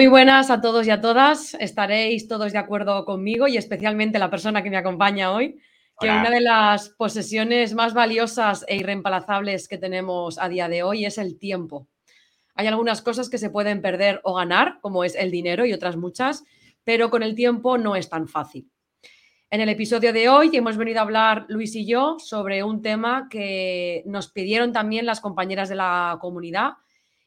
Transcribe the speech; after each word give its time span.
Muy 0.00 0.06
buenas 0.06 0.48
a 0.48 0.62
todos 0.62 0.86
y 0.86 0.90
a 0.90 1.02
todas. 1.02 1.52
Estaréis 1.60 2.26
todos 2.26 2.52
de 2.52 2.58
acuerdo 2.58 3.04
conmigo 3.04 3.48
y 3.48 3.58
especialmente 3.58 4.18
la 4.18 4.30
persona 4.30 4.62
que 4.62 4.70
me 4.70 4.78
acompaña 4.78 5.30
hoy, 5.30 5.60
que 6.00 6.08
una 6.08 6.30
de 6.30 6.40
las 6.40 6.88
posesiones 6.88 7.74
más 7.74 7.92
valiosas 7.92 8.64
e 8.66 8.76
irreemplazables 8.76 9.68
que 9.68 9.76
tenemos 9.76 10.38
a 10.38 10.48
día 10.48 10.70
de 10.70 10.82
hoy 10.82 11.04
es 11.04 11.18
el 11.18 11.38
tiempo. 11.38 11.86
Hay 12.54 12.66
algunas 12.66 13.02
cosas 13.02 13.28
que 13.28 13.36
se 13.36 13.50
pueden 13.50 13.82
perder 13.82 14.22
o 14.24 14.32
ganar, 14.32 14.78
como 14.80 15.04
es 15.04 15.14
el 15.14 15.30
dinero 15.30 15.66
y 15.66 15.74
otras 15.74 15.98
muchas, 15.98 16.44
pero 16.82 17.10
con 17.10 17.22
el 17.22 17.34
tiempo 17.34 17.76
no 17.76 17.94
es 17.94 18.08
tan 18.08 18.26
fácil. 18.26 18.70
En 19.50 19.60
el 19.60 19.68
episodio 19.68 20.14
de 20.14 20.30
hoy 20.30 20.48
hemos 20.54 20.78
venido 20.78 21.00
a 21.00 21.02
hablar 21.02 21.44
Luis 21.50 21.76
y 21.76 21.84
yo 21.84 22.16
sobre 22.18 22.64
un 22.64 22.80
tema 22.80 23.28
que 23.28 24.02
nos 24.06 24.30
pidieron 24.32 24.72
también 24.72 25.04
las 25.04 25.20
compañeras 25.20 25.68
de 25.68 25.74
la 25.74 26.16
comunidad 26.22 26.72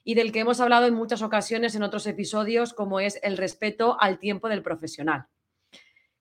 y 0.03 0.15
del 0.15 0.31
que 0.31 0.39
hemos 0.39 0.59
hablado 0.59 0.87
en 0.87 0.93
muchas 0.93 1.21
ocasiones 1.21 1.75
en 1.75 1.83
otros 1.83 2.07
episodios, 2.07 2.73
como 2.73 2.99
es 2.99 3.19
el 3.23 3.37
respeto 3.37 3.97
al 3.99 4.19
tiempo 4.19 4.49
del 4.49 4.63
profesional. 4.63 5.27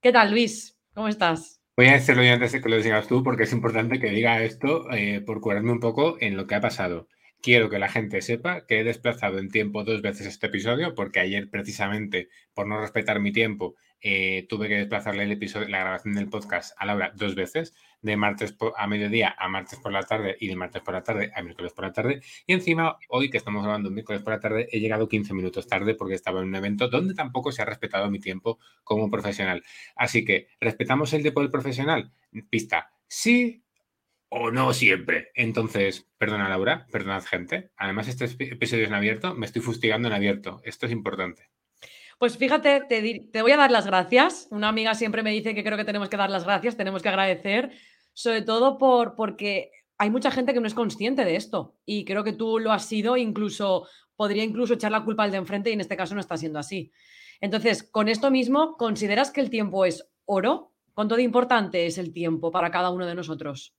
¿Qué 0.00 0.12
tal, 0.12 0.30
Luis? 0.30 0.78
¿Cómo 0.94 1.08
estás? 1.08 1.60
Voy 1.76 1.86
a 1.86 1.92
decirlo 1.92 2.22
yo 2.22 2.32
antes 2.32 2.52
de 2.52 2.60
que 2.60 2.68
lo 2.68 2.80
digas 2.80 3.08
tú, 3.08 3.22
porque 3.22 3.44
es 3.44 3.52
importante 3.52 3.98
que 3.98 4.10
diga 4.10 4.42
esto 4.42 4.90
eh, 4.90 5.22
por 5.24 5.40
curarme 5.40 5.72
un 5.72 5.80
poco 5.80 6.16
en 6.20 6.36
lo 6.36 6.46
que 6.46 6.54
ha 6.54 6.60
pasado. 6.60 7.08
Quiero 7.40 7.70
que 7.70 7.78
la 7.78 7.88
gente 7.88 8.20
sepa 8.20 8.66
que 8.66 8.80
he 8.80 8.84
desplazado 8.84 9.38
en 9.38 9.48
tiempo 9.48 9.82
dos 9.82 10.02
veces 10.02 10.26
este 10.26 10.48
episodio, 10.48 10.94
porque 10.94 11.20
ayer 11.20 11.48
precisamente, 11.50 12.28
por 12.54 12.68
no 12.68 12.80
respetar 12.80 13.20
mi 13.20 13.32
tiempo, 13.32 13.74
eh, 14.02 14.46
tuve 14.48 14.68
que 14.68 14.74
desplazarle 14.74 15.22
el 15.22 15.32
episodio, 15.32 15.68
la 15.68 15.78
grabación 15.78 16.14
del 16.14 16.28
podcast 16.28 16.74
a 16.76 16.86
Laura 16.86 17.12
dos 17.14 17.34
veces 17.34 17.74
de 18.00 18.16
martes 18.16 18.56
a 18.76 18.86
mediodía 18.88 19.34
a 19.38 19.48
martes 19.48 19.78
por 19.78 19.92
la 19.92 20.02
tarde 20.02 20.36
y 20.40 20.48
de 20.48 20.56
martes 20.56 20.82
por 20.82 20.94
la 20.94 21.02
tarde 21.02 21.30
a 21.34 21.42
miércoles 21.42 21.72
por 21.72 21.84
la 21.84 21.92
tarde. 21.92 22.20
Y 22.46 22.52
encima, 22.52 22.98
hoy 23.08 23.30
que 23.30 23.38
estamos 23.38 23.62
grabando 23.62 23.90
miércoles 23.90 24.22
por 24.22 24.32
la 24.32 24.40
tarde, 24.40 24.68
he 24.72 24.80
llegado 24.80 25.08
15 25.08 25.32
minutos 25.34 25.68
tarde 25.68 25.94
porque 25.94 26.14
estaba 26.14 26.40
en 26.40 26.48
un 26.48 26.56
evento 26.56 26.88
donde 26.88 27.14
tampoco 27.14 27.52
se 27.52 27.62
ha 27.62 27.64
respetado 27.64 28.10
mi 28.10 28.18
tiempo 28.18 28.58
como 28.82 29.08
profesional. 29.08 29.62
Así 29.94 30.24
que, 30.24 30.48
¿respetamos 30.60 31.12
el 31.12 31.22
tiempo 31.22 31.40
del 31.40 31.50
profesional? 31.50 32.12
Pista, 32.50 32.90
sí 33.06 33.62
o 34.28 34.50
no 34.50 34.72
siempre. 34.72 35.30
Entonces, 35.34 36.08
perdona 36.18 36.48
Laura, 36.48 36.86
perdonad 36.90 37.22
gente. 37.22 37.70
Además, 37.76 38.08
este 38.08 38.24
episodio 38.24 38.84
es 38.84 38.88
en 38.88 38.94
abierto, 38.94 39.34
me 39.34 39.46
estoy 39.46 39.62
fustigando 39.62 40.08
en 40.08 40.14
abierto. 40.14 40.60
Esto 40.64 40.86
es 40.86 40.92
importante. 40.92 41.50
Pues 42.22 42.38
fíjate, 42.38 42.82
te, 42.82 43.42
voy 43.42 43.50
a 43.50 43.56
dar 43.56 43.72
las 43.72 43.84
gracias. 43.84 44.46
Una 44.52 44.68
amiga 44.68 44.94
siempre 44.94 45.24
me 45.24 45.32
dice 45.32 45.56
que 45.56 45.64
creo 45.64 45.76
que 45.76 45.84
tenemos 45.84 46.08
que 46.08 46.16
dar 46.16 46.30
las 46.30 46.44
gracias, 46.44 46.76
tenemos 46.76 47.02
que 47.02 47.08
agradecer 47.08 47.72
sobre 48.12 48.42
todo 48.42 48.78
por, 48.78 49.16
porque 49.16 49.72
hay 49.98 50.08
mucha 50.08 50.30
gente 50.30 50.54
que 50.54 50.60
no 50.60 50.68
es 50.68 50.74
consciente 50.74 51.24
de 51.24 51.34
esto 51.34 51.74
y 51.84 52.04
creo 52.04 52.22
que 52.22 52.32
tú 52.32 52.60
lo 52.60 52.70
has 52.70 52.86
sido, 52.86 53.16
incluso 53.16 53.88
podría 54.14 54.44
incluso 54.44 54.74
echar 54.74 54.92
la 54.92 55.02
culpa 55.02 55.24
al 55.24 55.32
de 55.32 55.38
enfrente 55.38 55.70
y 55.70 55.72
en 55.72 55.80
este 55.80 55.96
caso 55.96 56.14
no 56.14 56.20
está 56.20 56.36
siendo 56.36 56.60
así. 56.60 56.92
Entonces, 57.40 57.82
con 57.82 58.06
esto 58.06 58.30
mismo, 58.30 58.76
¿consideras 58.76 59.32
que 59.32 59.40
el 59.40 59.50
tiempo 59.50 59.84
es 59.84 60.08
oro? 60.24 60.74
¿Cuánto 60.94 61.16
de 61.16 61.24
importante 61.24 61.86
es 61.86 61.98
el 61.98 62.12
tiempo 62.12 62.52
para 62.52 62.70
cada 62.70 62.90
uno 62.90 63.04
de 63.04 63.16
nosotros? 63.16 63.74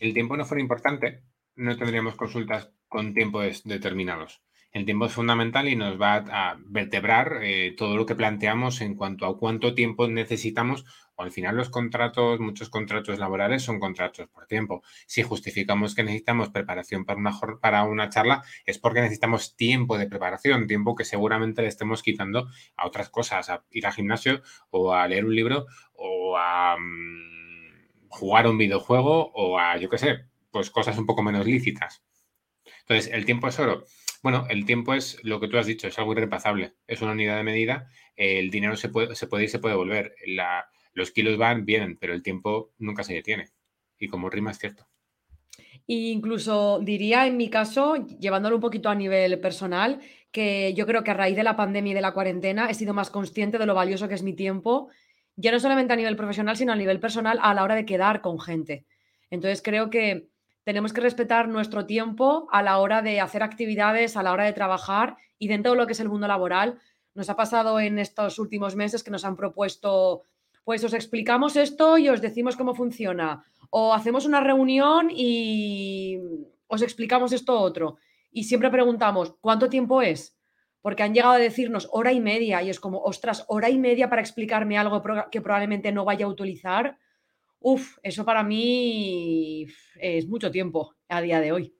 El 0.00 0.12
tiempo 0.12 0.36
no 0.36 0.44
fuera 0.44 0.60
importante, 0.60 1.22
no 1.54 1.76
tendríamos 1.76 2.16
consultas 2.16 2.72
con 2.88 3.14
tiempos 3.14 3.62
determinados. 3.62 4.42
El 4.72 4.86
tiempo 4.86 5.06
es 5.06 5.12
fundamental 5.12 5.68
y 5.68 5.76
nos 5.76 6.00
va 6.00 6.16
a 6.16 6.56
vertebrar 6.64 7.40
eh, 7.42 7.74
todo 7.76 7.96
lo 7.96 8.06
que 8.06 8.14
planteamos 8.14 8.80
en 8.80 8.94
cuanto 8.94 9.26
a 9.26 9.36
cuánto 9.38 9.74
tiempo 9.74 10.08
necesitamos 10.08 10.86
al 11.22 11.30
final 11.30 11.56
los 11.56 11.70
contratos, 11.70 12.40
muchos 12.40 12.68
contratos 12.68 13.18
laborales 13.18 13.62
son 13.62 13.80
contratos 13.80 14.28
por 14.28 14.46
tiempo. 14.46 14.82
Si 15.06 15.22
justificamos 15.22 15.94
que 15.94 16.02
necesitamos 16.02 16.50
preparación 16.50 17.04
para 17.04 17.18
una, 17.18 17.38
para 17.60 17.84
una 17.84 18.08
charla, 18.08 18.42
es 18.66 18.78
porque 18.78 19.00
necesitamos 19.00 19.56
tiempo 19.56 19.98
de 19.98 20.06
preparación, 20.06 20.66
tiempo 20.66 20.94
que 20.94 21.04
seguramente 21.04 21.62
le 21.62 21.68
estemos 21.68 22.02
quitando 22.02 22.48
a 22.76 22.86
otras 22.86 23.08
cosas, 23.08 23.48
a 23.50 23.64
ir 23.70 23.86
al 23.86 23.92
gimnasio 23.92 24.42
o 24.70 24.92
a 24.94 25.06
leer 25.06 25.24
un 25.24 25.34
libro 25.34 25.66
o 25.94 26.36
a 26.36 26.76
mm, 26.78 28.08
jugar 28.08 28.46
un 28.46 28.58
videojuego 28.58 29.32
o 29.34 29.58
a, 29.58 29.76
yo 29.76 29.88
qué 29.88 29.98
sé, 29.98 30.24
pues 30.50 30.70
cosas 30.70 30.98
un 30.98 31.06
poco 31.06 31.22
menos 31.22 31.46
lícitas. 31.46 32.02
Entonces, 32.80 33.12
¿el 33.12 33.24
tiempo 33.24 33.48
es 33.48 33.58
oro? 33.58 33.84
Bueno, 34.22 34.46
el 34.48 34.64
tiempo 34.64 34.94
es 34.94 35.18
lo 35.24 35.40
que 35.40 35.48
tú 35.48 35.58
has 35.58 35.66
dicho, 35.66 35.88
es 35.88 35.98
algo 35.98 36.12
irrepasable, 36.12 36.74
es 36.86 37.02
una 37.02 37.12
unidad 37.12 37.36
de 37.36 37.42
medida, 37.42 37.88
el 38.14 38.50
dinero 38.50 38.76
se 38.76 38.88
puede, 38.88 39.16
se 39.16 39.26
puede 39.26 39.44
ir, 39.44 39.50
se 39.50 39.58
puede 39.58 39.74
volver. 39.74 40.14
La, 40.26 40.66
los 40.92 41.10
kilos 41.10 41.36
van, 41.36 41.64
vienen, 41.64 41.96
pero 41.96 42.14
el 42.14 42.22
tiempo 42.22 42.72
nunca 42.78 43.02
se 43.02 43.14
detiene. 43.14 43.48
Y 43.98 44.08
como 44.08 44.30
rima 44.30 44.50
es 44.50 44.58
cierto. 44.58 44.86
incluso 45.86 46.80
diría 46.80 47.26
en 47.26 47.36
mi 47.36 47.50
caso, 47.50 47.96
llevándolo 47.96 48.56
un 48.56 48.62
poquito 48.62 48.88
a 48.88 48.94
nivel 48.94 49.40
personal, 49.40 50.00
que 50.30 50.72
yo 50.74 50.86
creo 50.86 51.04
que 51.04 51.10
a 51.10 51.14
raíz 51.14 51.36
de 51.36 51.42
la 51.42 51.56
pandemia 51.56 51.92
y 51.92 51.94
de 51.94 52.00
la 52.00 52.14
cuarentena 52.14 52.70
he 52.70 52.74
sido 52.74 52.94
más 52.94 53.10
consciente 53.10 53.58
de 53.58 53.66
lo 53.66 53.74
valioso 53.74 54.08
que 54.08 54.14
es 54.14 54.22
mi 54.22 54.34
tiempo, 54.34 54.88
ya 55.36 55.50
no 55.52 55.60
solamente 55.60 55.92
a 55.92 55.96
nivel 55.96 56.16
profesional, 56.16 56.56
sino 56.56 56.72
a 56.72 56.76
nivel 56.76 57.00
personal 57.00 57.38
a 57.42 57.54
la 57.54 57.62
hora 57.62 57.74
de 57.74 57.86
quedar 57.86 58.20
con 58.20 58.40
gente. 58.40 58.86
Entonces 59.30 59.62
creo 59.62 59.90
que 59.90 60.28
tenemos 60.64 60.92
que 60.92 61.00
respetar 61.00 61.48
nuestro 61.48 61.86
tiempo 61.86 62.48
a 62.50 62.62
la 62.62 62.78
hora 62.78 63.02
de 63.02 63.20
hacer 63.20 63.42
actividades, 63.42 64.16
a 64.16 64.22
la 64.22 64.32
hora 64.32 64.44
de 64.44 64.52
trabajar 64.52 65.16
y 65.38 65.48
dentro 65.48 65.72
de 65.72 65.78
lo 65.78 65.86
que 65.86 65.92
es 65.92 66.00
el 66.00 66.08
mundo 66.08 66.28
laboral. 66.28 66.78
Nos 67.14 67.28
ha 67.30 67.36
pasado 67.36 67.80
en 67.80 67.98
estos 67.98 68.38
últimos 68.38 68.76
meses 68.76 69.02
que 69.02 69.10
nos 69.10 69.24
han 69.24 69.36
propuesto 69.36 70.22
pues 70.64 70.84
os 70.84 70.94
explicamos 70.94 71.56
esto 71.56 71.98
y 71.98 72.08
os 72.08 72.20
decimos 72.20 72.56
cómo 72.56 72.74
funciona. 72.74 73.44
O 73.70 73.94
hacemos 73.94 74.26
una 74.26 74.40
reunión 74.40 75.08
y 75.10 76.18
os 76.66 76.82
explicamos 76.82 77.32
esto 77.32 77.58
otro. 77.58 77.96
Y 78.30 78.44
siempre 78.44 78.70
preguntamos, 78.70 79.34
¿cuánto 79.40 79.68
tiempo 79.68 80.02
es? 80.02 80.38
Porque 80.80 81.02
han 81.02 81.14
llegado 81.14 81.34
a 81.34 81.38
decirnos 81.38 81.88
hora 81.92 82.12
y 82.12 82.20
media 82.20 82.62
y 82.62 82.70
es 82.70 82.80
como, 82.80 82.98
ostras, 83.02 83.44
hora 83.48 83.70
y 83.70 83.78
media 83.78 84.08
para 84.08 84.22
explicarme 84.22 84.78
algo 84.78 85.02
que 85.30 85.40
probablemente 85.40 85.92
no 85.92 86.04
vaya 86.04 86.26
a 86.26 86.28
utilizar. 86.28 86.98
Uf, 87.64 87.98
eso 88.02 88.24
para 88.24 88.42
mí 88.42 89.66
es 90.00 90.26
mucho 90.26 90.50
tiempo 90.50 90.96
a 91.08 91.20
día 91.20 91.40
de 91.40 91.52
hoy. 91.52 91.74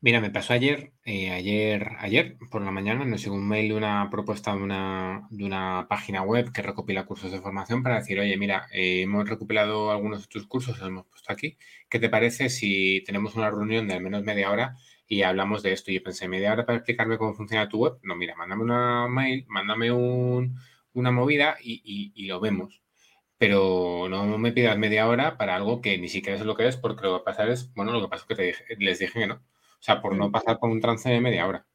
Mira, 0.00 0.20
me 0.20 0.30
pasó 0.30 0.52
ayer, 0.52 0.92
eh, 1.04 1.30
ayer, 1.30 1.88
ayer 1.98 2.36
por 2.50 2.62
la 2.62 2.70
mañana, 2.70 3.04
nos 3.06 3.22
llegó 3.24 3.34
un 3.36 3.48
mail 3.48 3.70
de 3.70 3.74
una 3.74 4.08
propuesta 4.10 4.54
de 4.54 4.62
una, 4.62 5.26
de 5.30 5.44
una 5.44 5.86
página 5.88 6.22
web 6.22 6.52
que 6.52 6.60
recopila 6.62 7.06
cursos 7.06 7.32
de 7.32 7.40
formación 7.40 7.82
para 7.82 7.96
decir, 7.96 8.20
oye, 8.20 8.36
mira, 8.36 8.66
eh, 8.70 9.00
hemos 9.02 9.28
recopilado 9.28 9.90
algunos 9.90 10.20
de 10.22 10.28
tus 10.28 10.46
cursos, 10.46 10.78
los 10.78 10.88
hemos 10.88 11.06
puesto 11.06 11.32
aquí. 11.32 11.56
¿Qué 11.88 11.98
te 11.98 12.10
parece 12.10 12.50
si 12.50 13.02
tenemos 13.06 13.34
una 13.34 13.50
reunión 13.50 13.88
de 13.88 13.94
al 13.94 14.02
menos 14.02 14.22
media 14.22 14.50
hora 14.50 14.76
y 15.08 15.22
hablamos 15.22 15.62
de 15.62 15.72
esto? 15.72 15.90
Y 15.90 15.94
yo 15.94 16.02
pensé, 16.02 16.28
¿media 16.28 16.52
hora 16.52 16.66
para 16.66 16.78
explicarme 16.78 17.18
cómo 17.18 17.34
funciona 17.34 17.68
tu 17.68 17.78
web? 17.78 17.94
No, 18.02 18.14
mira, 18.14 18.36
mándame 18.36 18.62
una 18.62 19.08
mail, 19.08 19.46
mándame 19.48 19.90
un, 19.90 20.58
una 20.92 21.10
movida 21.10 21.56
y, 21.62 22.12
y, 22.14 22.26
lo 22.26 22.40
vemos 22.40 22.83
pero 23.46 24.08
no 24.08 24.38
me 24.38 24.52
pidas 24.52 24.78
media 24.78 25.06
hora 25.06 25.36
para 25.36 25.54
algo 25.54 25.82
que 25.82 25.98
ni 25.98 26.08
siquiera 26.08 26.38
sé 26.38 26.46
lo 26.46 26.56
que 26.56 26.66
es, 26.66 26.78
porque 26.78 27.02
lo 27.02 27.08
que 27.08 27.12
va 27.12 27.18
a 27.18 27.24
pasar 27.24 27.50
es, 27.50 27.70
bueno, 27.74 27.92
lo 27.92 28.00
que 28.00 28.08
pasa 28.08 28.22
es 28.22 28.26
que 28.26 28.74
te 28.74 28.82
les 28.82 28.98
dije 28.98 29.20
que 29.20 29.26
no. 29.26 29.34
O 29.34 29.80
sea, 29.80 30.00
por 30.00 30.16
no 30.16 30.30
mm. 30.30 30.32
pasar 30.32 30.58
por 30.58 30.70
un 30.70 30.80
trance 30.80 31.10
de 31.10 31.20
media 31.20 31.46
hora. 31.46 31.66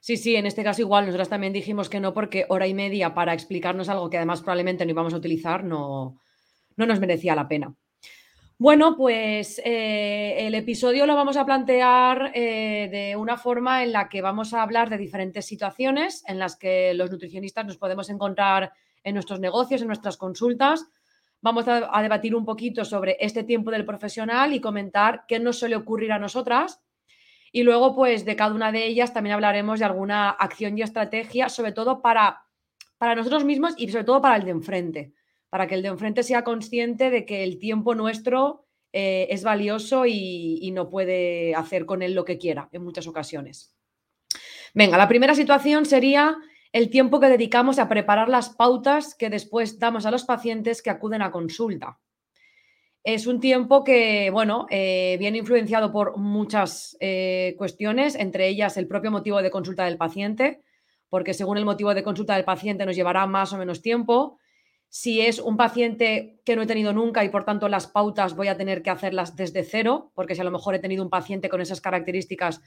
Sí, 0.00 0.16
sí, 0.16 0.34
en 0.34 0.46
este 0.46 0.64
caso 0.64 0.80
igual, 0.80 1.04
nosotras 1.04 1.28
también 1.28 1.52
dijimos 1.52 1.90
que 1.90 2.00
no, 2.00 2.14
porque 2.14 2.46
hora 2.48 2.66
y 2.66 2.72
media 2.72 3.12
para 3.12 3.34
explicarnos 3.34 3.90
algo 3.90 4.08
que 4.08 4.16
además 4.16 4.40
probablemente 4.40 4.86
no 4.86 4.92
íbamos 4.92 5.12
a 5.12 5.18
utilizar 5.18 5.62
no, 5.62 6.18
no 6.76 6.86
nos 6.86 7.00
merecía 7.00 7.34
la 7.34 7.48
pena. 7.48 7.74
Bueno, 8.56 8.96
pues 8.96 9.60
eh, 9.62 10.46
el 10.46 10.54
episodio 10.54 11.04
lo 11.04 11.16
vamos 11.16 11.36
a 11.36 11.44
plantear 11.44 12.32
eh, 12.34 12.88
de 12.90 13.16
una 13.16 13.36
forma 13.36 13.82
en 13.82 13.92
la 13.92 14.08
que 14.08 14.22
vamos 14.22 14.54
a 14.54 14.62
hablar 14.62 14.88
de 14.88 14.96
diferentes 14.96 15.44
situaciones 15.44 16.24
en 16.26 16.38
las 16.38 16.56
que 16.56 16.94
los 16.94 17.10
nutricionistas 17.10 17.66
nos 17.66 17.76
podemos 17.76 18.08
encontrar 18.08 18.72
en 19.04 19.14
nuestros 19.14 19.38
negocios, 19.38 19.82
en 19.82 19.88
nuestras 19.88 20.16
consultas. 20.16 20.86
Vamos 21.42 21.66
a, 21.68 22.02
debatir 22.02 22.34
un 22.34 22.44
poquito 22.44 22.84
sobre 22.84 23.16
este 23.18 23.44
tiempo 23.44 23.70
del 23.70 23.86
profesional 23.86 24.52
y 24.52 24.60
comentar 24.60 25.24
qué 25.26 25.38
nos 25.38 25.58
suele 25.58 25.76
ocurrir 25.76 26.12
a 26.12 26.18
nosotras 26.18 26.82
y 27.52 27.62
luego, 27.62 27.96
pues 27.96 28.24
de 28.24 28.36
cada 28.36 28.54
una 28.54 28.70
de 28.70 28.86
ellas 28.86 29.12
también 29.12 29.34
hablaremos 29.34 29.78
de 29.78 29.86
alguna 29.86 30.30
acción 30.30 30.76
y 30.76 30.82
estrategia, 30.82 31.48
sobre 31.48 31.72
todo 31.72 32.02
para, 32.02 32.42
para 32.98 33.14
nosotros 33.14 33.44
mismos 33.44 33.74
y 33.76 33.88
sobre 33.88 34.04
todo 34.04 34.20
para 34.20 34.36
el 34.36 34.44
de 34.44 34.50
enfrente, 34.50 35.14
para 35.48 35.66
que 35.66 35.74
el 35.74 35.82
de 35.82 35.88
enfrente 35.88 36.22
sea 36.22 36.44
consciente 36.44 37.10
de 37.10 37.24
que 37.24 37.42
el 37.42 37.58
tiempo 37.58 37.94
nuestro 37.94 38.66
eh, 38.92 39.26
es 39.30 39.42
valioso 39.42 40.04
y 40.06 40.70
no 40.72 40.90
puede 40.90 41.54
hacer 41.54 41.86
con 41.86 42.02
él 42.02 42.14
lo 42.14 42.24
que 42.24 42.38
quiera 42.38 42.68
en 42.70 42.84
muchas 42.84 43.06
ocasiones. 43.06 43.74
Venga, 44.74 44.96
la 44.96 45.08
primera 45.08 45.34
situación 45.34 45.84
sería 45.84 46.36
el 46.72 46.90
tiempo 46.90 47.18
que 47.20 47.28
dedicamos 47.28 47.78
a 47.78 47.88
preparar 47.88 48.28
las 48.28 48.50
pautas 48.50 49.14
que 49.14 49.30
después 49.30 49.78
damos 49.78 50.06
a 50.06 50.10
los 50.10 50.24
pacientes 50.24 50.82
que 50.82 50.90
acuden 50.90 51.22
a 51.22 51.30
consulta. 51.30 51.98
Es 53.02 53.26
un 53.26 53.40
tiempo 53.40 53.82
que, 53.82 54.30
bueno, 54.30 54.66
eh, 54.70 55.16
viene 55.18 55.38
influenciado 55.38 55.90
por 55.90 56.18
muchas 56.18 56.96
eh, 57.00 57.54
cuestiones, 57.56 58.14
entre 58.14 58.46
ellas 58.46 58.76
el 58.76 58.86
propio 58.86 59.10
motivo 59.10 59.40
de 59.42 59.50
consulta 59.50 59.86
del 59.86 59.96
paciente, 59.96 60.60
porque 61.08 61.32
según 61.32 61.56
el 61.56 61.64
motivo 61.64 61.94
de 61.94 62.02
consulta 62.02 62.34
del 62.36 62.44
paciente 62.44 62.84
nos 62.84 62.94
llevará 62.94 63.26
más 63.26 63.52
o 63.52 63.58
menos 63.58 63.80
tiempo. 63.80 64.38
Si 64.90 65.20
es 65.20 65.38
un 65.38 65.56
paciente 65.56 66.40
que 66.44 66.56
no 66.56 66.62
he 66.62 66.66
tenido 66.66 66.92
nunca 66.92 67.24
y 67.24 67.30
por 67.30 67.44
tanto 67.44 67.68
las 67.68 67.86
pautas 67.86 68.36
voy 68.36 68.48
a 68.48 68.56
tener 68.56 68.82
que 68.82 68.90
hacerlas 68.90 69.34
desde 69.34 69.64
cero, 69.64 70.12
porque 70.14 70.34
si 70.34 70.42
a 70.42 70.44
lo 70.44 70.50
mejor 70.50 70.74
he 70.74 70.78
tenido 70.78 71.02
un 71.02 71.10
paciente 71.10 71.48
con 71.48 71.60
esas 71.60 71.80
características, 71.80 72.60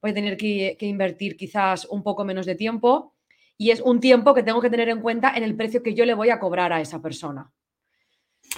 voy 0.00 0.12
a 0.12 0.14
tener 0.14 0.36
que, 0.36 0.76
que 0.78 0.86
invertir 0.86 1.36
quizás 1.36 1.86
un 1.86 2.02
poco 2.02 2.24
menos 2.24 2.46
de 2.46 2.54
tiempo. 2.54 3.14
Y 3.62 3.70
es 3.70 3.80
un 3.80 4.00
tiempo 4.00 4.34
que 4.34 4.42
tengo 4.42 4.60
que 4.60 4.70
tener 4.70 4.88
en 4.88 5.00
cuenta 5.00 5.32
en 5.36 5.44
el 5.44 5.54
precio 5.54 5.84
que 5.84 5.94
yo 5.94 6.04
le 6.04 6.14
voy 6.14 6.30
a 6.30 6.40
cobrar 6.40 6.72
a 6.72 6.80
esa 6.80 7.00
persona. 7.00 7.52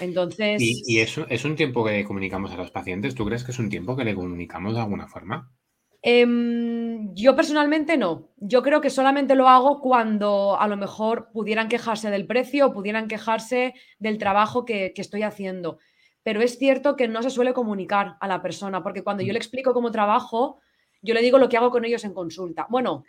Entonces. 0.01 0.63
¿Y, 0.63 0.99
eso 0.99 1.27
es 1.29 1.45
un 1.45 1.57
tiempo 1.57 1.85
que 1.85 2.05
comunicamos 2.07 2.51
a 2.53 2.57
los 2.57 2.71
pacientes? 2.71 3.15
¿Tú 3.15 3.27
crees 3.27 3.45
que 3.45 3.51
es 3.51 3.59
un 3.59 3.69
tiempo 3.69 3.97
que 3.97 4.05
le 4.05 4.15
comunicamos 4.15 4.73
de 4.73 4.81
alguna 4.81 5.07
forma? 5.07 5.53
Em, 6.01 7.15
yo 7.15 7.37
personalmente 7.37 7.99
no. 7.99 8.31
Yo 8.39 8.63
creo 8.63 8.81
que 8.81 8.89
solamente 8.89 9.35
lo 9.35 9.47
hago 9.47 9.83
cuando 9.83 10.59
a 10.59 10.67
lo 10.69 10.79
mejor 10.79 11.29
pudieran 11.35 11.69
quejarse 11.69 12.09
del 12.09 12.27
precio 12.27 12.69
o 12.69 12.73
pudieran 12.73 13.07
quejarse 13.07 13.75
del 13.99 14.17
trabajo 14.17 14.65
que, 14.65 14.95
estoy 14.97 15.23
haciendo. 15.23 15.81
Pero 16.23 16.41
es 16.41 16.59
cierto 16.59 16.97
que 16.97 17.09
no 17.09 17.23
se 17.23 17.29
suele 17.29 17.53
comunicar 17.53 18.17
a 18.23 18.27
la 18.27 18.41
persona, 18.41 18.83
porque 18.83 19.05
cuando 19.05 19.23
yo 19.23 19.33
mm. 19.33 19.35
le 19.35 19.39
explico 19.39 19.75
cómo 19.75 19.91
trabajo, 19.91 20.61
yo 21.03 21.13
le 21.13 21.21
digo 21.21 21.37
lo 21.37 21.51
que 21.51 21.59
hago 21.59 21.71
con 21.71 21.85
ellos 21.85 22.05
en 22.05 22.15
consulta. 22.15 22.67
Bueno, 22.71 23.05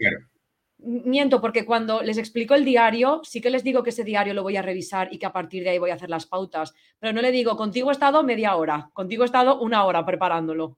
miento, 0.85 1.41
porque 1.41 1.65
cuando 1.65 2.01
les 2.01 2.17
explico 2.17 2.53
el 2.53 2.63
diario, 2.63 3.21
sí 3.23 3.41
que 3.41 3.49
les 3.49 3.63
digo 3.63 3.83
que 3.83 3.89
ese 3.89 4.03
diario 4.03 4.33
lo 4.33 4.43
voy 4.43 4.57
a 4.57 4.61
revisar 4.61 5.09
y 5.11 5.17
que 5.17 5.25
a 5.25 5.33
partir 5.33 5.63
de 5.63 5.71
ahí 5.71 5.77
voy 5.77 5.89
a 5.89 5.95
hacer 5.95 6.09
las 6.09 6.25
pautas, 6.25 6.73
pero 6.99 7.13
no 7.13 7.21
le 7.21 7.31
digo, 7.31 7.57
contigo 7.57 7.89
he 7.89 7.93
estado 7.93 8.23
media 8.23 8.55
hora, 8.55 8.89
contigo 8.93 9.23
he 9.23 9.25
estado 9.25 9.59
una 9.59 9.83
hora 9.85 10.05
preparándolo. 10.05 10.77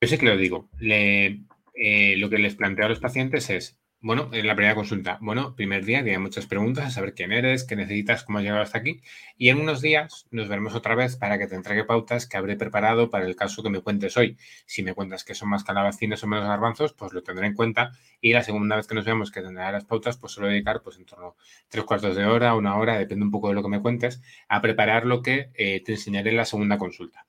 Yo 0.00 0.08
sé 0.08 0.18
que 0.18 0.26
lo 0.26 0.36
digo. 0.36 0.68
Eh, 0.80 2.16
lo 2.16 2.30
que 2.30 2.38
les 2.38 2.54
planteo 2.54 2.86
a 2.86 2.88
los 2.88 3.00
pacientes 3.00 3.50
es, 3.50 3.78
bueno, 4.06 4.30
en 4.32 4.46
la 4.46 4.54
primera 4.54 4.76
consulta, 4.76 5.18
bueno, 5.20 5.56
primer 5.56 5.84
día, 5.84 6.04
que 6.04 6.12
hay 6.12 6.18
muchas 6.18 6.46
preguntas, 6.46 6.86
a 6.86 6.90
saber 6.90 7.12
quién 7.12 7.32
eres, 7.32 7.64
qué 7.64 7.74
necesitas, 7.74 8.22
cómo 8.22 8.38
has 8.38 8.44
llegado 8.44 8.62
hasta 8.62 8.78
aquí. 8.78 9.00
Y 9.36 9.48
en 9.48 9.58
unos 9.58 9.82
días 9.82 10.28
nos 10.30 10.46
veremos 10.46 10.76
otra 10.76 10.94
vez 10.94 11.16
para 11.16 11.38
que 11.40 11.48
te 11.48 11.56
entregue 11.56 11.82
pautas 11.82 12.28
que 12.28 12.36
habré 12.36 12.54
preparado 12.54 13.10
para 13.10 13.26
el 13.26 13.34
caso 13.34 13.64
que 13.64 13.68
me 13.68 13.80
cuentes 13.80 14.16
hoy. 14.16 14.36
Si 14.64 14.84
me 14.84 14.94
cuentas 14.94 15.24
que 15.24 15.34
son 15.34 15.48
más 15.48 15.64
calabacines 15.64 16.22
o 16.22 16.28
menos 16.28 16.46
garbanzos, 16.46 16.92
pues 16.92 17.12
lo 17.12 17.24
tendré 17.24 17.48
en 17.48 17.54
cuenta. 17.54 17.90
Y 18.20 18.32
la 18.32 18.44
segunda 18.44 18.76
vez 18.76 18.86
que 18.86 18.94
nos 18.94 19.04
veamos 19.04 19.32
que 19.32 19.42
tendré 19.42 19.64
las 19.72 19.84
pautas, 19.84 20.16
pues 20.18 20.32
suelo 20.32 20.50
dedicar 20.50 20.82
pues 20.82 20.98
en 20.98 21.04
torno 21.04 21.26
a 21.26 21.34
tres 21.68 21.82
cuartos 21.82 22.14
de 22.14 22.26
hora, 22.26 22.54
una 22.54 22.76
hora, 22.76 22.98
depende 22.98 23.24
un 23.24 23.32
poco 23.32 23.48
de 23.48 23.54
lo 23.54 23.62
que 23.64 23.70
me 23.70 23.82
cuentes, 23.82 24.22
a 24.46 24.60
preparar 24.62 25.04
lo 25.04 25.20
que 25.20 25.50
eh, 25.54 25.82
te 25.84 25.90
enseñaré 25.94 26.30
en 26.30 26.36
la 26.36 26.44
segunda 26.44 26.78
consulta. 26.78 27.26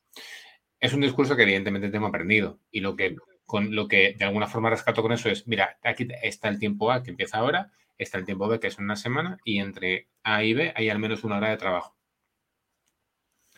Es 0.80 0.94
un 0.94 1.02
discurso 1.02 1.36
que 1.36 1.42
evidentemente 1.42 1.90
tengo 1.90 2.06
aprendido 2.06 2.60
y 2.70 2.82
lo 2.82 2.96
que 2.96 3.16
con 3.48 3.74
lo 3.74 3.88
que 3.88 4.14
de 4.20 4.26
alguna 4.26 4.46
forma 4.46 4.70
rescato 4.70 5.02
con 5.02 5.14
eso 5.14 5.30
es, 5.30 5.48
mira, 5.48 5.80
aquí 5.82 6.08
está 6.22 6.50
el 6.50 6.60
tiempo 6.60 6.92
A 6.92 7.02
que 7.02 7.12
empieza 7.12 7.38
ahora, 7.38 7.72
está 7.98 8.18
el 8.18 8.26
tiempo 8.26 8.48
B 8.48 8.60
que 8.60 8.68
es 8.68 8.78
una 8.78 8.98
semana 8.98 9.38
y 9.46 9.60
entre 9.60 10.10
A 10.22 10.44
y 10.44 10.54
B 10.54 10.74
hay 10.76 10.90
al 10.90 11.00
menos 11.00 11.24
una 11.24 11.38
hora 11.38 11.50
de 11.50 11.58
trabajo. 11.58 11.96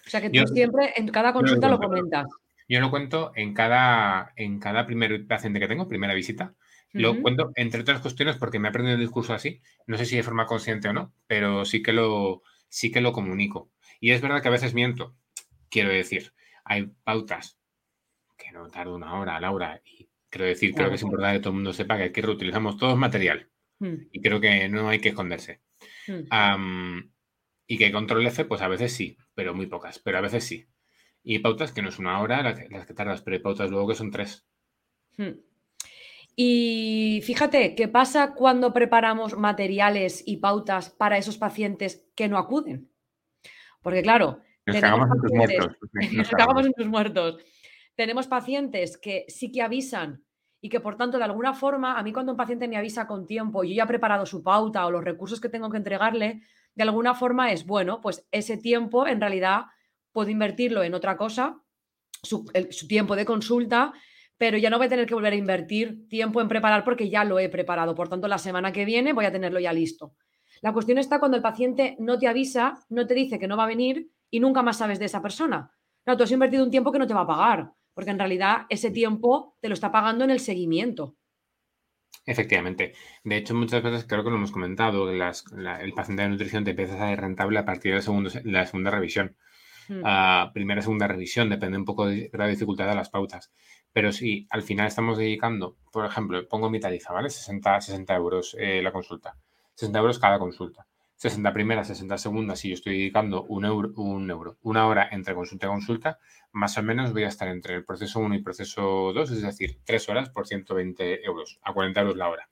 O 0.06 0.09
sea 0.09 0.21
que 0.21 0.30
tú 0.30 0.47
siempre 0.47 0.94
en 0.95 1.07
cada 1.09 1.33
consulta 1.33 1.68
lo, 1.68 1.80
comentas. 1.80 2.27
Yo 2.68 2.80
lo 2.80 2.91
cuento 2.91 3.31
en 3.36 3.53
cada, 3.56 4.31
en 4.36 4.59
cada 4.59 4.86
primer 4.86 5.25
paciente 5.25 5.59
que 5.59 5.68
tengo, 5.68 5.88
primera 5.88 6.13
visita. 6.13 6.53
Lo 6.92 7.19
cuento 7.21 7.51
entre 7.56 7.81
otras 7.81 8.01
cuestiones 8.01 8.38
porque 8.38 8.59
me 8.59 8.68
he 8.68 8.69
aprendido 8.69 8.95
el 8.95 9.01
discurso 9.01 9.33
así. 9.33 9.62
No 9.88 9.97
sé 9.97 10.06
si 10.06 10.15
de 10.15 10.24
forma 10.24 10.45
consciente 10.45 10.88
o 10.88 10.94
no, 10.94 11.13
pero 11.27 11.65
sí 11.65 11.81
que 11.81 11.94
lo, 11.94 12.44
sí 12.68 12.92
que 12.92 13.01
lo 13.01 13.12
comunico. 13.12 13.71
Y 14.00 14.12
es 14.12 14.21
verdad 14.21 14.42
que 14.42 14.47
a 14.47 14.51
veces 14.51 14.74
miento. 14.75 15.15
Quiero 15.69 15.89
decir, 15.89 16.33
hay 16.63 16.92
pautas 17.03 17.58
que 18.39 18.51
no 18.51 18.69
tarda 18.69 18.95
una 18.95 19.19
hora, 19.19 19.39
Laura. 19.39 19.81
Y 19.86 20.09
quiero 20.30 20.45
decir, 20.45 20.74
creo 20.74 20.89
que 20.89 20.95
es 20.95 21.03
importante 21.03 21.38
que 21.38 21.41
todo 21.41 21.51
el 21.51 21.56
mundo 21.56 21.74
sepa 21.74 21.97
que 21.97 22.06
aquí 22.06 22.21
reutilizamos 22.21 22.77
todo 22.77 22.95
material. 22.95 23.50
Hmm. 23.80 24.07
Y 24.12 24.21
creo 24.21 24.39
que 24.39 24.69
no 24.69 24.89
hay 24.89 25.00
que 25.00 25.09
esconderse. 25.09 25.62
Hmm. 26.07 27.12
y 27.68 27.77
que 27.77 27.91
control 27.91 28.25
F, 28.25 28.45
pues 28.45 28.62
a 28.62 28.68
veces 28.68 28.91
sí, 28.91 29.15
pero 29.36 29.53
muy 29.53 29.68
pocas, 29.68 30.00
pero 30.00 30.18
a 30.18 30.21
veces 30.21 30.44
sí. 30.44 30.68
Y 31.21 31.39
pautas 31.39 31.71
que 31.71 31.83
no 31.83 31.89
es 31.89 32.00
una 32.00 32.19
hora 32.19 32.41
las 32.41 32.86
que, 32.88 32.94
tardas, 32.94 33.21
pero 33.21 33.36
hay 33.36 33.44
pautas 33.44 33.69
luego 33.69 33.89
que 33.89 33.95
son 33.95 34.09
tres. 34.09 34.47
Hmm. 35.18 35.39
Y 36.35 37.21
fíjate, 37.25 37.75
¿qué 37.75 37.88
pasa 37.89 38.33
cuando 38.33 38.74
preparamos 38.74 39.38
materiales 39.38 40.24
y 40.25 40.38
pautas 40.38 40.89
para 40.89 41.18
esos 41.18 41.38
pacientes 41.38 42.09
que 42.15 42.30
no 42.30 42.38
acuden? 42.38 42.89
Porque 43.81 44.01
claro, 44.01 44.42
nos 44.65 44.77
cagamos 44.81 45.09
en 45.12 45.21
tus 45.21 45.31
muertos. 45.33 45.77
Nos 46.13 46.30
cagamos 46.30 46.65
en 46.65 46.74
tus 46.74 46.88
muertos 46.88 47.45
tenemos 47.99 48.27
pacientes 48.27 48.97
que 48.97 49.25
sí 49.27 49.51
que 49.51 49.61
avisan 49.61 50.23
y 50.61 50.69
que 50.69 50.79
por 50.79 50.95
tanto 50.95 51.17
de 51.17 51.25
alguna 51.25 51.53
forma, 51.53 51.99
a 51.99 52.01
mí 52.01 52.13
cuando 52.13 52.31
un 52.31 52.37
paciente 52.37 52.69
me 52.69 52.77
avisa 52.77 53.05
con 53.07 53.25
tiempo 53.25 53.65
y 53.65 53.71
yo 53.71 53.75
ya 53.75 53.83
he 53.83 53.87
preparado 53.87 54.25
su 54.25 54.41
pauta 54.41 54.85
o 54.85 54.91
los 54.91 55.03
recursos 55.03 55.41
que 55.41 55.49
tengo 55.49 55.69
que 55.69 55.75
entregarle, 55.75 56.41
de 56.75 56.83
alguna 56.83 57.13
forma 57.13 57.51
es, 57.51 57.65
bueno, 57.65 57.99
pues 57.99 58.25
ese 58.31 58.55
tiempo 58.55 59.05
en 59.05 59.19
realidad 59.19 59.63
puedo 60.13 60.29
invertirlo 60.29 60.81
en 60.81 60.93
otra 60.93 61.17
cosa, 61.17 61.61
su, 62.23 62.45
tiempo 62.87 63.17
de 63.17 63.25
consulta, 63.25 63.91
pero 64.37 64.57
ya 64.57 64.69
no 64.69 64.77
voy 64.77 64.87
a 64.87 64.91
tener 64.91 65.05
que 65.05 65.15
volver 65.15 65.33
a 65.33 65.35
invertir 65.35 66.07
tiempo 66.07 66.39
en 66.39 66.47
preparar 66.47 66.85
porque 66.85 67.09
ya 67.09 67.25
lo 67.25 67.37
he 67.37 67.49
preparado. 67.49 67.95
Por 67.95 68.07
tanto, 68.07 68.29
la 68.29 68.37
semana 68.37 68.71
que 68.71 68.85
viene 68.85 69.11
voy 69.11 69.25
a 69.25 69.31
tenerlo 69.33 69.59
ya 69.59 69.73
listo. 69.73 70.13
La 70.61 70.71
cuestión 70.71 70.99
está 70.99 71.19
cuando 71.19 71.35
el 71.35 71.43
paciente 71.43 71.97
no 71.99 72.17
te 72.17 72.29
avisa, 72.29 72.79
no 72.87 73.05
te 73.05 73.13
dice 73.13 73.39
que 73.39 73.47
no 73.49 73.57
va 73.57 73.65
a 73.65 73.67
venir 73.67 74.09
y 74.31 74.39
nunca 74.39 74.63
más 74.63 74.77
sabes 74.77 74.99
de 74.99 75.05
esa 75.05 75.21
persona. 75.21 75.69
Claro, 76.05 76.15
tú 76.15 76.23
has 76.23 76.31
invertido 76.31 76.63
un 76.63 76.71
tiempo 76.71 76.93
que 76.93 76.99
no 76.99 77.05
te 77.05 77.13
va 77.13 77.23
a 77.23 77.27
pagar 77.27 77.73
porque 77.99 78.11
en 78.11 78.19
realidad 78.19 78.59
ese 78.69 78.91
tiempo 78.91 79.57
te 79.59 79.67
lo 79.67 79.73
está 79.73 79.91
pagando 79.91 80.23
en 80.23 80.29
el 80.29 80.39
seguimiento. 80.39 81.17
Efectivamente. 82.25 82.93
De 83.25 83.35
hecho, 83.35 83.53
muchas 83.53 83.83
veces 83.83 84.05
creo 84.07 84.23
que 84.23 84.29
lo 84.29 84.37
hemos 84.37 84.53
comentado, 84.53 85.11
el 85.11 85.19
paciente 85.93 86.23
de 86.23 86.29
nutrición 86.29 86.63
te 86.63 86.69
empieza 86.69 86.93
a 86.93 87.09
ser 87.09 87.19
rentable 87.19 87.59
a 87.59 87.65
partir 87.65 87.91
de 87.91 87.97
la, 88.45 88.65
segunda 88.65 88.89
revisión. 88.89 89.35
Hmm. 89.89 90.01
Ah, 90.05 90.49
primera, 90.53 90.81
segunda 90.81 91.07
revisión, 91.07 91.49
depende 91.49 91.77
un 91.77 91.83
poco 91.83 92.05
de 92.05 92.29
la 92.31 92.47
dificultad 92.47 92.87
de 92.87 92.95
las 92.95 93.09
pautas. 93.09 93.51
Pero 93.91 94.13
si 94.13 94.47
al 94.49 94.61
final 94.61 94.87
estamos 94.87 95.17
dedicando, 95.17 95.75
por 95.91 96.05
ejemplo, 96.05 96.47
pongo 96.47 96.69
mi 96.69 96.79
tarifa, 96.79 97.11
¿vale? 97.11 97.29
60, 97.29 97.81
60 97.81 98.15
euros 98.15 98.55
eh, 98.57 98.81
la 98.81 98.93
consulta. 98.93 99.35
60 99.75 99.99
euros 99.99 100.19
cada 100.19 100.39
consulta. 100.39 100.87
60 101.19 101.51
primeras, 101.51 101.88
60 101.88 102.18
segundas, 102.18 102.60
si 102.60 102.69
yo 102.69 102.75
estoy 102.75 102.98
dedicando 102.98 103.44
un 103.44 103.66
euro, 103.66 103.92
un 103.98 104.31
euro, 104.31 104.57
una 104.62 104.88
hora 104.88 105.10
entre 105.12 105.36
consulta 105.36 105.68
y 105.68 105.69
consulta, 105.69 106.18
más 106.54 106.77
o 106.77 106.81
menos 106.81 107.12
voy 107.12 107.25
a 107.25 107.27
estar 107.27 107.50
entre 107.50 107.75
el 107.75 107.83
proceso 107.83 108.21
1 108.21 108.36
y 108.36 108.42
proceso 108.42 109.12
2, 109.13 109.31
es 109.31 109.42
decir, 109.42 109.80
3 109.83 110.07
horas 110.07 110.30
por 110.30 110.48
120 110.48 111.25
euros, 111.25 111.60
a 111.62 111.74
40 111.74 112.00
euros 112.00 112.16
la 112.16 112.30
hora. 112.30 112.50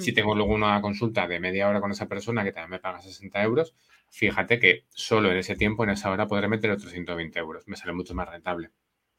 Si 0.00 0.10
mm. 0.10 0.14
tengo 0.16 0.34
luego 0.34 0.52
una 0.52 0.80
consulta 0.80 1.28
de 1.28 1.38
media 1.38 1.68
hora 1.68 1.80
con 1.80 1.92
esa 1.92 2.08
persona 2.08 2.42
que 2.42 2.50
también 2.50 2.70
me 2.70 2.78
paga 2.80 3.00
60 3.00 3.44
euros, 3.44 3.76
fíjate 4.08 4.58
que 4.58 4.86
solo 4.90 5.30
en 5.30 5.36
ese 5.36 5.54
tiempo, 5.54 5.84
en 5.84 5.90
esa 5.90 6.10
hora, 6.10 6.26
podré 6.26 6.48
meter 6.48 6.72
otros 6.72 6.90
120 6.90 7.38
euros. 7.38 7.62
Me 7.68 7.76
sale 7.76 7.92
mucho 7.92 8.12
más 8.16 8.28
rentable. 8.28 8.72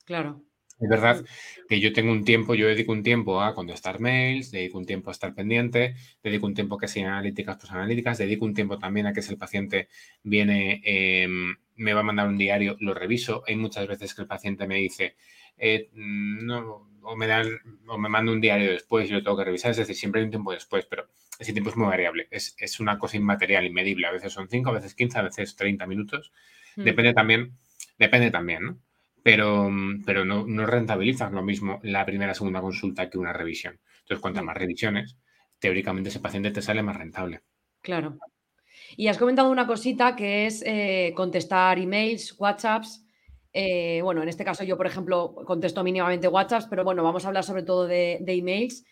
Claro. 0.03 0.43
Es 0.81 0.89
verdad 0.89 1.23
que 1.69 1.79
yo 1.79 1.93
tengo 1.93 2.11
un 2.11 2.25
tiempo, 2.25 2.55
yo 2.55 2.67
dedico 2.67 2.91
un 2.91 3.03
tiempo 3.03 3.41
a 3.41 3.53
contestar 3.53 3.99
mails, 3.99 4.49
dedico 4.49 4.79
un 4.79 4.85
tiempo 4.85 5.11
a 5.11 5.13
estar 5.13 5.35
pendiente, 5.35 5.95
dedico 6.23 6.47
un 6.47 6.55
tiempo 6.55 6.75
a 6.75 6.79
que 6.79 6.87
sean 6.87 7.07
analíticas, 7.07 7.57
pues 7.57 7.71
analíticas, 7.71 8.17
dedico 8.17 8.45
un 8.45 8.55
tiempo 8.55 8.79
también 8.79 9.05
a 9.05 9.13
que 9.13 9.21
si 9.21 9.31
el 9.31 9.37
paciente 9.37 9.89
viene, 10.23 10.81
em, 10.83 11.55
me 11.75 11.93
va 11.93 11.99
a 11.99 12.03
mandar 12.03 12.27
un 12.27 12.37
diario, 12.37 12.77
lo 12.79 12.95
reviso. 12.95 13.43
Hay 13.47 13.55
muchas 13.55 13.87
veces 13.87 14.15
que 14.15 14.23
el 14.23 14.27
paciente 14.27 14.65
me 14.67 14.77
dice, 14.77 15.15
eh, 15.57 15.89
no, 15.93 16.89
o 17.03 17.15
me, 17.15 17.27
da, 17.27 17.43
o 17.87 17.97
me 17.99 18.09
manda 18.09 18.31
un 18.31 18.41
diario 18.41 18.71
después 18.71 19.07
y 19.07 19.13
lo 19.13 19.21
tengo 19.23 19.37
que 19.37 19.45
revisar, 19.45 19.71
es 19.71 19.77
decir, 19.77 19.95
siempre 19.95 20.21
hay 20.21 20.25
un 20.25 20.31
tiempo 20.31 20.51
después, 20.51 20.87
pero 20.87 21.09
ese 21.39 21.53
tiempo 21.53 21.69
es 21.69 21.77
muy 21.77 21.87
variable, 21.87 22.27
es, 22.31 22.55
es 22.57 22.79
una 22.79 22.97
cosa 22.97 23.17
inmaterial, 23.17 23.65
inmedible, 23.65 24.07
a 24.07 24.11
veces 24.11 24.33
son 24.33 24.49
5, 24.49 24.69
a 24.69 24.73
veces 24.73 24.95
15, 24.95 25.19
a 25.19 25.21
veces 25.23 25.55
30 25.55 25.85
minutos, 25.87 26.31
mm. 26.75 26.83
depende 26.83 27.13
también, 27.13 27.57
depende 27.99 28.31
también, 28.31 28.63
¿no? 28.63 28.77
Pero, 29.23 29.69
mm, 29.69 30.03
pero 30.05 30.25
no, 30.25 30.45
no 30.45 30.65
rentabilizas 30.65 31.31
lo 31.31 31.43
mismo 31.43 31.79
la 31.83 32.05
primera 32.05 32.33
segunda 32.33 32.61
consulta 32.61 33.09
que 33.09 33.17
una 33.17 33.33
revisión. 33.33 33.79
Entonces, 33.99 34.21
cuantas 34.21 34.43
más 34.43 34.57
revisiones, 34.57 35.17
teóricamente 35.59 36.09
ese 36.09 36.19
paciente 36.19 36.51
te 36.51 36.61
sale 36.61 36.83
más 36.83 36.97
rentable. 36.97 37.41
Claro. 37.81 38.17
Y 38.97 39.07
has 39.07 39.17
comentado 39.17 39.49
una 39.49 39.67
cosita 39.67 40.15
que 40.15 40.47
es 40.47 40.63
eh, 40.65 41.13
contestar 41.15 41.79
emails, 41.79 42.35
WhatsApps. 42.37 43.05
Eh, 43.53 44.01
bueno, 44.01 44.21
en 44.23 44.29
este 44.29 44.43
caso 44.43 44.63
yo, 44.63 44.77
por 44.77 44.87
ejemplo, 44.87 45.35
contesto 45.45 45.83
mínimamente 45.83 46.27
WhatsApps, 46.27 46.67
pero 46.69 46.83
bueno, 46.83 47.03
vamos 47.03 47.23
a 47.23 47.27
hablar 47.27 47.43
sobre 47.43 47.63
todo 47.63 47.87
de, 47.87 48.23
emails. 48.25 48.83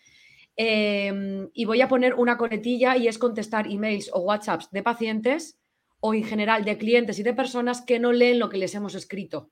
Em, 0.56 1.48
y 1.54 1.64
voy 1.64 1.80
a 1.80 1.88
poner 1.88 2.14
una 2.14 2.36
coletilla 2.36 2.96
y 2.96 3.08
es 3.08 3.18
contestar 3.18 3.66
emails 3.66 4.10
o 4.12 4.20
WhatsApps 4.20 4.70
de 4.70 4.82
pacientes 4.82 5.58
o 6.00 6.14
en 6.14 6.24
general 6.24 6.64
de 6.64 6.78
clientes 6.78 7.18
y 7.18 7.22
de 7.22 7.34
personas 7.34 7.82
que 7.82 7.98
no 7.98 8.12
leen 8.12 8.38
lo 8.38 8.48
que 8.48 8.58
les 8.58 8.74
hemos 8.74 8.94
escrito 8.94 9.50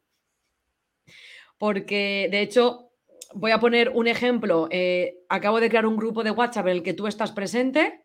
porque 1.59 2.29
de 2.31 2.41
hecho 2.41 2.91
voy 3.35 3.51
a 3.51 3.61
poner 3.61 3.91
un 3.91 4.07
ejemplo. 4.07 4.69
Eh, 4.71 5.19
acabo 5.29 5.61
de 5.61 5.69
crear 5.69 5.87
un 5.87 5.97
grupo 5.97 6.25
de 6.25 6.31
WhatsApp 6.31 6.67
en 6.69 6.73
el 6.73 6.83
que 6.83 6.95
tú 6.95 7.07
estás 7.07 7.33
presente 7.33 8.05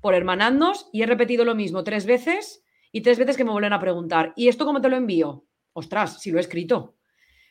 por 0.00 0.14
hermanarnos 0.14 0.88
y 0.92 1.02
he 1.02 1.06
repetido 1.06 1.44
lo 1.44 1.54
mismo 1.54 1.84
tres 1.84 2.06
veces 2.06 2.64
y 2.92 3.02
tres 3.02 3.18
veces 3.18 3.36
que 3.36 3.44
me 3.44 3.50
vuelven 3.50 3.72
a 3.72 3.80
preguntar. 3.80 4.32
¿Y 4.36 4.48
esto 4.48 4.64
cómo 4.64 4.80
te 4.80 4.88
lo 4.88 4.96
envío? 4.96 5.44
Ostras, 5.72 6.20
si 6.20 6.30
lo 6.30 6.38
he 6.38 6.40
escrito. 6.40 6.96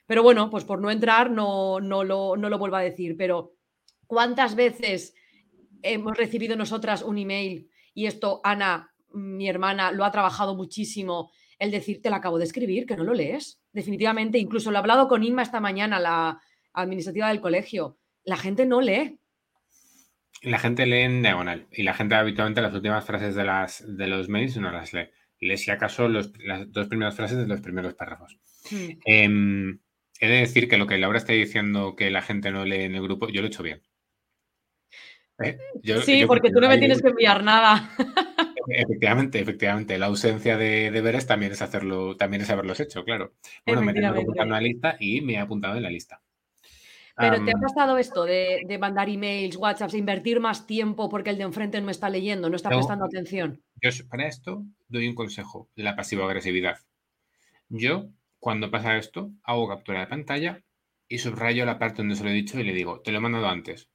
Pero 0.07 0.23
bueno, 0.23 0.49
pues 0.49 0.63
por 0.63 0.81
no 0.81 0.89
entrar 0.89 1.29
no, 1.31 1.79
no, 1.79 2.03
lo, 2.03 2.37
no 2.37 2.49
lo 2.49 2.57
vuelvo 2.57 2.77
a 2.77 2.81
decir. 2.81 3.15
Pero 3.17 3.55
¿cuántas 4.07 4.55
veces 4.55 5.13
hemos 5.81 6.17
recibido 6.17 6.55
nosotras 6.55 7.03
un 7.03 7.17
email 7.17 7.69
y 7.93 8.07
esto 8.07 8.41
Ana, 8.43 8.93
mi 9.13 9.47
hermana, 9.47 9.91
lo 9.91 10.03
ha 10.03 10.11
trabajado 10.11 10.55
muchísimo 10.55 11.31
el 11.59 11.71
decir, 11.71 12.01
te 12.01 12.09
lo 12.09 12.15
acabo 12.15 12.37
de 12.37 12.45
escribir, 12.45 12.85
que 12.85 12.97
no 12.97 13.03
lo 13.03 13.13
lees. 13.13 13.61
Definitivamente, 13.71 14.37
incluso 14.37 14.71
lo 14.71 14.77
he 14.77 14.79
hablado 14.79 15.07
con 15.07 15.23
Inma 15.23 15.43
esta 15.43 15.59
mañana, 15.59 15.99
la 15.99 16.41
administrativa 16.73 17.29
del 17.29 17.41
colegio. 17.41 17.97
La 18.23 18.37
gente 18.37 18.65
no 18.65 18.81
lee. 18.81 19.19
La 20.41 20.59
gente 20.59 20.85
lee 20.85 21.01
en 21.01 21.21
diagonal 21.21 21.67
y 21.71 21.83
la 21.83 21.93
gente 21.93 22.15
habitualmente 22.15 22.61
las 22.61 22.73
últimas 22.73 23.05
frases 23.05 23.35
de, 23.35 23.45
las, 23.45 23.83
de 23.87 24.07
los 24.07 24.29
mails 24.29 24.57
no 24.57 24.71
las 24.71 24.93
lee. 24.93 25.09
Lee 25.39 25.57
si 25.57 25.71
acaso 25.71 26.07
las 26.07 26.31
dos 26.71 26.87
primeras 26.87 27.15
frases 27.15 27.37
de 27.37 27.47
los 27.47 27.61
primeros 27.61 27.93
párrafos. 27.93 28.37
Hmm. 28.69 28.99
Em, 29.05 29.79
he 30.19 30.27
de 30.27 30.37
decir 30.37 30.67
que 30.67 30.77
lo 30.77 30.87
que 30.87 30.97
Laura 30.97 31.17
está 31.17 31.33
diciendo 31.33 31.95
que 31.95 32.09
la 32.09 32.21
gente 32.21 32.51
no 32.51 32.65
lee 32.65 32.83
en 32.83 32.95
el 32.95 33.01
grupo, 33.01 33.29
yo 33.29 33.41
lo 33.41 33.47
he 33.47 33.49
hecho 33.49 33.63
bien. 33.63 33.81
¿Eh? 35.43 35.57
sí, 36.03 36.25
porque 36.25 36.49
tú 36.49 36.61
no 36.61 36.69
me 36.69 36.77
tienes 36.77 37.01
que 37.01 37.09
enviar 37.09 37.43
nada. 37.43 37.91
Efectivamente, 38.67 39.39
efectivamente. 39.39 39.97
La 39.97 40.07
ausencia 40.07 40.57
de 40.57 40.91
deberes 40.91 41.27
también 41.27 41.51
es 41.51 41.61
hacerlo, 41.61 42.17
también 42.17 42.41
es 42.41 42.49
haberlos 42.49 42.79
hecho, 42.79 43.03
claro. 43.03 43.33
Bueno, 43.65 43.81
me 43.81 43.93
tengo 43.93 44.13
que 44.13 44.21
apuntar 44.21 44.47
una 44.47 44.61
lista 44.61 44.97
y 44.99 45.21
me 45.21 45.33
he 45.33 45.37
apuntado 45.39 45.75
en 45.75 45.83
la 45.83 45.89
lista. 45.89 46.21
Pero 47.17 47.45
¿te 47.45 47.51
ha 47.51 47.59
pasado 47.59 47.97
esto 47.97 48.25
de, 48.25 48.77
mandar 48.79 49.07
emails, 49.07 49.55
WhatsApps, 49.55 49.93
invertir 49.93 50.41
más 50.41 50.67
tiempo 50.67 51.07
porque 51.07 51.29
el 51.29 51.37
de 51.37 51.43
enfrente 51.43 51.79
no 51.79 51.89
está 51.89 52.09
leyendo, 52.09 52.49
no 52.49 52.57
está 52.57 52.69
prestando 52.69 53.05
atención? 53.05 53.63
Yo 53.81 53.89
para 54.09 54.27
esto 54.27 54.65
doy 54.89 55.07
un 55.07 55.15
consejo, 55.15 55.69
la 55.75 55.95
pasiva 55.95 56.25
agresividad. 56.25 56.79
Yo, 57.69 58.09
cuando 58.39 58.69
pasa 58.69 58.97
esto, 58.97 59.31
hago 59.43 59.67
captura 59.67 60.01
de 60.01 60.07
pantalla 60.07 60.63
y 61.07 61.19
subrayo 61.19 61.65
la 61.65 61.79
parte 61.79 61.97
donde 61.97 62.15
se 62.15 62.23
lo 62.23 62.31
he 62.31 62.33
dicho 62.33 62.59
y 62.59 62.63
le 62.63 62.73
digo, 62.73 62.99
te 62.99 63.11
lo 63.11 63.19
he 63.19 63.21
mandado 63.21 63.47
antes. 63.47 63.89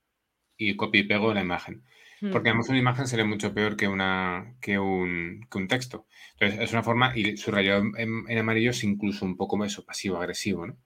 Y 0.57 0.77
copio 0.77 1.03
y 1.03 1.05
pego 1.05 1.35
la 1.35 1.43
imagen. 1.43 1.85
Porque 2.33 2.51
además 2.51 2.69
una 2.69 2.79
imagen 2.79 3.07
sería 3.07 3.25
mucho 3.25 3.55
peor 3.55 3.77
que, 3.77 3.89
una, 3.89 4.55
que, 4.61 4.79
un, 4.79 5.47
que 5.51 5.59
un 5.59 5.69
texto. 5.69 6.07
Entonces, 6.33 6.61
es 6.61 6.73
una 6.73 6.83
forma, 6.83 7.17
y 7.17 7.39
subrayo 7.39 7.79
en, 7.79 8.25
en 8.29 8.39
amarillo 8.39 8.71
es 8.71 8.85
incluso 8.85 9.25
un 9.25 9.37
poco 9.39 9.65
eso, 9.65 9.87
pasivo-agresivo, 9.87 10.67
¿no? 10.67 10.77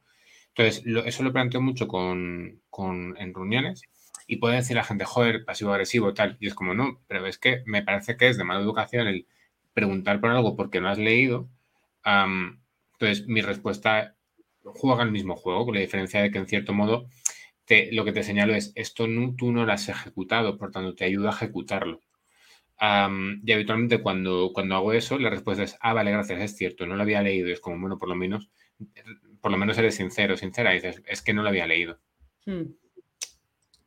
Entonces, 0.56 0.84
eso 1.06 1.24
lo 1.24 1.32
planteo 1.32 1.60
mucho 1.60 1.88
con, 1.88 2.62
en 3.18 3.34
reuniones 3.34 3.82
y 4.26 4.36
puede 4.36 4.56
decir 4.56 4.76
la 4.76 4.84
gente, 4.84 5.04
joder, 5.04 5.44
pasivo-agresivo, 5.44 6.14
tal. 6.14 6.36
Y 6.40 6.46
es 6.46 6.54
como, 6.54 6.74
no, 6.74 7.00
pero 7.08 7.26
es 7.26 7.38
que 7.38 7.62
me 7.66 7.82
parece 7.82 8.16
que 8.16 8.28
es 8.28 8.38
de 8.38 8.44
mala 8.44 8.60
educación 8.60 9.08
el 9.08 9.26
preguntar 9.72 10.20
por 10.20 10.30
algo 10.30 10.54
porque 10.54 10.80
no 10.80 10.88
has 10.88 10.98
leído. 10.98 11.48
entonces, 12.04 13.26
mi 13.26 13.42
respuesta 13.42 14.14
juega 14.62 15.02
el 15.02 15.10
mismo 15.10 15.36
juego, 15.36 15.64
con 15.66 15.74
la 15.74 15.80
diferencia 15.80 16.22
de 16.22 16.30
que 16.30 16.38
en 16.38 16.46
cierto 16.46 16.72
modo 16.72 17.08
te, 17.64 17.92
lo 17.92 18.04
que 18.04 18.12
te 18.12 18.22
señalo 18.22 18.54
es, 18.54 18.72
esto 18.74 19.06
no, 19.06 19.34
tú 19.36 19.52
no 19.52 19.64
lo 19.64 19.72
has 19.72 19.88
ejecutado, 19.88 20.58
por 20.58 20.70
tanto, 20.70 20.94
te 20.94 21.04
ayuda 21.04 21.30
a 21.30 21.34
ejecutarlo. 21.34 22.00
y 22.80 23.52
habitualmente 23.52 24.00
cuando, 24.02 24.50
cuando 24.52 24.76
hago 24.76 24.92
eso, 24.92 25.18
la 25.18 25.30
respuesta 25.30 25.62
es, 25.62 25.76
ah, 25.80 25.92
vale, 25.92 26.10
gracias, 26.10 26.40
es 26.40 26.56
cierto, 26.56 26.86
no 26.86 26.96
lo 26.96 27.02
había 27.02 27.22
leído. 27.22 27.48
es 27.48 27.60
como, 27.60 27.80
bueno, 27.80 27.98
por 27.98 28.08
lo 28.08 28.14
menos 28.14 28.50
por 29.40 29.50
lo 29.50 29.58
menos 29.58 29.76
eres 29.78 29.94
sincero, 29.94 30.36
sincera, 30.36 30.72
y 30.72 30.76
dices, 30.76 31.02
es 31.06 31.22
que 31.22 31.34
no 31.34 31.42
lo 31.42 31.48
había 31.48 31.66
leído. 31.66 31.98
Hmm. 32.46 32.62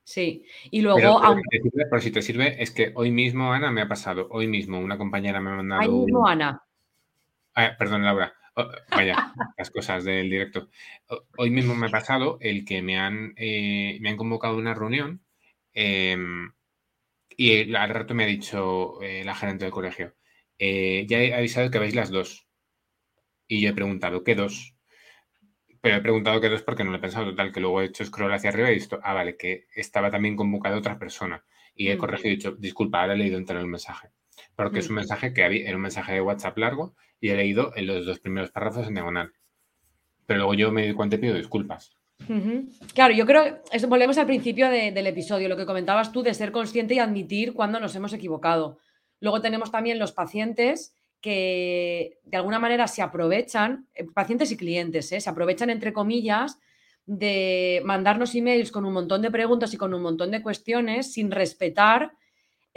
Sí, 0.03 0.45
y 0.69 0.81
luego... 0.81 1.19
Pero, 1.49 1.99
si 1.99 2.11
te 2.11 2.21
sirve, 2.21 2.61
es 2.61 2.71
que 2.71 2.91
hoy 2.95 3.11
mismo, 3.11 3.51
Ana, 3.51 3.71
me 3.71 3.81
ha 3.81 3.87
pasado, 3.87 4.27
hoy 4.29 4.47
mismo 4.47 4.79
una 4.79 4.97
compañera 4.97 5.41
me 5.41 5.49
ha 5.49 5.55
mandado... 5.55 5.81
Hoy 5.81 6.05
mismo, 6.05 6.27
Ana. 6.27 6.61
Ah, 7.55 7.75
perdón, 7.77 8.03
Laura. 8.03 8.33
Oh, 8.59 8.67
vaya, 8.89 9.33
las 9.55 9.69
cosas 9.69 10.03
del 10.03 10.31
directo. 10.31 10.69
Hoy 11.37 11.51
mismo 11.51 11.75
me 11.75 11.87
ha 11.87 11.91
pasado 11.91 12.39
el 12.41 12.65
que 12.65 12.81
me 12.81 12.97
han, 12.97 13.33
eh, 13.37 13.99
me 14.01 14.09
han 14.09 14.17
convocado 14.17 14.55
a 14.55 14.57
una 14.57 14.73
reunión 14.73 15.23
em, 15.73 16.51
y 17.37 17.75
al 17.75 17.89
rato 17.89 18.15
me 18.15 18.23
ha 18.23 18.27
dicho 18.27 19.01
eh, 19.03 19.23
la 19.23 19.35
gerente 19.35 19.65
del 19.65 19.71
colegio, 19.71 20.15
eh, 20.59 21.05
ya 21.07 21.19
he 21.19 21.35
avisado 21.35 21.69
que 21.69 21.79
veis 21.79 21.95
las 21.95 22.09
dos. 22.09 22.47
Y 23.47 23.61
yo 23.61 23.69
he 23.69 23.73
preguntado, 23.73 24.23
¿qué 24.23 24.35
dos? 24.35 24.75
Pero 25.81 25.97
he 25.97 26.01
preguntado 26.01 26.41
qué 26.41 26.49
dos 26.49 26.63
porque 26.63 26.83
no 26.83 26.91
lo 26.91 26.97
he 26.97 27.01
pensado 27.01 27.29
total, 27.29 27.51
que 27.53 27.59
luego 27.59 27.81
he 27.81 27.85
hecho 27.85 28.05
scroll 28.05 28.33
hacia 28.33 28.49
arriba 28.49 28.69
y 28.69 28.71
he 28.71 28.75
visto, 28.75 28.99
ah, 29.03 29.13
vale, 29.13 29.37
que 29.37 29.67
estaba 29.75 30.09
también 30.11 30.35
convocada 30.35 30.77
otra 30.77 30.97
persona. 30.99 31.45
Y 31.75 31.89
he 31.89 31.95
mm. 31.95 31.99
corregido 31.99 32.29
y 32.33 32.35
dicho, 32.37 32.51
disculpa, 32.57 33.01
ahora 33.01 33.13
he 33.13 33.17
leído 33.17 33.37
entero 33.37 33.59
el 33.59 33.67
mensaje. 33.67 34.09
Porque 34.55 34.79
es 34.79 34.89
un 34.89 34.95
mensaje 34.95 35.33
que 35.33 35.43
había, 35.43 35.67
era 35.67 35.75
un 35.75 35.81
mensaje 35.81 36.13
de 36.13 36.21
WhatsApp 36.21 36.57
largo 36.57 36.95
y 37.19 37.29
he 37.29 37.35
leído 37.35 37.71
en 37.75 37.87
los 37.87 38.05
dos 38.05 38.19
primeros 38.19 38.51
párrafos 38.51 38.87
en 38.87 38.93
diagonal. 38.93 39.33
Pero 40.25 40.39
luego 40.39 40.53
yo 40.53 40.71
me 40.71 40.85
di 40.85 40.93
cuenta 40.93 41.15
y 41.15 41.19
pido 41.19 41.35
disculpas. 41.35 41.97
Claro, 42.93 43.13
yo 43.13 43.25
creo, 43.25 43.59
eso, 43.71 43.87
volvemos 43.87 44.17
al 44.17 44.25
principio 44.25 44.69
del 44.69 45.07
episodio, 45.07 45.47
lo 45.47 45.55
que 45.55 45.65
comentabas 45.65 46.11
tú 46.11 46.23
de 46.23 46.33
ser 46.33 46.51
consciente 46.51 46.95
y 46.95 46.99
admitir 46.99 47.53
cuando 47.53 47.79
nos 47.79 47.95
hemos 47.95 48.11
equivocado. 48.13 48.79
Luego 49.19 49.41
tenemos 49.41 49.71
también 49.71 49.99
los 49.99 50.11
pacientes 50.11 50.93
que 51.21 52.19
de 52.23 52.37
alguna 52.37 52.59
manera 52.59 52.87
se 52.87 53.01
aprovechan, 53.01 53.87
eh, 53.95 54.05
pacientes 54.13 54.51
y 54.51 54.57
clientes, 54.57 55.11
¿eh? 55.11 55.19
se 55.19 55.29
aprovechan 55.29 55.69
entre 55.69 55.93
comillas 55.93 56.59
de 57.05 57.81
mandarnos 57.85 58.35
emails 58.35 58.71
con 58.71 58.85
un 58.85 58.93
montón 58.93 59.21
de 59.21 59.31
preguntas 59.31 59.73
y 59.73 59.77
con 59.77 59.93
un 59.93 60.01
montón 60.01 60.29
de 60.29 60.41
cuestiones 60.41 61.13
sin 61.13 61.31
respetar 61.31 62.11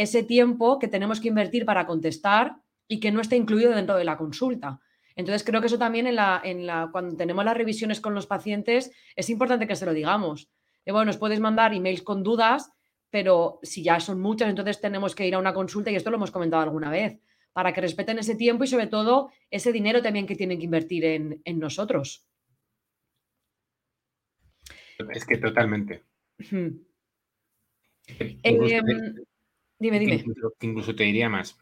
ese 0.01 0.23
tiempo 0.23 0.79
que 0.79 0.89
tenemos 0.89 1.21
que 1.21 1.29
invertir 1.29 1.67
para 1.67 1.87
contestar 1.87 2.57
y 2.89 3.01
que 3.01 3.13
no 3.13 3.21
está 3.21 3.37
incluido 3.37 3.73
dentro 3.73 3.97
de 3.97 4.05
la 4.05 4.17
consulta. 4.17 4.81
Entonces 5.15 5.45
creo 5.45 5.61
que 5.61 5.67
eso 5.67 5.79
también 5.79 6.07
en 6.07 6.17
la, 6.17 6.41
en 6.43 6.67
la, 6.67 6.89
cuando 6.91 7.17
tenemos 7.17 7.45
las 7.45 7.55
revisiones 7.55 8.01
con 8.01 8.15
los 8.15 8.27
pacientes 8.27 8.93
es 9.15 9.29
importante 9.29 9.67
que 9.67 9.77
se 9.77 9.85
lo 9.85 9.93
digamos. 9.93 10.51
Y 10.87 10.93
bueno, 10.93 11.05
nos 11.05 11.19
puedes 11.19 11.39
mandar 11.39 11.75
emails 11.75 12.01
con 12.01 12.23
dudas, 12.23 12.73
pero 13.11 13.59
si 13.63 13.83
ya 13.83 14.01
son 14.01 14.23
muchas, 14.23 14.49
entonces 14.49 14.81
tenemos 14.81 15.15
que 15.15 15.27
ir 15.27 15.35
a 15.35 15.39
una 15.39 15.53
consulta 15.53 15.91
y 15.91 15.97
esto 15.97 16.09
lo 16.09 16.17
hemos 16.17 16.31
comentado 16.31 16.63
alguna 16.63 16.91
vez 16.91 17.21
para 17.53 17.75
que 17.75 17.83
respeten 17.83 18.19
ese 18.19 18.37
tiempo 18.37 18.65
y 18.65 18.69
sobre 18.69 18.87
todo 18.87 19.31
ese 19.51 19.71
dinero 19.71 20.01
también 20.01 20.27
que 20.27 20.35
tienen 20.35 20.59
que 20.59 20.65
invertir 20.65 21.05
en, 21.05 21.43
nosotros. 21.59 22.27
Es 25.13 25.27
que 25.27 25.37
totalmente. 25.37 26.05
Dime, 29.81 29.99
dime. 29.99 30.25
Incluso, 30.61 30.95
te 30.95 31.05
diría 31.05 31.29
más. 31.29 31.59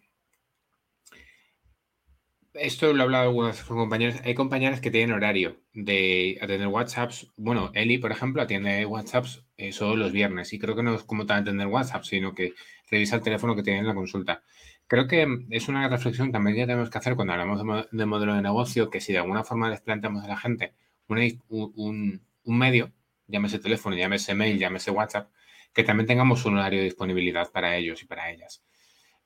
Esto 2.53 2.93
lo 2.93 3.01
he 3.01 3.03
hablado 3.05 3.25
algunas 3.25 3.63
con 3.63 3.79
compañeros. 3.79 4.21
Hay 4.25 4.35
compañeras 4.35 4.81
que 4.81 4.91
tienen 4.91 5.15
horario 5.15 5.57
de 5.73 6.39
atender 6.43 6.69
WhatsApps. 6.69 7.33
Bueno, 7.37 7.71
Eli, 7.73 7.99
por 7.99 8.13
ejemplo, 8.13 8.43
atiende 8.43 8.85
WhatsApps 8.85 9.45
eh, 9.57 9.73
solo 9.73 9.97
los 9.97 10.13
viernes. 10.13 10.53
Y 10.53 10.59
creo 10.59 10.77
que 10.77 10.83
no 10.83 10.95
es 10.95 11.05
como 11.05 11.25
tal 11.25 11.43
atender 11.43 11.69
WhatsApp, 11.69 12.05
sino 12.05 12.35
que 12.35 12.55
revisa 12.91 13.17
el 13.17 13.23
teléfono 13.23 13.55
que 13.55 13.63
tiene 13.63 13.79
en 13.79 13.87
la 13.87 13.95
consulta. 13.95 14.43
Creo 14.89 15.07
que 15.07 15.27
es 15.51 15.69
una 15.69 15.87
reflexión 15.89 16.33
también 16.33 16.57
que 16.57 16.63
tenemos 16.63 16.89
que 16.89 16.97
hacer 16.97 17.15
cuando 17.15 17.35
hablamos 17.35 17.89
de, 17.93 18.07
modelo 18.07 18.35
de 18.35 18.41
negocio, 18.41 18.89
que 18.89 19.01
si 19.01 19.13
de 19.13 19.19
alguna 19.19 19.45
forma 19.45 19.69
les 19.69 19.83
planteamos 19.83 20.25
a 20.25 20.29
la 20.29 20.37
gente 20.39 20.73
un, 21.09 22.21
medio, 22.45 22.91
llámese 23.27 23.59
teléfono, 23.59 23.97
llámese 23.97 24.35
mail, 24.35 24.59
llámese 24.59 24.91
WhatsApp, 24.91 25.31
que 25.73 25.85
también 25.85 26.07
tengamos 26.07 26.45
un 26.45 26.59
horario 26.59 26.81
de 26.81 26.87
disponibilidad 26.87 27.51
para 27.51 27.77
ellos 27.77 28.03
y 28.03 28.07
para 28.07 28.31
ellas. 28.31 28.63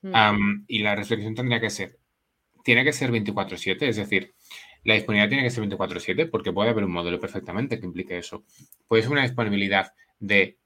Mm. 0.01 0.65
y 0.67 0.79
la 0.79 0.95
reflexión 0.95 1.33
tendría 1.33 1.61
que 1.61 1.69
ser, 1.69 1.97
tiene 2.65 2.83
que 2.83 2.91
ser 2.91 3.09
24/7, 3.09 3.87
es 3.87 3.95
decir, 3.95 4.33
la 4.83 4.95
disponibilidad 4.95 5.29
tiene 5.29 5.43
que 5.43 5.49
ser 5.49 5.61
24/7 5.61 6.25
porque 6.25 6.51
puede 6.51 6.71
haber 6.71 6.83
un 6.83 6.91
modelo 6.91 7.19
perfectamente 7.19 7.79
que 7.79 7.85
implique 7.85 8.17
eso. 8.17 8.43
Puede 8.87 9.03
ser 9.03 9.11
una 9.13 9.23
disponibilidad 9.23 9.93
de 10.19 10.59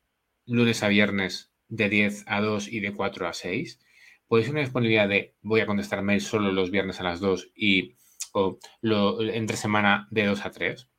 lunes 0.48 0.82
a 0.82 0.88
viernes 0.88 1.52
de 1.68 1.90
10 1.90 2.24
a 2.28 2.42
2 2.42 2.68
y 2.68 2.80
de 2.80 2.94
4 2.94 3.28
a 3.28 3.34
6 3.34 3.80
puede 4.28 4.44
ser 4.44 4.54
una 4.54 4.62
disponibilidad 4.62 5.08
de 5.08 5.36
voy 5.42 5.62
a 5.62 5.66
contestar 5.66 6.02
mail 6.02 6.22
solo 6.22 6.52
los 6.52 6.72
viernes 6.72 7.00
a 7.00 7.04
las 7.04 7.20
2 7.20 7.52
y 7.56 7.96
o 8.34 8.60
lo, 8.82 9.22
entre 9.22 9.58
semana 9.58 10.08
de 10.12 10.26
2 10.26 10.46
a 10.46 10.52
3. 10.52 10.90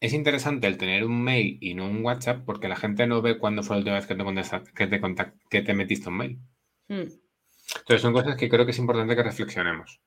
Es 0.00 0.12
interesante 0.12 0.66
el 0.66 0.78
tener 0.78 1.04
un 1.04 1.22
mail 1.22 1.58
y 1.60 1.74
no 1.74 1.86
un 1.86 2.04
WhatsApp 2.04 2.42
porque 2.44 2.68
la 2.68 2.76
gente 2.76 3.06
no 3.06 3.22
ve 3.22 3.38
cuándo 3.38 3.62
fue 3.62 3.76
la 3.76 3.78
última 3.78 3.96
vez 3.96 4.06
que 4.06 4.14
te, 4.14 4.24
que 4.74 4.86
te, 4.86 5.32
que 5.50 5.62
te 5.62 5.74
metiste 5.74 6.08
un 6.08 6.16
mail. 6.16 6.38
Hmm. 6.88 7.08
Entonces 7.78 8.02
son 8.02 8.12
cosas 8.12 8.36
que 8.36 8.48
creo 8.48 8.64
que 8.64 8.72
es 8.72 8.78
importante 8.78 9.14
que 9.14 9.22
reflexionemos. 9.22 10.00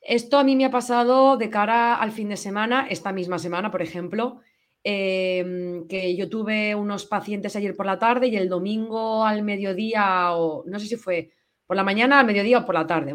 Esto 0.00 0.38
a 0.38 0.44
mí 0.44 0.54
me 0.56 0.64
ha 0.64 0.70
pasado 0.70 1.36
de 1.36 1.50
cara 1.50 1.96
al 1.96 2.12
fin 2.12 2.28
de 2.28 2.36
semana, 2.36 2.86
esta 2.88 3.12
misma 3.12 3.38
semana, 3.38 3.70
por 3.70 3.82
ejemplo, 3.82 4.40
Em, 4.88 5.88
que 5.88 6.14
yo 6.14 6.28
tuve 6.28 6.72
unos 6.76 7.06
pacientes 7.06 7.56
ayer 7.56 7.74
por 7.74 7.86
la 7.86 7.98
tarde 7.98 8.28
y 8.28 8.36
el 8.36 8.48
domingo 8.48 9.24
al 9.24 9.42
mediodía, 9.42 10.30
o 10.36 10.62
no 10.64 10.78
sé 10.78 10.86
si 10.86 10.94
fue 10.94 11.32
por 11.66 11.76
la 11.76 11.82
mañana, 11.82 12.20
al 12.20 12.26
mediodía 12.26 12.58
o 12.58 12.64
por 12.64 12.76
la 12.76 12.86
tarde, 12.86 13.12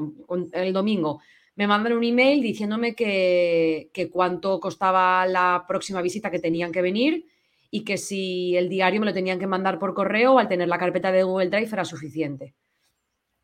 el 0.51 0.73
domingo, 0.73 1.21
me 1.55 1.67
mandan 1.67 1.93
un 1.93 2.03
email 2.03 2.41
diciéndome 2.41 2.95
que, 2.95 4.09
cuánto 4.11 4.59
costaba 4.59 5.25
la 5.27 5.65
próxima 5.67 6.01
visita 6.01 6.31
que 6.31 6.39
tenían 6.39 6.71
que 6.71 6.81
venir 6.81 7.25
y 7.69 7.83
que 7.83 7.97
si 7.97 8.55
el 8.55 8.69
diario 8.69 8.99
me 8.99 9.05
lo 9.05 9.13
tenían 9.13 9.39
que 9.39 9.47
mandar 9.47 9.79
por 9.79 9.93
correo 9.93 10.39
al 10.39 10.47
tener 10.47 10.67
la 10.67 10.77
carpeta 10.77 11.11
de 11.11 11.23
Google 11.23 11.49
Drive 11.49 11.69
era 11.71 11.85
suficiente. 11.85 12.53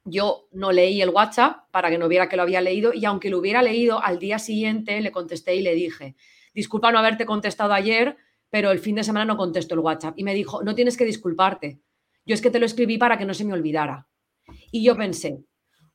Yo 0.03 0.47
no 0.51 0.71
leí 0.71 1.01
el 1.01 1.09
WhatsApp 1.09 1.69
para 1.71 1.89
que 1.89 1.97
no 1.97 2.07
viera 2.07 2.29
que 2.29 2.37
lo 2.37 2.43
había 2.43 2.61
leído 2.61 2.93
y 2.93 3.03
aunque 3.05 3.29
lo 3.29 3.39
hubiera 3.39 3.61
leído, 3.61 4.01
al 4.01 4.19
día 4.19 4.39
siguiente 4.39 4.99
le 5.01 5.11
contesté 5.11 5.55
y 5.55 5.61
le 5.61 5.75
dije, 5.75 6.15
disculpa 6.53 6.91
no 6.91 6.99
haberte 6.99 7.25
contestado 7.25 7.73
ayer, 7.73 8.15
pero 8.49 8.71
el 8.71 8.79
fin 8.79 8.95
de 8.95 9.03
semana 9.03 9.25
no 9.25 9.35
contesto 9.35 9.75
el 9.75 9.81
WhatsApp. 9.81 10.17
Y 10.17 10.23
me 10.23 10.33
dijo, 10.33 10.63
no 10.63 10.75
tienes 10.75 10.95
que 10.95 11.05
disculparte. 11.05 11.81
Yo 12.25 12.33
es 12.33 12.41
que 12.41 12.49
te 12.49 12.59
lo 12.59 12.65
escribí 12.65 12.97
para 12.97 13.17
que 13.17 13.25
no 13.25 13.33
se 13.33 13.43
me 13.43 13.53
olvidara. 13.53 14.07
Y 14.71 14.83
yo 14.83 14.95
pensé, 14.95 15.43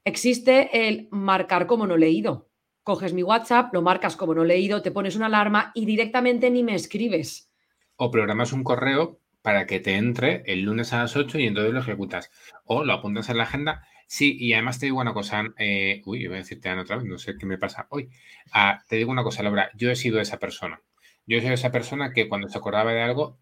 existe 0.04 0.88
el 0.88 1.08
marcar 1.10 1.66
como 1.66 1.86
no 1.86 1.96
leído. 1.96 2.48
Coges 2.82 3.12
mi 3.12 3.22
WhatsApp, 3.22 3.72
lo 3.72 3.82
marcas 3.82 4.16
como 4.16 4.34
no 4.34 4.44
leído, 4.44 4.82
te 4.82 4.90
pones 4.90 5.16
una 5.16 5.26
alarma 5.26 5.70
y 5.74 5.86
directamente 5.86 6.50
ni 6.50 6.62
me 6.62 6.74
escribes. 6.74 7.50
O 7.96 8.10
programas 8.10 8.52
un 8.52 8.64
correo 8.64 9.20
para 9.42 9.66
que 9.66 9.80
te 9.80 9.96
entre 9.96 10.42
el 10.46 10.62
lunes 10.62 10.92
a 10.92 10.98
las 10.98 11.16
8 11.16 11.38
y 11.38 11.46
entonces 11.46 11.72
lo 11.72 11.80
ejecutas. 11.80 12.30
O 12.64 12.84
lo 12.84 12.92
apuntas 12.92 13.28
en 13.28 13.36
la 13.36 13.44
agenda. 13.44 13.86
Sí, 14.06 14.36
y 14.38 14.52
además 14.52 14.78
te 14.78 14.86
digo 14.86 15.00
una 15.00 15.14
cosa, 15.14 15.44
eh, 15.58 16.02
uy, 16.04 16.26
voy 16.26 16.36
a 16.36 16.38
decirte 16.40 16.72
otra 16.72 16.96
vez, 16.96 17.04
no 17.04 17.18
sé 17.18 17.36
qué 17.38 17.46
me 17.46 17.58
pasa 17.58 17.86
hoy. 17.90 18.10
Ah, 18.52 18.84
te 18.88 18.96
digo 18.96 19.10
una 19.10 19.22
cosa, 19.22 19.42
Laura, 19.42 19.70
yo 19.74 19.90
he 19.90 19.96
sido 19.96 20.20
esa 20.20 20.38
persona. 20.38 20.82
Yo 21.26 21.38
he 21.38 21.40
sido 21.40 21.54
esa 21.54 21.72
persona 21.72 22.12
que 22.12 22.28
cuando 22.28 22.48
se 22.48 22.58
acordaba 22.58 22.92
de 22.92 23.00
algo, 23.00 23.38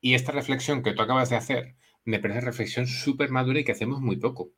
y 0.00 0.14
esta 0.14 0.32
reflexión 0.32 0.82
que 0.82 0.92
tú 0.92 1.02
acabas 1.02 1.30
de 1.30 1.36
hacer, 1.36 1.76
me 2.04 2.18
parece 2.18 2.40
reflexión 2.40 2.86
súper 2.86 3.30
madura 3.30 3.60
y 3.60 3.64
que 3.64 3.72
hacemos 3.72 4.00
muy 4.00 4.16
poco. 4.16 4.50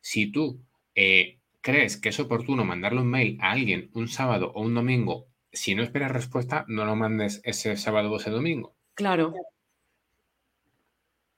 Si 0.00 0.32
tú 0.32 0.64
eh, 1.00 1.38
crees 1.60 1.96
que 1.96 2.08
es 2.08 2.18
oportuno 2.18 2.64
mandarle 2.64 3.00
un 3.00 3.06
mail 3.06 3.38
a 3.40 3.52
alguien 3.52 3.88
un 3.94 4.08
sábado 4.08 4.50
o 4.56 4.62
un 4.62 4.74
domingo, 4.74 5.28
si 5.52 5.76
no 5.76 5.84
esperas 5.84 6.10
respuesta, 6.10 6.64
no 6.66 6.84
lo 6.84 6.96
mandes 6.96 7.40
ese 7.44 7.76
sábado 7.76 8.10
o 8.10 8.16
ese 8.16 8.30
domingo. 8.30 8.74
Claro. 8.94 9.32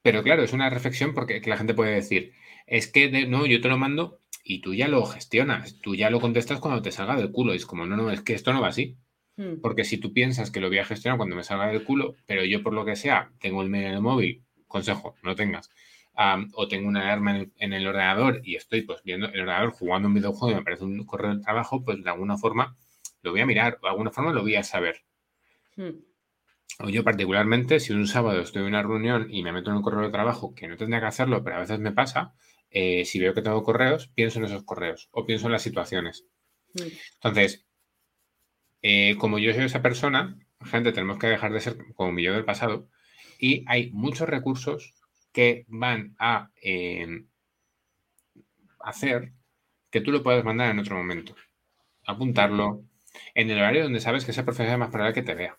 Pero 0.01 0.23
claro, 0.23 0.43
es 0.43 0.55
una 0.55 0.71
reflexión 0.71 1.13
porque 1.13 1.43
la 1.45 1.59
gente 1.59 1.75
puede 1.75 1.93
decir, 1.93 2.33
es 2.67 2.91
que 2.91 3.27
no, 3.27 3.45
yo 3.45 3.61
te 3.61 3.69
lo 3.69 3.77
mando 3.77 4.23
y 4.43 4.63
tú 4.63 4.73
ya 4.73 4.89
lo 4.89 5.05
gestionas, 5.05 5.79
tú 5.83 5.95
ya 5.95 6.09
lo 6.09 6.21
contestas 6.21 6.59
cuando 6.59 6.81
te 6.81 6.91
salga 6.91 7.17
del 7.17 7.31
culo. 7.31 7.53
Y 7.53 7.59
es 7.59 7.67
como, 7.67 7.85
no, 7.85 7.99
no, 7.99 8.11
es 8.11 8.23
que 8.23 8.33
esto 8.33 8.55
no 8.55 8.63
va 8.63 8.69
así. 8.69 8.97
Hmm. 9.37 9.61
Porque 9.61 9.85
si 9.85 9.99
tú 9.99 10.15
piensas 10.15 10.51
que 10.51 10.61
lo 10.61 10.69
voy 10.69 10.79
a 10.79 10.87
gestionar 10.87 11.19
cuando 11.19 11.37
me 11.37 11.45
salga 11.45 11.67
del 11.67 11.85
culo, 11.85 12.17
pero 12.25 12.47
yo 12.47 12.63
por 12.63 12.73
lo 12.73 12.87
que 12.87 12.97
sea 12.97 13.31
tengo 13.41 13.61
el 13.61 13.69
mail 13.69 13.89
en 13.89 13.93
el 13.93 14.01
móvil, 14.01 14.43
consejo, 14.67 15.17
no 15.23 15.35
tengas, 15.35 15.69
o 16.15 16.69
tengo 16.69 16.89
una 16.89 17.03
alarma 17.03 17.47
en 17.57 17.73
el, 17.73 17.87
ordenador 17.87 18.41
y 18.45 18.57
estoy 18.57 18.83
pues 18.83 19.03
viendo 19.03 19.29
el 19.29 19.41
ordenador 19.41 19.71
jugando 19.71 20.09
un 20.09 20.15
videojuego 20.15 20.53
y 20.53 20.57
me 20.57 20.65
parece 20.65 20.85
un 20.85 21.05
correo 21.07 21.35
de 21.35 21.43
trabajo, 21.43 21.83
pues 21.83 22.03
de 22.03 22.11
alguna 22.11 22.37
forma 22.37 22.77
lo 23.23 23.31
voy 23.31 23.41
a 23.41 23.47
mirar 23.47 23.79
o 23.81 23.87
de 23.87 23.91
alguna 23.91 24.11
forma 24.11 24.33
lo 24.33 24.43
voy 24.43 24.57
a 24.57 24.63
saber. 24.63 25.03
Hmm. 25.77 26.01
O 26.81 26.89
yo 26.89 27.05
particularmente, 27.05 27.81
si 27.81 27.93
un 27.93 28.07
sábado 28.07 28.41
estoy 28.41 28.63
en 28.63 28.69
una 28.69 28.83
reunión 28.83 29.29
y 29.31 29.43
me 29.43 29.53
meto 29.53 29.71
en 29.71 29.77
un 29.77 29.83
correo 29.83 30.03
de 30.03 30.11
trabajo, 30.11 30.55
que 30.55 30.69
no 30.69 30.77
tendría 30.77 31.01
que 31.01 31.07
hacerlo, 31.07 31.43
pero 31.43 31.57
a 31.57 31.61
veces 31.61 31.79
me 31.79 31.93
pasa, 31.93 32.35
eh, 32.71 33.05
si 33.05 33.19
veo 33.19 33.35
que 33.35 33.43
tengo 33.43 33.63
correos, 33.63 34.09
pienso 34.15 34.39
en 34.39 34.47
esos 34.47 34.65
correos 34.65 35.09
o 35.13 35.27
pienso 35.27 35.47
en 35.47 35.53
las 35.53 35.63
situaciones. 35.63 36.27
Hmm. 36.75 36.89
Entonces, 37.15 37.67
eh, 38.83 39.17
como 39.19 39.39
yo 39.39 39.53
soy 39.53 39.65
esa 39.65 39.83
persona, 39.83 40.39
gente, 40.65 40.93
tenemos 40.93 41.19
que 41.19 41.27
dejar 41.27 41.53
de 41.53 41.61
ser 41.61 41.77
como 41.95 42.13
mi 42.13 42.23
yo 42.23 42.33
del 42.33 42.45
pasado 42.45 42.89
y 43.39 43.65
hay 43.67 43.91
muchos 43.93 44.29
recursos 44.29 44.95
que 45.33 45.65
van 45.69 46.15
a 46.19 46.51
em, 46.63 47.27
hacer 48.81 49.33
que 49.91 50.01
tú 50.01 50.13
lo 50.13 50.23
puedas 50.23 50.45
mandar 50.45 50.71
en 50.71 50.79
otro 50.79 50.97
momento. 50.97 51.35
Apuntarlo 52.07 52.85
en 53.35 53.51
el 53.51 53.59
horario 53.59 53.85
donde 53.85 54.01
sabes 54.01 54.25
que 54.25 54.31
esa 54.31 54.45
profesor 54.45 54.73
es 54.73 54.79
más 54.79 54.91
probable 54.91 55.15
que 55.15 55.23
te 55.23 55.35
vea. 55.35 55.59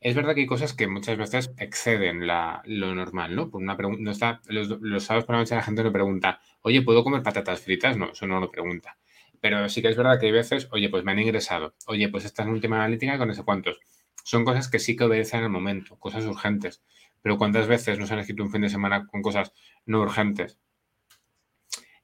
Es 0.00 0.14
verdad 0.14 0.34
que 0.34 0.42
hay 0.42 0.46
cosas 0.46 0.74
que 0.74 0.86
muchas 0.86 1.16
veces 1.16 1.52
exceden 1.56 2.26
lo 2.26 2.94
normal, 2.94 3.34
¿no? 3.34 3.50
Por 3.50 3.62
una 3.62 3.74
no 3.74 4.10
está, 4.10 4.42
los, 4.48 4.68
los 4.68 5.04
sábados 5.04 5.24
por 5.24 5.34
la 5.34 5.40
noche 5.40 5.54
la 5.54 5.62
gente 5.62 5.82
no 5.82 5.92
pregunta, 5.92 6.40
oye, 6.62 6.82
¿puedo 6.82 7.02
comer 7.02 7.22
patatas 7.22 7.62
fritas? 7.62 7.96
No, 7.96 8.12
eso 8.12 8.26
no 8.26 8.38
lo 8.38 8.50
pregunta. 8.50 8.98
Pero 9.40 9.68
sí 9.68 9.80
que 9.80 9.88
es 9.88 9.96
verdad 9.96 10.20
que 10.20 10.26
hay 10.26 10.32
veces, 10.32 10.68
oye, 10.72 10.90
pues 10.90 11.04
me 11.04 11.12
han 11.12 11.20
ingresado, 11.20 11.74
oye, 11.86 12.08
pues 12.10 12.24
esta 12.24 12.42
es 12.42 12.46
una 12.46 12.54
última 12.54 12.76
analítica 12.76 13.16
con 13.18 13.30
ese 13.30 13.44
cuántos. 13.44 13.80
Son 14.24 14.44
cosas 14.44 14.68
que 14.68 14.78
sí 14.78 14.96
que 14.96 15.04
obedecen 15.04 15.40
en 15.40 15.44
el 15.46 15.50
momento, 15.50 15.98
cosas 15.98 16.24
urgentes. 16.26 16.82
Pero 17.24 17.38
¿cuántas 17.38 17.66
veces 17.66 17.98
nos 17.98 18.12
han 18.12 18.18
escrito 18.18 18.42
un 18.42 18.50
fin 18.50 18.60
de 18.60 18.68
semana 18.68 19.06
con 19.06 19.22
cosas 19.22 19.54
no 19.86 20.02
urgentes? 20.02 20.60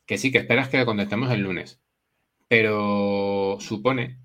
Que 0.06 0.16
sí, 0.16 0.33
que 0.33 0.38
esperas 0.38 0.70
que 0.70 0.78
le 0.78 0.87
contestemos 0.87 1.30
el 1.30 1.42
lunes. 1.42 1.78
Pero 2.48 3.59
supone 3.61 4.18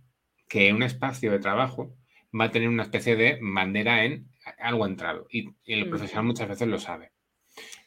que 0.48 0.72
un 0.72 0.84
espacio 0.84 1.34
de 1.34 1.40
trabajo 1.40 1.94
va 2.34 2.46
a 2.46 2.52
tener 2.52 2.70
una 2.70 2.84
especie 2.84 3.18
de 3.18 3.38
bandera 3.42 4.06
en 4.06 4.30
algo 4.58 4.86
entrado. 4.86 5.28
Y, 5.30 5.50
el 5.66 5.90
profesional 5.90 6.28
muchas 6.28 6.48
veces 6.48 6.70
lo 6.70 6.80
sabe. 6.80 7.12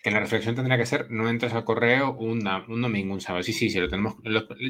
Que 0.03 0.11
la 0.11 0.21
reflexión 0.21 0.55
tendría 0.55 0.77
que 0.77 0.85
ser, 0.85 1.11
no 1.11 1.31
entres 1.31 1.55
al 1.55 1.65
correo 1.65 2.13
un, 2.13 2.47
un 2.69 2.83
domingo, 2.83 3.15
un 3.15 3.23
sábado. 3.23 3.43
Sí, 3.43 3.55
sí, 3.55 3.71
sí, 3.71 3.81
lo 3.81 3.89
tenemos. 3.89 4.17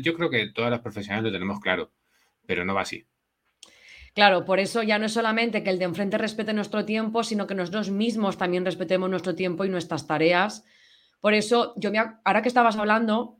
yo 0.00 0.14
creo 0.14 0.30
que 0.30 0.46
todas 0.52 0.70
las 0.70 0.80
profesionales 0.80 1.24
lo 1.24 1.32
tenemos 1.32 1.58
claro, 1.58 1.90
pero 2.46 2.64
no 2.64 2.72
va 2.72 2.82
así. 2.82 3.04
Claro, 4.14 4.44
por 4.44 4.58
eso 4.58 4.82
ya 4.82 4.98
no 4.98 5.06
es 5.06 5.12
solamente 5.12 5.62
que 5.62 5.70
el 5.70 5.78
de 5.78 5.84
enfrente 5.84 6.18
respete 6.18 6.52
nuestro 6.52 6.84
tiempo, 6.84 7.22
sino 7.22 7.46
que 7.46 7.54
nosotros 7.54 7.90
mismos 7.90 8.36
también 8.36 8.64
respetemos 8.64 9.08
nuestro 9.10 9.34
tiempo 9.34 9.64
y 9.64 9.68
nuestras 9.68 10.06
tareas. 10.06 10.64
Por 11.20 11.34
eso, 11.34 11.74
yo 11.76 11.90
me, 11.90 11.98
ahora 11.98 12.42
que 12.42 12.48
estabas 12.48 12.76
hablando, 12.76 13.38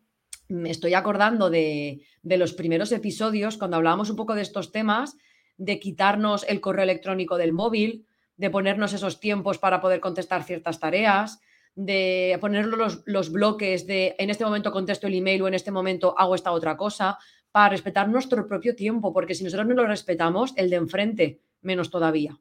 me 0.48 0.70
estoy 0.70 0.94
acordando 0.94 1.50
de, 1.50 2.02
de 2.22 2.36
los 2.36 2.52
primeros 2.52 2.92
episodios, 2.92 3.56
cuando 3.56 3.76
hablábamos 3.76 4.10
un 4.10 4.16
poco 4.16 4.34
de 4.34 4.42
estos 4.42 4.72
temas, 4.72 5.16
de 5.56 5.80
quitarnos 5.80 6.44
el 6.48 6.60
correo 6.60 6.84
electrónico 6.84 7.36
del 7.36 7.52
móvil, 7.52 8.06
de 8.36 8.50
ponernos 8.50 8.92
esos 8.92 9.20
tiempos 9.20 9.58
para 9.58 9.80
poder 9.80 10.00
contestar 10.00 10.44
ciertas 10.44 10.78
tareas, 10.78 11.40
de 11.74 12.36
poner 12.40 12.66
los, 12.66 13.02
los, 13.06 13.30
bloques 13.30 13.86
de 13.86 14.16
en 14.18 14.30
este 14.30 14.44
momento 14.44 14.72
contesto 14.72 15.06
el 15.06 15.14
email 15.14 15.42
o 15.42 15.48
en 15.48 15.54
este 15.54 15.70
momento 15.70 16.14
hago 16.18 16.34
esta 16.34 16.52
otra 16.52 16.76
cosa, 16.76 17.18
para 17.52 17.70
respetar 17.70 18.08
nuestro 18.08 18.46
propio 18.46 18.74
tiempo, 18.74 19.12
porque 19.12 19.34
si 19.34 19.44
nosotros 19.44 19.66
no 19.66 19.74
lo 19.74 19.86
respetamos, 19.86 20.52
el 20.56 20.70
de 20.70 20.76
enfrente 20.76 21.40
menos 21.62 21.90
todavía. 21.90 22.38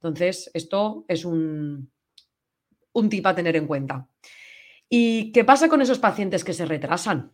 Entonces, 0.00 0.50
esto 0.54 1.04
es 1.08 1.24
un, 1.24 1.90
un 2.92 3.08
tip 3.08 3.26
a 3.26 3.34
tener 3.34 3.56
en 3.56 3.66
cuenta. 3.66 4.08
¿Y 4.88 5.32
qué 5.32 5.44
pasa 5.44 5.68
con 5.68 5.80
esos 5.80 5.98
pacientes 5.98 6.44
que 6.44 6.52
se 6.52 6.66
retrasan? 6.66 7.32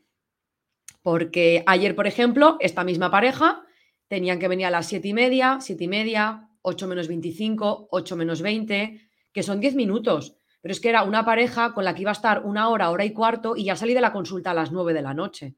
Porque 1.02 1.64
ayer, 1.66 1.96
por 1.96 2.06
ejemplo, 2.06 2.56
esta 2.60 2.84
misma 2.84 3.10
pareja 3.10 3.64
tenían 4.08 4.38
que 4.38 4.48
venir 4.48 4.66
a 4.66 4.70
las 4.70 4.86
7 4.86 5.08
y 5.08 5.14
media, 5.14 5.58
7 5.60 5.84
y 5.84 5.88
media, 5.88 6.50
8 6.62 6.86
menos 6.86 7.08
25, 7.08 7.88
8 7.90 8.16
menos 8.16 8.42
20, 8.42 9.00
que 9.32 9.42
son 9.42 9.60
10 9.60 9.74
minutos. 9.74 10.36
Pero 10.60 10.72
es 10.72 10.80
que 10.80 10.88
era 10.88 11.04
una 11.04 11.24
pareja 11.24 11.72
con 11.72 11.84
la 11.84 11.94
que 11.94 12.02
iba 12.02 12.10
a 12.10 12.12
estar 12.12 12.44
una 12.44 12.68
hora, 12.68 12.90
hora 12.90 13.04
y 13.04 13.12
cuarto 13.12 13.56
y 13.56 13.64
ya 13.64 13.76
salí 13.76 13.94
de 13.94 14.00
la 14.00 14.12
consulta 14.12 14.50
a 14.50 14.54
las 14.54 14.72
9 14.72 14.92
de 14.92 15.02
la 15.02 15.14
noche. 15.14 15.56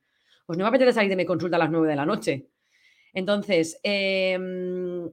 Pues 0.50 0.58
no 0.58 0.64
me 0.64 0.70
apetece 0.70 0.92
salir 0.92 1.10
de 1.10 1.14
mi 1.14 1.24
consulta 1.24 1.54
a 1.54 1.60
las 1.60 1.70
9 1.70 1.86
de 1.86 1.94
la 1.94 2.04
noche. 2.04 2.48
Entonces, 3.14 3.78
em, 3.84 5.08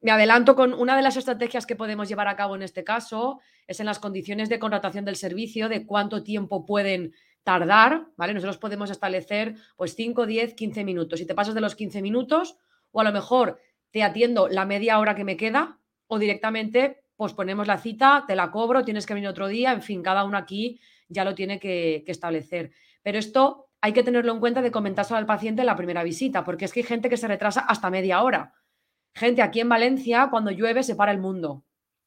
me 0.00 0.10
adelanto 0.10 0.56
con 0.56 0.72
una 0.72 0.96
de 0.96 1.02
las 1.02 1.18
estrategias 1.18 1.66
que 1.66 1.76
podemos 1.76 2.08
llevar 2.08 2.26
a 2.26 2.34
cabo 2.34 2.56
en 2.56 2.62
este 2.62 2.82
caso, 2.82 3.40
es 3.66 3.78
en 3.78 3.84
las 3.84 3.98
condiciones 3.98 4.48
de 4.48 4.58
contratación 4.58 5.04
del 5.04 5.16
servicio, 5.16 5.68
de 5.68 5.84
cuánto 5.84 6.22
tiempo 6.22 6.64
pueden 6.64 7.12
tardar, 7.42 8.06
¿vale? 8.16 8.32
Nosotros 8.32 8.56
podemos 8.56 8.90
establecer 8.90 9.56
pues 9.76 9.94
5, 9.96 10.24
10, 10.24 10.54
15 10.54 10.82
minutos. 10.82 11.18
Si 11.18 11.26
te 11.26 11.34
pasas 11.34 11.54
de 11.54 11.60
los 11.60 11.74
15 11.74 12.00
minutos, 12.00 12.56
o 12.92 13.02
a 13.02 13.04
lo 13.04 13.12
mejor 13.12 13.60
te 13.90 14.02
atiendo 14.02 14.48
la 14.48 14.64
media 14.64 14.98
hora 14.98 15.14
que 15.14 15.24
me 15.24 15.36
queda, 15.36 15.78
o 16.06 16.18
directamente 16.18 17.02
pues 17.16 17.34
ponemos 17.34 17.66
la 17.66 17.76
cita, 17.76 18.24
te 18.26 18.34
la 18.34 18.50
cobro, 18.50 18.82
tienes 18.82 19.04
que 19.04 19.12
venir 19.12 19.28
otro 19.28 19.46
día, 19.46 19.72
en 19.72 19.82
fin, 19.82 20.02
cada 20.02 20.24
uno 20.24 20.38
aquí 20.38 20.80
ya 21.06 21.22
lo 21.22 21.34
tiene 21.34 21.60
que, 21.60 22.02
establecer. 22.06 22.70
Pero 23.02 23.18
esto 23.18 23.69
hay 23.80 23.92
que 23.92 24.02
tenerlo 24.02 24.32
en 24.32 24.40
cuenta 24.40 24.62
de 24.62 24.70
comentárselo 24.70 25.18
al 25.18 25.26
paciente 25.26 25.62
en 25.62 25.66
la 25.66 25.76
primera 25.76 26.02
visita, 26.02 26.44
porque 26.44 26.64
es 26.64 26.72
que 26.72 26.80
hay 26.80 26.86
gente 26.86 27.08
que 27.08 27.16
se 27.16 27.28
retrasa 27.28 27.60
hasta 27.60 27.90
media 27.90 28.22
hora. 28.22 28.54
Gente, 29.14 29.42
aquí 29.42 29.60
en 29.60 29.68
Valencia, 29.68 30.28
cuando 30.30 30.50
llueve, 30.50 30.82
se 30.82 30.94
para 30.94 31.12
el 31.12 31.18
mundo. 31.18 31.64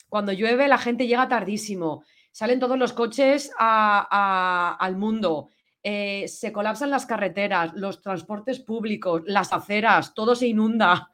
Cuando 0.07 0.31
llueve, 0.31 0.67
la 0.67 0.77
gente 0.77 1.07
llega 1.07 1.27
tardísimo 1.27 2.03
salen 2.33 2.59
todos 2.59 2.77
los 2.77 2.91
coches 2.91 3.51
al 3.57 4.97
mundo, 4.97 5.49
eh, 5.81 6.27
se 6.27 6.51
colapsan 6.51 6.89
las 6.89 7.05
carreteras, 7.05 7.73
los 7.75 8.01
transportes 8.01 8.59
públicos, 8.59 9.21
las 9.25 9.53
aceras, 9.53 10.13
todo 10.13 10.35
se 10.35 10.47
inunda. 10.47 11.09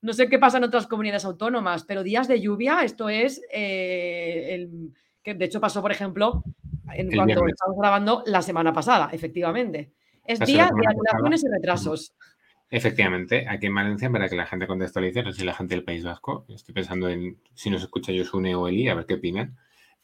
No 0.00 0.14
sé 0.14 0.28
qué 0.28 0.38
pasa 0.38 0.56
en 0.56 0.64
otras 0.64 0.86
comunidades 0.86 1.26
autónomas, 1.26 1.84
pero 1.84 2.02
días 2.02 2.28
de 2.28 2.40
lluvia, 2.40 2.82
esto 2.84 3.08
es, 3.08 3.42
eh, 3.52 4.54
el, 4.54 4.94
que 5.22 5.34
de 5.34 5.44
hecho 5.44 5.60
pasó, 5.60 5.82
por 5.82 5.92
ejemplo, 5.92 6.42
en 6.94 7.10
cuanto 7.10 7.46
estamos 7.46 7.76
grabando 7.76 8.22
la 8.26 8.40
semana 8.40 8.72
pasada, 8.72 9.10
efectivamente. 9.12 9.92
Es 10.32 10.40
día 10.40 10.70
de 10.74 10.86
anulaciones 10.86 11.44
y 11.44 11.48
retrasos. 11.48 12.14
Efectivamente, 12.70 13.46
aquí 13.48 13.66
en 13.66 13.74
Valencia, 13.74 14.10
para 14.10 14.28
que 14.28 14.36
la 14.36 14.46
gente 14.46 14.66
contextualice, 14.66 15.22
no 15.22 15.32
sé 15.32 15.40
si 15.40 15.44
la 15.44 15.54
gente 15.54 15.74
del 15.74 15.84
País 15.84 16.04
Vasco, 16.04 16.46
estoy 16.48 16.74
pensando 16.74 17.08
en 17.08 17.38
si 17.54 17.68
nos 17.68 17.82
escucha 17.82 18.12
Josune 18.16 18.54
o 18.54 18.68
Eli, 18.68 18.88
a 18.88 18.94
ver 18.94 19.06
qué 19.06 19.14
opinan 19.14 19.56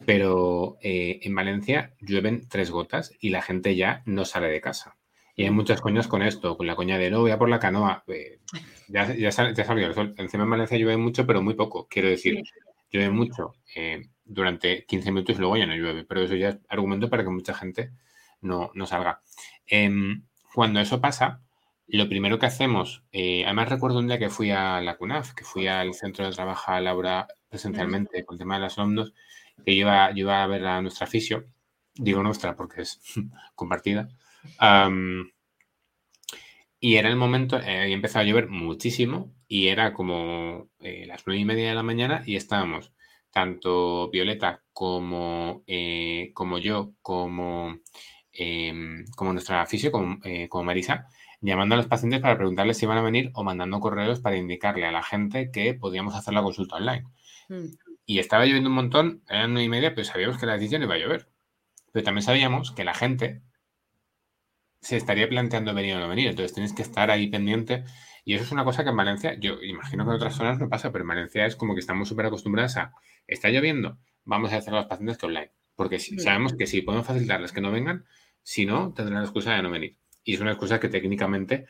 pero 0.04 0.76
eh, 0.82 1.20
en 1.22 1.34
Valencia 1.34 1.94
llueven 2.00 2.48
tres 2.48 2.70
gotas 2.70 3.12
y 3.20 3.30
la 3.30 3.42
gente 3.42 3.76
ya 3.76 4.02
no 4.04 4.24
sale 4.24 4.48
de 4.48 4.60
casa. 4.60 4.96
Y 5.34 5.44
hay 5.44 5.50
muchas 5.50 5.80
coñas 5.80 6.08
con 6.08 6.22
esto, 6.22 6.56
con 6.56 6.66
la 6.66 6.76
coña 6.76 6.98
de 6.98 7.10
no, 7.10 7.20
voy 7.20 7.30
a 7.30 7.38
por 7.38 7.48
la 7.48 7.60
canoa. 7.60 8.04
Eh, 8.06 8.40
ya, 8.88 9.14
ya, 9.14 9.30
salió 9.32 9.86
el 9.86 9.94
sol. 9.94 10.14
Encima 10.16 10.44
en 10.44 10.50
Valencia 10.50 10.78
llueve 10.78 10.96
mucho, 10.96 11.26
pero 11.26 11.42
muy 11.42 11.54
poco. 11.54 11.86
Quiero 11.88 12.08
decir, 12.08 12.42
llueve 12.90 13.10
mucho 13.10 13.52
eh, 13.74 14.08
durante 14.24 14.86
15 14.86 15.12
minutos 15.12 15.36
y 15.36 15.40
luego 15.40 15.56
ya 15.58 15.66
no 15.66 15.74
llueve. 15.74 16.04
Pero 16.04 16.22
eso 16.22 16.34
ya 16.34 16.50
es 16.50 16.58
argumento 16.68 17.10
para 17.10 17.22
que 17.22 17.30
mucha 17.30 17.52
gente 17.52 17.92
no, 18.40 18.70
no 18.74 18.86
salga. 18.86 19.20
Em, 19.66 20.24
cuando 20.54 20.80
eso 20.80 21.00
pasa, 21.00 21.42
lo 21.86 22.08
primero 22.08 22.38
que 22.38 22.46
hacemos, 22.46 23.04
además 23.12 23.68
recuerdo 23.68 23.98
un 23.98 24.08
día 24.08 24.18
que 24.18 24.30
fui 24.30 24.50
a 24.50 24.80
la 24.80 24.96
CUNAF, 24.96 25.34
que 25.34 25.44
fui 25.44 25.66
al 25.68 25.94
centro 25.94 26.24
de 26.24 26.32
trabajo 26.32 26.72
a 26.72 26.80
Laura 26.80 27.28
presencialmente 27.48 28.24
con 28.24 28.34
el 28.34 28.38
tema 28.40 28.56
de 28.56 28.62
las 28.62 28.78
alumnos, 28.78 29.12
que 29.64 29.72
iba, 29.72 30.10
iba 30.14 30.42
a 30.42 30.46
ver 30.46 30.66
a 30.66 30.82
nuestra 30.82 31.06
fisio, 31.06 31.46
digo 31.94 32.22
nuestra 32.22 32.56
porque 32.56 32.82
es 32.82 33.00
compartida, 33.54 34.08
y 36.80 36.96
era 36.96 37.08
el 37.08 37.16
momento, 37.16 37.58
eh, 37.58 37.92
empezado 37.92 38.24
a 38.24 38.28
llover 38.28 38.48
muchísimo 38.48 39.34
y 39.48 39.68
era 39.68 39.92
como 39.92 40.68
eh, 40.80 41.04
las 41.06 41.26
nueve 41.26 41.40
y 41.40 41.44
media 41.44 41.68
de 41.68 41.74
la 41.74 41.82
mañana 41.82 42.22
y 42.26 42.36
estábamos 42.36 42.92
tanto 43.30 44.10
Violeta 44.10 44.62
como, 44.72 45.62
eh, 45.66 46.30
como 46.34 46.58
yo, 46.58 46.92
como, 47.02 47.80
em, 48.38 49.04
como 49.16 49.32
nuestra 49.32 49.64
fisio, 49.66 49.90
como, 49.92 50.18
eh, 50.24 50.48
como 50.48 50.64
Marisa, 50.64 51.08
llamando 51.40 51.74
a 51.74 51.78
los 51.78 51.86
pacientes 51.86 52.20
para 52.20 52.36
preguntarles 52.36 52.78
si 52.78 52.84
iban 52.84 52.98
a 52.98 53.02
venir 53.02 53.30
o 53.34 53.44
mandando 53.44 53.80
correos 53.80 54.20
para 54.20 54.36
indicarle 54.36 54.86
a 54.86 54.92
la 54.92 55.02
gente 55.02 55.50
que 55.50 55.74
podíamos 55.74 56.14
hacer 56.14 56.34
la 56.34 56.42
consulta 56.42 56.76
online. 56.76 57.04
Mm. 57.48 57.66
Y 58.06 58.18
estaba 58.18 58.44
lloviendo 58.46 58.70
un 58.70 58.76
montón, 58.76 59.22
eran 59.28 59.52
nueve 59.52 59.64
y 59.64 59.68
media, 59.68 59.94
pero 59.94 60.04
sabíamos 60.04 60.38
que 60.38 60.46
la 60.46 60.54
decisión 60.54 60.82
iba 60.82 60.94
a 60.94 60.98
llover. 60.98 61.28
Pero 61.92 62.04
también 62.04 62.22
sabíamos 62.22 62.72
que 62.72 62.84
la 62.84 62.94
gente 62.94 63.42
se 64.80 64.96
estaría 64.96 65.28
planteando 65.28 65.74
venir 65.74 65.96
o 65.96 66.00
no 66.00 66.08
venir. 66.08 66.28
Entonces 66.28 66.54
tienes 66.54 66.72
que 66.72 66.82
estar 66.82 67.10
ahí 67.10 67.28
pendiente. 67.28 67.84
Y 68.24 68.34
eso 68.34 68.44
es 68.44 68.52
una 68.52 68.64
cosa 68.64 68.84
que 68.84 68.90
en 68.90 68.96
Valencia, 68.96 69.34
yo 69.38 69.62
imagino 69.62 70.04
que 70.04 70.10
en 70.10 70.16
otras 70.16 70.34
zonas 70.34 70.58
no 70.58 70.68
pasa, 70.68 70.92
pero 70.92 71.02
en 71.02 71.08
Valencia 71.08 71.46
es 71.46 71.56
como 71.56 71.74
que 71.74 71.80
estamos 71.80 72.08
súper 72.08 72.26
acostumbrados 72.26 72.76
a, 72.76 72.92
está 73.26 73.48
lloviendo, 73.48 73.98
vamos 74.24 74.52
a 74.52 74.56
hacer 74.56 74.74
a 74.74 74.78
los 74.78 74.86
pacientes 74.86 75.18
que 75.18 75.26
online. 75.26 75.52
Porque 75.74 75.98
si, 75.98 76.18
sabemos 76.18 76.54
que 76.54 76.66
si 76.66 76.82
podemos 76.82 77.06
facilitarles 77.06 77.52
que 77.52 77.60
no 77.60 77.70
vengan, 77.70 78.04
si 78.46 78.64
no, 78.64 78.92
tendrán 78.94 79.22
la 79.22 79.24
excusa 79.24 79.54
de 79.54 79.62
no 79.62 79.72
venir. 79.72 79.96
Y 80.22 80.34
es 80.34 80.40
una 80.40 80.52
excusa 80.52 80.78
que 80.78 80.88
técnicamente, 80.88 81.66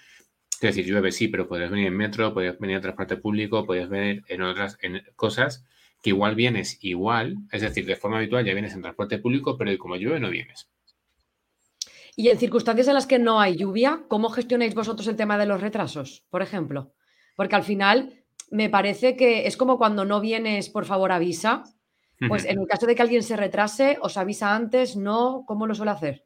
es 0.53 0.61
decir, 0.61 0.85
llueve 0.85 1.11
sí, 1.11 1.29
pero 1.29 1.49
podrías 1.49 1.71
venir 1.71 1.87
en 1.87 1.97
metro, 1.97 2.35
podrías 2.35 2.59
venir 2.59 2.77
en 2.77 2.83
transporte 2.83 3.17
público, 3.17 3.65
podrías 3.65 3.89
venir 3.89 4.23
en 4.29 4.43
otras 4.43 4.77
en 4.83 5.03
cosas 5.17 5.65
que 6.03 6.11
igual 6.11 6.35
vienes 6.35 6.77
igual, 6.85 7.37
es 7.51 7.63
decir, 7.63 7.87
de 7.87 7.97
forma 7.97 8.19
habitual 8.19 8.45
ya 8.45 8.53
vienes 8.53 8.75
en 8.75 8.83
transporte 8.83 9.19
público, 9.19 9.57
pero 9.57 9.77
como 9.79 9.97
llueve 9.97 10.21
no 10.21 10.29
vienes. 10.29 10.69
Y 12.15 12.29
en 12.29 12.39
circunstancias 12.39 12.89
en 12.89 12.95
las 12.95 13.07
que 13.07 13.19
no 13.19 13.41
hay 13.41 13.57
lluvia, 13.57 14.03
¿cómo 14.09 14.29
gestionáis 14.29 14.75
vosotros 14.75 15.09
el 15.09 15.17
tema 15.17 15.39
de 15.39 15.47
los 15.47 15.63
retrasos, 15.63 16.27
por 16.29 16.43
ejemplo? 16.43 16.93
Porque 17.37 17.57
al 17.57 17.65
final 17.65 18.23
me 18.51 18.69
parece 18.69 19.17
que 19.17 19.47
es 19.47 19.57
como 19.57 19.79
cuando 19.79 20.05
no 20.05 20.21
vienes, 20.21 20.69
por 20.69 20.85
favor, 20.85 21.11
avisa. 21.11 21.65
Pues 22.29 22.45
en 22.45 22.61
el 22.61 22.67
caso 22.67 22.87
de 22.87 22.95
que 22.95 23.03
alguien 23.03 23.23
se 23.23 23.37
retrase, 23.37 23.99
os 24.03 24.19
avisa 24.19 24.55
antes, 24.55 24.97
¿no? 24.97 25.45
¿Cómo 25.47 25.67
lo 25.67 25.75
suele 25.75 25.93
hacer? 25.93 26.26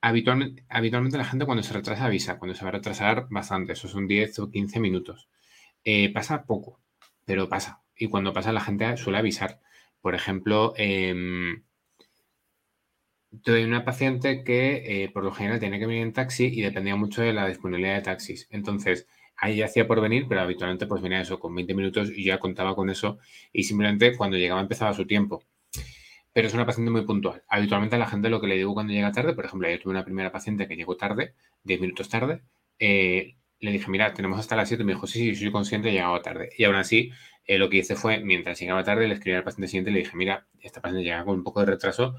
Habitualmente, 0.00 1.18
la 1.18 1.24
gente 1.24 1.44
cuando 1.46 1.62
se 1.62 1.72
retrasa 1.74 2.06
avisa, 2.06 2.38
cuando 2.38 2.54
se 2.56 2.64
va 2.64 2.68
a 2.70 2.72
retrasar 2.72 3.26
bastante, 3.30 3.72
eso 3.74 3.86
son 3.88 4.06
10 4.08 4.38
o 4.40 4.50
15 4.50 4.80
minutos. 4.80 5.28
Eh, 5.84 6.12
pasa 6.12 6.44
poco, 6.44 6.80
pero 7.26 7.48
pasa. 7.48 7.82
Y 7.96 8.08
cuando 8.08 8.32
pasa 8.32 8.52
la 8.52 8.60
gente 8.60 8.96
suele 8.96 9.18
avisar. 9.18 9.60
Por 10.00 10.14
ejemplo, 10.14 10.74
eh, 10.76 11.14
tuve 13.42 13.64
una 13.64 13.84
paciente 13.84 14.44
que 14.44 15.04
eh, 15.04 15.10
por 15.10 15.24
lo 15.24 15.32
general 15.32 15.60
tenía 15.60 15.78
que 15.78 15.86
venir 15.86 16.02
en 16.02 16.12
taxi 16.12 16.46
y 16.46 16.60
dependía 16.62 16.96
mucho 16.96 17.22
de 17.22 17.32
la 17.32 17.46
disponibilidad 17.48 17.94
de 17.96 18.02
taxis. 18.02 18.46
Entonces, 18.50 19.06
ahí 19.36 19.62
hacía 19.62 19.86
por 19.86 20.00
venir, 20.00 20.26
pero 20.28 20.40
habitualmente 20.42 20.86
pues 20.86 21.02
venía 21.02 21.20
eso 21.20 21.38
con 21.38 21.54
20 21.54 21.74
minutos 21.74 22.10
y 22.14 22.24
ya 22.24 22.38
contaba 22.38 22.74
con 22.74 22.90
eso 22.90 23.18
y 23.52 23.64
simplemente 23.64 24.16
cuando 24.16 24.36
llegaba 24.36 24.60
empezaba 24.60 24.92
su 24.94 25.06
tiempo. 25.06 25.42
Pero 26.38 26.46
es 26.46 26.54
una 26.54 26.66
paciente 26.66 26.92
muy 26.92 27.02
puntual. 27.02 27.42
Habitualmente 27.48 27.96
a 27.96 27.98
la 27.98 28.06
gente 28.06 28.28
lo 28.28 28.40
que 28.40 28.46
le 28.46 28.54
digo 28.54 28.72
cuando 28.72 28.92
llega 28.92 29.10
tarde, 29.10 29.32
por 29.32 29.44
ejemplo, 29.44 29.68
yo 29.68 29.80
tuve 29.80 29.90
una 29.90 30.04
primera 30.04 30.30
paciente 30.30 30.68
que 30.68 30.76
llegó 30.76 30.96
tarde, 30.96 31.34
10 31.64 31.80
minutos 31.80 32.08
tarde, 32.08 32.44
eh, 32.78 33.34
le 33.58 33.72
dije, 33.72 33.90
mira, 33.90 34.14
tenemos 34.14 34.38
hasta 34.38 34.54
las 34.54 34.68
7, 34.68 34.84
me 34.84 34.92
dijo, 34.92 35.08
sí, 35.08 35.34
sí, 35.34 35.34
soy 35.34 35.50
consciente, 35.50 35.88
he 35.88 35.92
llegado 35.92 36.22
tarde. 36.22 36.50
Y 36.56 36.62
aún 36.62 36.76
así, 36.76 37.10
eh, 37.44 37.58
lo 37.58 37.68
que 37.68 37.78
hice 37.78 37.96
fue, 37.96 38.20
mientras 38.20 38.60
llegaba 38.60 38.84
tarde, 38.84 39.08
le 39.08 39.14
escribí 39.14 39.36
al 39.36 39.42
paciente 39.42 39.66
siguiente 39.66 39.90
y 39.90 39.94
le 39.94 39.98
dije, 39.98 40.16
mira, 40.16 40.46
esta 40.60 40.80
paciente 40.80 41.02
llega 41.02 41.24
con 41.24 41.34
un 41.38 41.42
poco 41.42 41.58
de 41.58 41.66
retraso, 41.66 42.14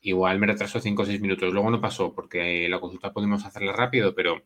igual 0.00 0.38
me 0.38 0.46
retrasó 0.46 0.78
5 0.78 1.02
o 1.02 1.04
6 1.04 1.20
minutos. 1.20 1.52
Luego 1.52 1.68
no 1.68 1.80
pasó 1.80 2.14
porque 2.14 2.68
la 2.68 2.78
consulta 2.78 3.12
pudimos 3.12 3.44
hacerla 3.44 3.72
rápido, 3.72 4.14
pero, 4.14 4.44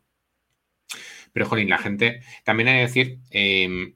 pero 1.34 1.44
jolín, 1.44 1.68
la 1.68 1.76
gente, 1.76 2.22
también 2.44 2.68
hay 2.70 2.76
que 2.76 2.80
decir, 2.80 3.18
em, 3.30 3.94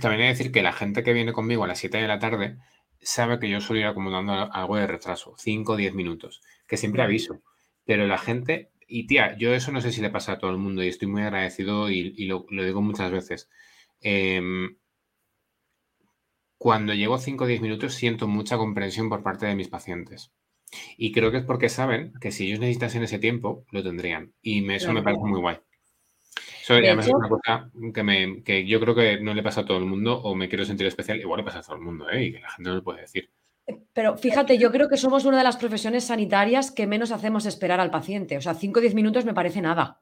también 0.00 0.22
hay 0.22 0.28
que 0.28 0.38
decir 0.38 0.52
que 0.52 0.62
la 0.62 0.72
gente 0.72 1.02
que 1.02 1.12
viene 1.12 1.34
conmigo 1.34 1.64
a 1.64 1.66
las 1.66 1.78
7 1.78 1.98
de 1.98 2.08
la 2.08 2.18
tarde 2.18 2.56
sabe 3.02 3.38
que 3.38 3.48
yo 3.48 3.60
suelo 3.60 3.80
ir 3.80 3.86
acomodando 3.86 4.32
algo 4.32 4.76
de 4.76 4.86
retraso, 4.86 5.34
5 5.38 5.72
o 5.72 5.76
10 5.76 5.94
minutos, 5.94 6.40
que 6.66 6.76
siempre 6.76 7.02
aviso. 7.02 7.42
Pero 7.84 8.06
la 8.06 8.18
gente, 8.18 8.70
y 8.86 9.06
tía, 9.06 9.36
yo 9.38 9.54
eso 9.54 9.72
no 9.72 9.80
sé 9.80 9.92
si 9.92 10.00
le 10.00 10.10
pasa 10.10 10.32
a 10.32 10.38
todo 10.38 10.50
el 10.50 10.58
mundo 10.58 10.82
y 10.82 10.88
estoy 10.88 11.08
muy 11.08 11.22
agradecido 11.22 11.90
y, 11.90 12.26
lo, 12.26 12.46
digo 12.48 12.82
muchas 12.82 13.10
veces. 13.10 13.50
Em, 14.00 14.76
cuando 16.58 16.94
llego 16.94 17.18
5 17.18 17.44
o 17.44 17.46
10 17.46 17.60
minutos 17.60 17.94
siento 17.94 18.28
mucha 18.28 18.56
comprensión 18.56 19.08
por 19.08 19.22
parte 19.22 19.46
de 19.46 19.56
mis 19.56 19.68
pacientes. 19.68 20.32
Y 20.96 21.12
creo 21.12 21.30
que 21.30 21.38
es 21.38 21.44
porque 21.44 21.68
saben 21.68 22.12
que 22.20 22.32
si 22.32 22.46
ellos 22.46 22.60
necesitasen 22.60 23.02
ese 23.02 23.18
tiempo, 23.18 23.66
lo 23.70 23.82
tendrían. 23.82 24.32
Y 24.40 24.70
eso 24.72 24.92
me 24.92 25.02
parece 25.02 25.22
muy 25.22 25.40
guay. 25.40 25.58
Eso 26.62 26.76
es 26.76 27.08
una 27.08 27.28
cosa 27.28 27.70
que, 27.92 28.02
me, 28.04 28.42
que 28.44 28.64
yo 28.64 28.78
creo 28.78 28.94
que 28.94 29.18
no 29.20 29.34
le 29.34 29.42
pasa 29.42 29.62
a 29.62 29.64
todo 29.64 29.78
el 29.78 29.84
mundo 29.84 30.16
o 30.22 30.36
me 30.36 30.48
quiero 30.48 30.64
sentir 30.64 30.86
especial. 30.86 31.18
Igual 31.18 31.38
le 31.38 31.44
pasa 31.44 31.58
a 31.58 31.62
todo 31.62 31.74
el 31.74 31.82
mundo, 31.82 32.08
¿eh? 32.08 32.26
Y 32.26 32.32
que 32.32 32.40
la 32.40 32.50
gente 32.50 32.70
no 32.70 32.76
lo 32.76 32.84
puede 32.84 33.00
decir. 33.00 33.30
Pero 33.92 34.16
fíjate, 34.16 34.58
yo 34.58 34.70
creo 34.70 34.88
que 34.88 34.96
somos 34.96 35.24
una 35.24 35.38
de 35.38 35.44
las 35.44 35.56
profesiones 35.56 36.04
sanitarias 36.04 36.70
que 36.70 36.86
menos 36.86 37.10
hacemos 37.10 37.46
esperar 37.46 37.80
al 37.80 37.90
paciente. 37.90 38.36
O 38.36 38.40
sea, 38.40 38.54
5 38.54 38.78
o 38.78 38.80
10 38.80 38.94
minutos 38.94 39.24
me 39.24 39.34
parece 39.34 39.60
nada. 39.60 40.00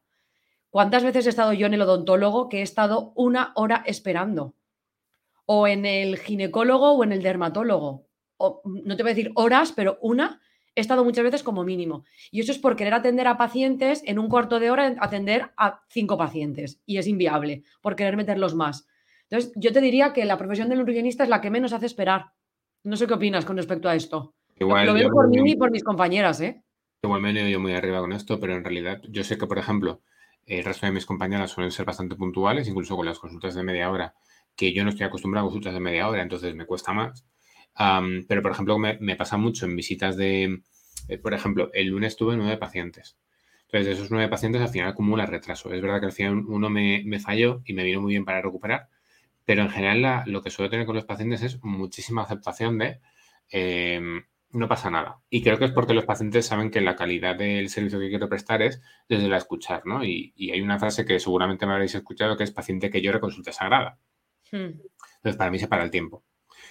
¿Cuántas 0.69 1.03
veces 1.03 1.27
he 1.27 1.31
estado 1.31 1.55
yo 1.55 1.67
en 1.67 1.73
el 1.73 1.83
odontólogo 1.83 2.51
que 2.51 2.59
he 2.59 2.63
estado 2.63 3.15
una 3.17 3.53
hora 3.57 3.83
esperando? 3.87 4.55
O 5.47 5.67
en 5.67 5.87
el 5.87 6.19
ginecólogo 6.19 6.93
o 6.93 7.05
en 7.05 7.13
el 7.13 7.23
dermatólogo. 7.23 8.07
O, 8.37 8.61
no 8.65 8.97
te 8.97 9.03
voy 9.03 9.13
a 9.13 9.15
decir 9.15 9.33
horas, 9.35 9.73
pero 9.73 9.99
una 10.03 10.43
he 10.75 10.81
estado 10.81 11.05
muchas 11.05 11.25
veces 11.25 11.43
como 11.43 11.65
mínimo. 11.65 12.05
Y 12.31 12.41
eso 12.41 12.53
es 12.53 12.59
por 12.59 12.77
querer 12.77 12.95
atender 12.95 13.27
a 13.27 13.37
pacientes, 13.37 14.03
en 14.07 14.19
un 14.19 14.29
cuarto 14.29 14.61
de 14.61 14.71
hora 14.71 14.95
atender 15.01 15.51
a 15.57 15.83
cinco 15.89 16.17
pacientes. 16.17 16.81
Y 16.87 16.99
es 16.99 17.07
inviable, 17.07 17.65
por 17.81 17.97
querer 17.97 18.17
meterlos 18.17 18.55
más. 18.55 18.87
Entonces, 19.29 19.53
yo 19.57 19.73
te 19.73 19.81
diría 19.81 20.13
que 20.13 20.25
la 20.25 20.39
profesión 20.39 20.69
del 20.69 20.79
nutricionista 20.79 21.23
es 21.23 21.31
la 21.31 21.41
que 21.41 21.51
menos 21.51 21.73
hace 21.73 21.87
esperar. 21.87 22.33
No 22.83 22.97
sé 22.97 23.07
qué 23.07 23.15
opinas 23.15 23.45
con 23.45 23.57
respecto 23.57 23.89
a 23.89 23.95
esto. 23.95 24.35
Igual, 24.59 24.87
lo, 24.87 24.95
veo 24.95 25.11
por 25.11 25.29
mí 25.29 25.53
y 25.53 25.57
por 25.57 25.71
mis 25.71 25.85
compañeras, 25.85 26.41
¿eh? 26.41 26.63
Igual 27.03 27.21
me 27.21 27.31
he 27.31 27.33
ido 27.33 27.49
yo 27.49 27.61
muy 27.61 27.73
arriba 27.73 28.01
con 28.01 28.13
esto, 28.13 28.39
pero 28.39 28.55
en 28.55 28.65
realidad 28.65 29.01
yo 29.09 29.25
sé 29.25 29.39
que, 29.39 29.47
por 29.47 29.59
ejemplo, 29.59 30.03
el 30.45 30.65
resto 30.65 30.87
de 30.87 30.93
mis 30.93 31.07
compañeras 31.07 31.51
suelen 31.51 31.71
ser 31.71 31.87
bastante 31.87 32.17
puntuales, 32.17 32.69
incluso 32.69 32.97
con 32.97 33.07
las 33.07 33.19
consultas 33.19 33.55
de 33.55 33.63
media 33.63 33.91
hora, 33.91 34.15
que 34.55 34.75
yo 34.75 34.85
no 34.85 34.91
estoy 34.91 35.07
acostumbrado 35.07 35.47
a 35.47 35.49
consultas 35.49 35.75
de 35.75 35.81
media 35.81 36.09
hora, 36.09 36.23
entonces 36.23 36.55
me 36.55 36.67
cuesta 36.67 36.93
más 36.93 37.25
pero, 37.77 38.43
por 38.43 38.53
ejemplo, 38.53 38.79
me, 38.79 39.17
pasa 39.17 39.37
mucho 39.37 39.67
en 39.67 39.77
visitas 39.77 40.17
de, 40.17 40.63
eh, 41.09 41.19
por 41.19 41.35
ejemplo, 41.35 41.71
el 41.73 41.89
lunes 41.89 42.17
tuve 42.17 42.37
nueve 42.37 42.57
pacientes. 42.57 43.17
Entonces, 43.67 43.87
de 43.87 43.93
esos 43.93 44.11
nueve 44.11 44.29
pacientes 44.29 44.61
al 44.61 44.69
final 44.69 44.89
acumula 44.89 45.27
retraso. 45.27 45.73
Es 45.73 45.81
verdad 45.81 46.01
que 46.01 46.07
al 46.07 46.13
final 46.13 46.45
uno 46.47 46.69
me, 46.71 47.21
falló 47.21 47.63
y 47.65 47.73
me 47.73 47.85
vino 47.85 48.01
muy 48.01 48.13
bien 48.13 48.25
para 48.25 48.43
recuperar, 48.43 48.89
pero 49.45 49.63
en 49.63 49.71
general 49.71 50.25
lo 50.27 50.43
que 50.43 50.51
suelo 50.51 50.71
tener 50.71 50.87
con 50.87 50.97
los 50.97 51.05
pacientes 51.05 51.43
es 51.43 51.63
muchísima 51.63 52.23
aceptación 52.23 52.79
de 52.79 53.01
em, 53.51 54.25
no 54.53 54.69
pasa 54.69 54.91
nada. 54.91 55.21
Y 55.31 55.43
creo 55.43 55.59
que 55.59 55.67
es 55.67 55.73
porque 55.73 55.95
los 55.95 56.05
pacientes 56.05 56.47
saben 56.47 56.71
que 56.71 56.81
la 56.81 56.97
calidad 56.97 57.37
del 57.37 57.69
servicio 57.69 58.01
que 58.01 58.09
quiero 58.09 58.29
prestar 58.29 58.63
es 58.63 58.81
desde 59.09 59.29
la 59.29 59.37
escuchar, 59.37 59.83
¿no? 59.87 60.05
Y, 60.05 60.35
hay 60.53 60.61
una 60.61 60.79
frase 60.79 61.05
que 61.05 61.21
seguramente 61.21 61.67
me 61.67 61.73
habréis 61.73 61.95
escuchado 61.95 62.37
que 62.37 62.45
es 62.45 62.51
paciente 62.51 62.91
que 62.91 63.01
llore 63.01 63.21
consulta 63.21 63.53
sagrada. 63.53 63.99
Hmm. 64.51 64.81
Entonces, 65.17 65.37
para 65.37 65.51
mí 65.51 65.59
se 65.59 65.69
para 65.69 65.85
el 65.85 65.91
tiempo. 65.91 66.25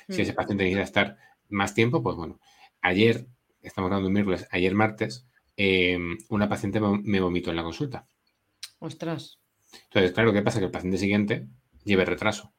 Si 0.10 0.22
ese 0.22 0.34
paciente 0.34 0.64
necesita 0.64 0.84
estar 0.84 1.18
más 1.50 1.74
tiempo, 1.74 2.02
pues 2.02 2.16
bueno. 2.16 2.40
Ayer, 2.82 3.28
estamos 3.62 3.88
hablando 3.90 4.08
de 4.08 4.14
miércoles, 4.14 4.48
ayer 4.52 4.74
martes, 4.74 5.28
em, 5.56 6.18
una 6.30 6.50
paciente 6.50 6.80
me 6.80 7.20
vomitó 7.20 7.50
en 7.52 7.58
la 7.58 7.64
consulta. 7.64 8.08
Ostras. 8.80 9.40
Entonces, 9.86 10.14
claro, 10.14 10.34
¿qué 10.34 10.42
pasa? 10.42 10.60
Que 10.60 10.66
el 10.66 10.72
paciente 10.72 10.98
siguiente 10.98 11.48
lleve 11.84 12.06
retraso. 12.06 12.54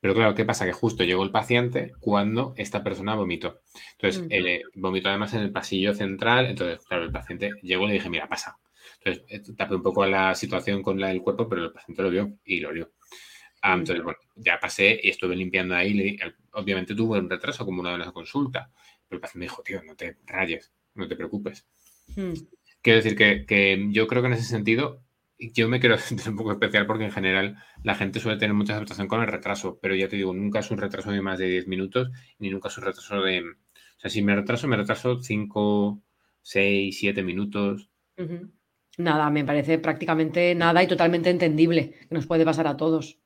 Pero 0.00 0.14
claro, 0.14 0.34
¿qué 0.34 0.44
pasa? 0.44 0.66
Que 0.66 0.72
justo 0.72 1.04
llegó 1.04 1.22
el 1.22 1.30
paciente 1.30 1.92
cuando 2.00 2.54
esta 2.56 2.82
persona 2.82 3.14
vomitó. 3.14 3.60
Entonces, 3.92 4.22
mm. 4.22 4.26
eh, 4.30 4.62
vomitó 4.74 5.08
además 5.08 5.34
en 5.34 5.40
el 5.40 5.52
pasillo 5.52 5.94
central. 5.94 6.46
Entonces, 6.46 6.84
claro, 6.86 7.04
el 7.04 7.12
paciente 7.12 7.50
llegó 7.62 7.84
y 7.84 7.88
le 7.88 7.94
dije, 7.94 8.10
mira, 8.10 8.28
pasa. 8.28 8.58
Entonces, 8.98 9.24
eh, 9.28 9.54
tapé 9.56 9.74
un 9.74 9.82
poco 9.82 10.04
la 10.06 10.34
situación 10.34 10.82
con 10.82 11.00
la 11.00 11.08
del 11.08 11.22
cuerpo, 11.22 11.48
pero 11.48 11.64
el 11.64 11.72
paciente 11.72 12.02
lo 12.02 12.10
vio 12.10 12.38
y 12.44 12.60
lo 12.60 12.72
vio. 12.72 12.92
Ah, 13.68 13.74
entonces, 13.74 14.04
bueno, 14.04 14.20
ya 14.36 14.60
pasé 14.60 15.00
y 15.02 15.10
estuve 15.10 15.34
limpiando 15.34 15.74
ahí. 15.74 16.16
Obviamente 16.52 16.94
tuvo 16.94 17.14
un 17.14 17.28
retraso 17.28 17.64
como 17.64 17.80
una 17.80 17.90
de 17.90 17.98
las 17.98 18.12
consultas, 18.12 18.68
pero 19.08 19.16
el 19.16 19.20
paciente 19.20 19.40
me 19.40 19.44
dijo, 19.46 19.62
tío, 19.64 19.82
no 19.82 19.96
te 19.96 20.18
rayes, 20.24 20.72
no 20.94 21.08
te 21.08 21.16
preocupes. 21.16 21.66
Mm. 22.14 22.34
Quiero 22.80 23.02
decir 23.02 23.16
que, 23.16 23.88
yo 23.90 24.06
creo 24.06 24.22
que 24.22 24.28
en 24.28 24.34
ese 24.34 24.44
sentido 24.44 25.02
yo 25.36 25.68
me 25.68 25.80
quiero 25.80 25.98
sentir 25.98 26.28
un 26.30 26.36
poco 26.36 26.52
especial 26.52 26.86
porque 26.86 27.06
en 27.06 27.10
general 27.10 27.56
la 27.82 27.96
gente 27.96 28.20
suele 28.20 28.38
tener 28.38 28.54
mucha 28.54 28.76
aceptación 28.76 29.08
con 29.08 29.20
el 29.20 29.26
retraso, 29.26 29.80
pero 29.82 29.96
ya 29.96 30.06
te 30.06 30.14
digo, 30.14 30.32
nunca 30.32 30.60
es 30.60 30.70
un 30.70 30.78
retraso 30.78 31.10
de 31.10 31.20
más 31.20 31.40
de 31.40 31.48
10 31.48 31.66
minutos, 31.66 32.12
ni 32.38 32.50
nunca 32.50 32.68
es 32.68 32.78
un 32.78 32.84
retraso 32.84 33.20
de... 33.20 33.40
O 33.40 33.98
sea, 33.98 34.10
si 34.10 34.22
me 34.22 34.36
retraso, 34.36 34.68
me 34.68 34.76
retraso 34.76 35.20
5, 35.20 36.02
6, 36.40 36.96
7 37.00 37.22
minutos. 37.24 37.90
Nada, 38.96 39.28
me 39.28 39.44
parece 39.44 39.80
prácticamente 39.80 40.54
nada 40.54 40.84
y 40.84 40.86
totalmente 40.86 41.30
entendible 41.30 41.94
que 42.08 42.14
nos 42.14 42.28
puede 42.28 42.44
pasar 42.44 42.68
a 42.68 42.76
todos. 42.76 43.18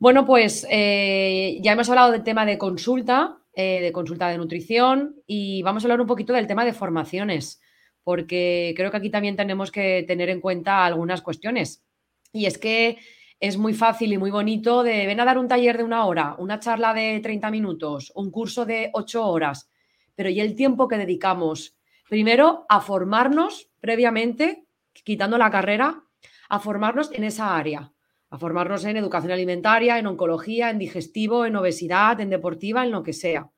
Bueno, 0.00 0.24
pues 0.24 0.64
eh, 0.70 1.58
ya 1.60 1.72
hemos 1.72 1.88
hablado 1.88 2.12
del 2.12 2.22
tema 2.22 2.46
de 2.46 2.56
consulta, 2.56 3.38
eh, 3.52 3.80
de 3.80 3.90
consulta 3.90 4.28
de 4.28 4.38
nutrición 4.38 5.16
y 5.26 5.60
vamos 5.62 5.82
a 5.82 5.86
hablar 5.86 6.00
un 6.00 6.06
poquito 6.06 6.32
del 6.32 6.46
tema 6.46 6.64
de 6.64 6.72
formaciones, 6.72 7.60
porque 8.04 8.74
creo 8.76 8.92
que 8.92 8.96
aquí 8.96 9.10
también 9.10 9.34
tenemos 9.34 9.72
que 9.72 10.04
tener 10.06 10.30
en 10.30 10.40
cuenta 10.40 10.84
algunas 10.84 11.20
cuestiones. 11.20 11.84
Y 12.32 12.46
es 12.46 12.58
que 12.58 12.98
es 13.40 13.58
muy 13.58 13.74
fácil 13.74 14.12
y 14.12 14.18
muy 14.18 14.30
bonito 14.30 14.84
de 14.84 15.04
ven 15.04 15.18
a 15.18 15.24
dar 15.24 15.36
un 15.36 15.48
taller 15.48 15.76
de 15.78 15.82
una 15.82 16.06
hora, 16.06 16.36
una 16.38 16.60
charla 16.60 16.94
de 16.94 17.18
30 17.20 17.50
minutos, 17.50 18.12
un 18.14 18.30
curso 18.30 18.64
de 18.64 18.90
8 18.92 19.26
horas, 19.26 19.68
pero 20.14 20.30
¿y 20.30 20.40
el 20.40 20.54
tiempo 20.54 20.86
que 20.86 20.96
dedicamos? 20.96 21.76
Primero, 22.08 22.66
a 22.68 22.80
formarnos 22.80 23.68
previamente, 23.80 24.64
quitando 24.92 25.38
la 25.38 25.50
carrera, 25.50 26.04
a 26.48 26.60
formarnos 26.60 27.10
en 27.12 27.24
esa 27.24 27.56
área, 27.56 27.92
a 28.30 28.38
formarnos 28.38 28.84
en 28.84 28.96
educación 28.96 29.32
alimentaria, 29.32 29.98
en 29.98 30.06
oncología, 30.06 30.70
en 30.70 30.78
digestivo, 30.78 31.46
en 31.46 31.56
obesidad, 31.56 32.20
en 32.20 32.30
deportiva, 32.30 32.84
en 32.84 32.90
lo 32.90 33.02
que 33.02 33.12
sea. 33.12 33.50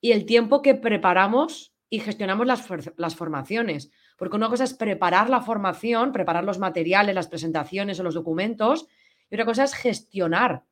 Y 0.00 0.12
el 0.12 0.26
tiempo 0.26 0.62
que 0.62 0.74
preparamos 0.74 1.74
y 1.90 2.00
gestionamos 2.00 2.46
las, 2.46 2.68
las 2.96 3.16
formaciones. 3.16 3.90
Porque 4.16 4.36
una 4.36 4.48
cosa 4.48 4.64
es 4.64 4.74
preparar 4.74 5.28
la 5.30 5.40
formación, 5.40 6.12
preparar 6.12 6.44
los 6.44 6.58
materiales, 6.58 7.14
las 7.14 7.28
presentaciones 7.28 7.98
o 7.98 8.02
los 8.02 8.14
documentos, 8.14 8.86
y 9.30 9.34
otra 9.34 9.44
cosa 9.44 9.64
es 9.64 9.74
gestionar. 9.74 10.64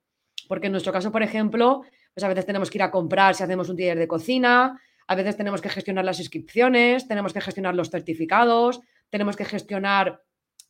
Porque 0.49 0.67
en 0.67 0.73
nuestro 0.73 0.93
caso, 0.93 1.11
por 1.11 1.23
ejemplo, 1.23 1.83
pues 2.15 2.25
a 2.25 2.29
veces 2.29 2.47
tenemos 2.47 2.71
que 2.71 2.79
ir 2.79 2.83
a 2.83 2.91
comprar 2.91 3.35
si 3.35 3.43
hacemos 3.43 3.69
un 3.69 3.77
taller 3.77 3.99
de 3.99 4.09
cocina, 4.09 4.81
a 5.07 5.15
veces 5.15 5.37
tenemos 5.37 5.61
que 5.61 5.69
gestionar 5.69 6.05
las 6.05 6.21
inscripciones, 6.21 7.09
tenemos 7.09 7.33
que 7.33 7.41
gestionar 7.41 7.75
los 7.75 7.91
certificados, 7.91 8.81
tenemos 9.11 9.37
que 9.37 9.45
gestionar, 9.45 10.23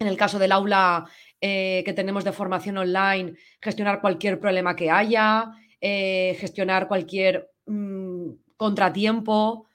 en 0.02 0.08
el 0.08 0.16
caso 0.16 0.38
del 0.38 0.52
aula 0.52 1.06
eh, 1.40 1.82
que 1.84 1.92
tenemos 1.92 2.24
de 2.24 2.32
formación 2.32 2.76
online, 2.78 3.34
gestionar 3.60 4.00
cualquier 4.00 4.38
problema 4.38 4.76
que 4.76 4.90
haya, 4.90 5.50
eh, 5.80 6.36
gestionar 6.38 6.86
cualquier 6.86 7.50
mm, 7.66 8.30
contratiempo. 8.56 9.66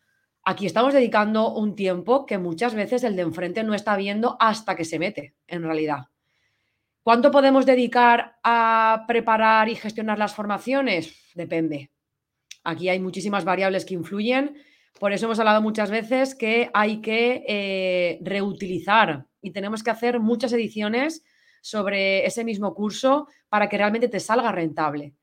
Aquí 0.43 0.65
estamos 0.65 0.93
dedicando 0.93 1.53
un 1.53 1.75
tiempo 1.75 2.25
que 2.25 2.37
muchas 2.37 2.73
veces 2.75 3.03
el 3.03 3.15
de 3.15 3.23
enfrente 3.23 3.63
no 3.63 3.73
está 3.73 3.97
viendo 3.97 4.37
hasta 4.39 4.75
que 4.75 4.85
se 4.85 4.99
mete, 4.99 5.35
en 5.47 5.63
realidad. 5.63 6.07
¿Cuánto 7.03 7.31
podemos 7.31 7.65
dedicar 7.65 8.37
a 8.43 9.05
preparar 9.07 9.69
y 9.69 9.75
gestionar 9.75 10.17
las 10.17 10.35
formaciones? 10.35 11.31
Depende. 11.35 11.89
Aquí 12.63 12.89
hay 12.89 12.99
muchísimas 12.99 13.45
variables 13.45 13.85
que 13.85 13.93
influyen. 13.93 14.57
Por 14.99 15.13
eso 15.13 15.25
hemos 15.25 15.39
hablado 15.39 15.61
muchas 15.61 15.91
veces 15.91 16.33
que 16.33 16.69
hay 16.73 17.01
que 17.01 17.43
eh, 17.47 18.19
reutilizar 18.21 19.27
y 19.41 19.51
tenemos 19.51 19.83
que 19.83 19.91
hacer 19.91 20.19
muchas 20.19 20.53
ediciones 20.53 21.23
sobre 21.61 22.25
ese 22.25 22.43
mismo 22.43 22.73
curso 22.73 23.27
para 23.49 23.69
que 23.69 23.77
realmente 23.77 24.07
te 24.07 24.19
salga 24.19 24.51
rentable. 24.51 25.13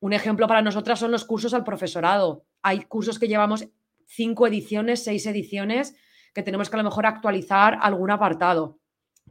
Un 0.00 0.12
ejemplo 0.12 0.46
para 0.46 0.62
nosotras 0.62 0.98
son 0.98 1.10
los 1.10 1.24
cursos 1.24 1.54
al 1.54 1.64
profesorado. 1.64 2.44
Hay 2.62 2.82
cursos 2.82 3.18
que 3.18 3.28
llevamos 3.28 3.66
cinco 4.06 4.46
ediciones, 4.46 5.02
seis 5.02 5.26
ediciones, 5.26 5.96
que 6.34 6.42
tenemos 6.42 6.68
que 6.68 6.76
a 6.76 6.78
lo 6.78 6.84
mejor 6.84 7.06
actualizar 7.06 7.78
algún 7.80 8.10
apartado. 8.10 8.78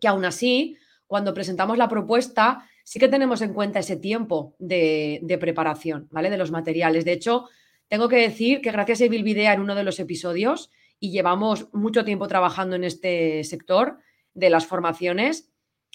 Que 0.01 0.07
aún 0.07 0.25
así, 0.25 0.75
cuando 1.07 1.33
presentamos 1.33 1.77
la 1.77 1.87
propuesta, 1.87 2.67
sí 2.83 2.99
que 2.99 3.07
tenemos 3.07 3.41
en 3.41 3.53
cuenta 3.53 3.79
ese 3.79 3.95
tiempo 3.95 4.55
de, 4.59 5.37
preparación, 5.39 6.07
¿vale? 6.11 6.29
De 6.29 6.37
los 6.37 6.51
materiales. 6.51 7.05
De 7.05 7.13
hecho, 7.13 7.45
tengo 7.87 8.09
que 8.09 8.17
decir 8.17 8.61
que 8.61 8.71
gracias 8.71 9.01
a 9.01 9.07
Bilbidea 9.07 9.53
en 9.53 9.61
uno 9.61 9.75
de 9.75 9.83
los 9.83 9.99
episodios, 9.99 10.71
y 10.99 11.11
llevamos 11.11 11.67
mucho 11.73 12.05
tiempo 12.05 12.27
trabajando 12.27 12.75
en 12.75 12.83
este 12.83 13.43
sector 13.43 13.99
de 14.33 14.49
las 14.49 14.65
formaciones, 14.65 15.51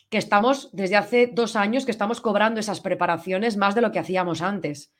que 0.08 0.18
estamos 0.18 0.70
desde 0.72 0.96
hace 0.96 1.26
dos 1.32 1.56
años 1.56 1.84
que 1.84 1.90
estamos 1.92 2.20
cobrando 2.20 2.60
esas 2.60 2.80
preparaciones 2.80 3.56
más 3.56 3.74
de 3.74 3.80
lo 3.80 3.92
que 3.92 4.00
hacíamos 4.00 4.42
antes. 4.42 4.92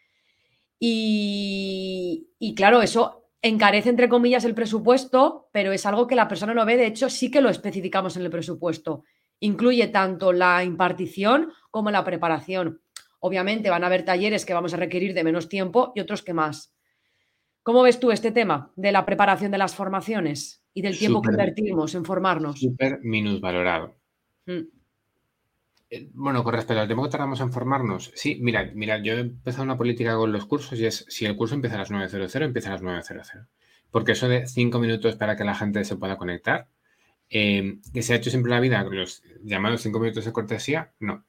Y, 0.79 2.29
y 2.39 2.55
claro, 2.55 2.81
eso 2.81 3.29
encarece, 3.43 3.89
entre 3.89 4.09
comillas, 4.09 4.45
el 4.45 4.55
presupuesto, 4.55 5.49
pero 5.53 5.73
es 5.73 5.85
algo 5.85 6.07
que 6.07 6.15
la 6.15 6.29
persona 6.29 6.55
no 6.55 6.65
ve. 6.65 6.77
De 6.77 6.87
hecho, 6.87 7.11
sí 7.11 7.31
que 7.31 7.41
lo 7.41 7.51
especificamos 7.51 8.17
en 8.17 8.23
el 8.23 8.31
presupuesto. 8.31 9.05
Incluye 9.41 9.89
tanto 9.89 10.33
la 10.33 10.63
impartición 10.65 11.53
como 11.71 11.91
la 11.91 12.05
preparación. 12.05 12.81
Obviamente 13.19 13.69
van 13.69 13.85
a 13.85 13.87
haber 13.87 14.05
talleres 14.05 14.47
que 14.47 14.55
vamos 14.55 14.75
a 14.75 14.79
requerir 14.79 15.13
de 15.13 15.25
menos 15.25 15.49
tiempo 15.49 15.93
y 15.95 16.01
otros 16.01 16.23
que 16.23 16.35
más. 16.35 16.73
¿Cómo 17.63 17.83
ves 17.83 18.01
tú 18.01 18.11
este 18.11 18.33
tema 18.33 18.73
de 18.77 18.93
la 18.93 19.05
preparación 19.05 19.51
de 19.51 19.59
las 19.59 19.75
formaciones 19.75 20.65
y 20.73 20.83
del 20.83 20.99
tiempo 20.99 21.21
que 21.21 21.31
invertimos 21.31 21.95
en 21.95 22.05
formarnos? 22.05 22.59
Súper 22.59 23.01
minusvalorado. 23.03 23.97
Mm. 24.47 24.61
Eh, 25.91 26.09
bueno, 26.15 26.43
con 26.43 26.55
respecto 26.55 26.81
al 26.81 26.87
tiempo 26.87 27.03
que 27.05 27.11
tardamos 27.11 27.41
en 27.41 27.53
formarnos, 27.53 28.13
sí, 28.15 28.39
mira, 28.41 28.71
mira, 28.75 29.03
yo 29.03 29.15
he 29.15 29.21
empezado 29.21 29.65
una 29.65 29.77
política 29.77 30.17
con 30.17 30.33
los 30.33 30.47
cursos 30.47 30.79
y 30.79 30.87
es, 30.87 31.05
si 31.09 31.27
el 31.27 31.37
curso 31.37 31.55
empieza 31.55 31.77
a 31.77 31.81
las 31.81 31.91
9.00, 31.91 32.45
empieza 32.45 32.71
a 32.71 32.73
las 32.73 32.83
9.00. 32.83 33.47
Porque 33.91 34.13
eso 34.13 34.29
de 34.29 34.47
cinco 34.47 34.79
minutos 34.79 35.17
para 35.17 35.37
que 35.37 35.45
la 35.45 35.55
gente 35.55 35.85
se 35.85 35.97
pueda 35.97 36.17
conectar, 36.17 36.69
eh, 37.29 37.79
que 37.93 38.03
se 38.03 38.13
ha 38.13 38.17
hecho 38.17 38.31
siempre 38.31 38.51
en 38.51 38.57
la 38.57 38.61
vida, 38.61 38.85
los 38.85 39.23
llamados 39.43 39.83
cinco 39.83 39.99
minutos 39.99 40.25
de 40.25 40.33
cortesía, 40.33 40.93
no. 41.01 41.25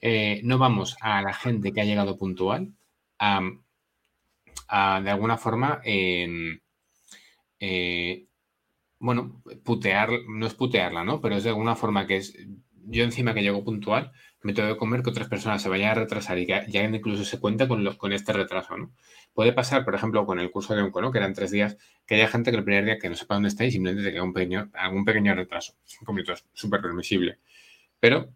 Eh, 0.00 0.40
no 0.44 0.58
vamos 0.58 0.96
a 1.00 1.22
la 1.22 1.32
gente 1.32 1.72
que 1.72 1.80
ha 1.80 1.84
llegado 1.84 2.18
puntual 2.18 2.72
a, 3.18 3.40
de 4.70 5.10
alguna 5.10 5.36
forma, 5.36 5.82
bueno, 8.98 9.42
putear, 9.64 10.10
no 10.28 10.46
es 10.46 10.54
putearla, 10.54 11.04
¿no? 11.04 11.20
Pero 11.20 11.36
es 11.36 11.44
de 11.44 11.50
alguna 11.50 11.74
forma 11.74 12.06
que 12.06 12.16
es 12.16 12.36
yo 12.86 13.04
encima 13.04 13.34
que 13.34 13.42
llego 13.42 13.62
puntual, 13.62 14.12
me 14.42 14.52
tengo 14.52 14.68
que 14.70 14.78
comer 14.78 15.02
que 15.02 15.10
otras 15.10 15.28
personas 15.28 15.62
se 15.62 15.68
vayan 15.68 15.90
a 15.90 15.94
retrasar 15.94 16.38
y 16.38 16.46
que 16.46 16.64
ya 16.68 16.82
incluso 16.82 17.24
se 17.24 17.38
cuenta 17.38 17.68
con, 17.68 17.84
con 17.96 18.12
este 18.12 18.32
retraso, 18.32 18.76
¿no? 18.76 18.92
Puede 19.34 19.52
pasar, 19.52 19.84
por 19.84 19.94
ejemplo, 19.94 20.24
con 20.26 20.40
el 20.40 20.50
curso 20.50 20.74
de 20.74 20.82
Onco, 20.82 21.00
¿no? 21.00 21.12
Que 21.12 21.18
eran 21.18 21.34
tres 21.34 21.50
días, 21.50 21.76
que 22.06 22.14
haya 22.16 22.26
gente 22.26 22.50
que 22.50 22.56
el 22.56 22.64
primer 22.64 22.84
día 22.84 22.98
que 22.98 23.08
no 23.08 23.14
sepa 23.14 23.34
dónde 23.34 23.48
está 23.48 23.64
y 23.64 23.70
simplemente 23.70 24.02
te 24.04 24.12
queda 24.12 24.22
un 24.22 24.32
pequeño, 24.32 24.70
algún 24.74 25.04
pequeño 25.04 25.34
retraso. 25.34 25.74
Cinco 25.84 26.12
minutos, 26.12 26.46
súper 26.52 26.80
permisible. 26.80 27.38
Pero 28.00 28.32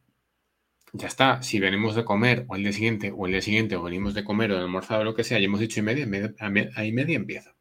ya 0.97 1.09
está, 1.09 1.43
si 1.43 1.59
venimos 1.59 1.97
de 1.97 2.05
comer 2.05 2.47
o 2.49 2.55
el 2.55 2.63
día 2.63 2.73
siguiente 2.73 3.13
o 3.15 3.27
el 3.27 3.33
día 3.33 3.43
siguiente 3.43 3.75
o 3.75 3.83
venimos 3.83 4.15
de 4.15 4.23
comer 4.23 4.53
o 4.53 4.55
de 4.55 4.63
almorzado 4.63 5.01
o 5.01 5.05
lo 5.05 5.15
que 5.15 5.25
sea 5.25 5.41
y 5.41 5.45
hemos 5.45 5.59
dicho 5.59 5.81
y 5.81 5.83
media, 5.83 6.07
ahí 6.77 6.93
media 6.93 7.17
empieza. 7.17 7.57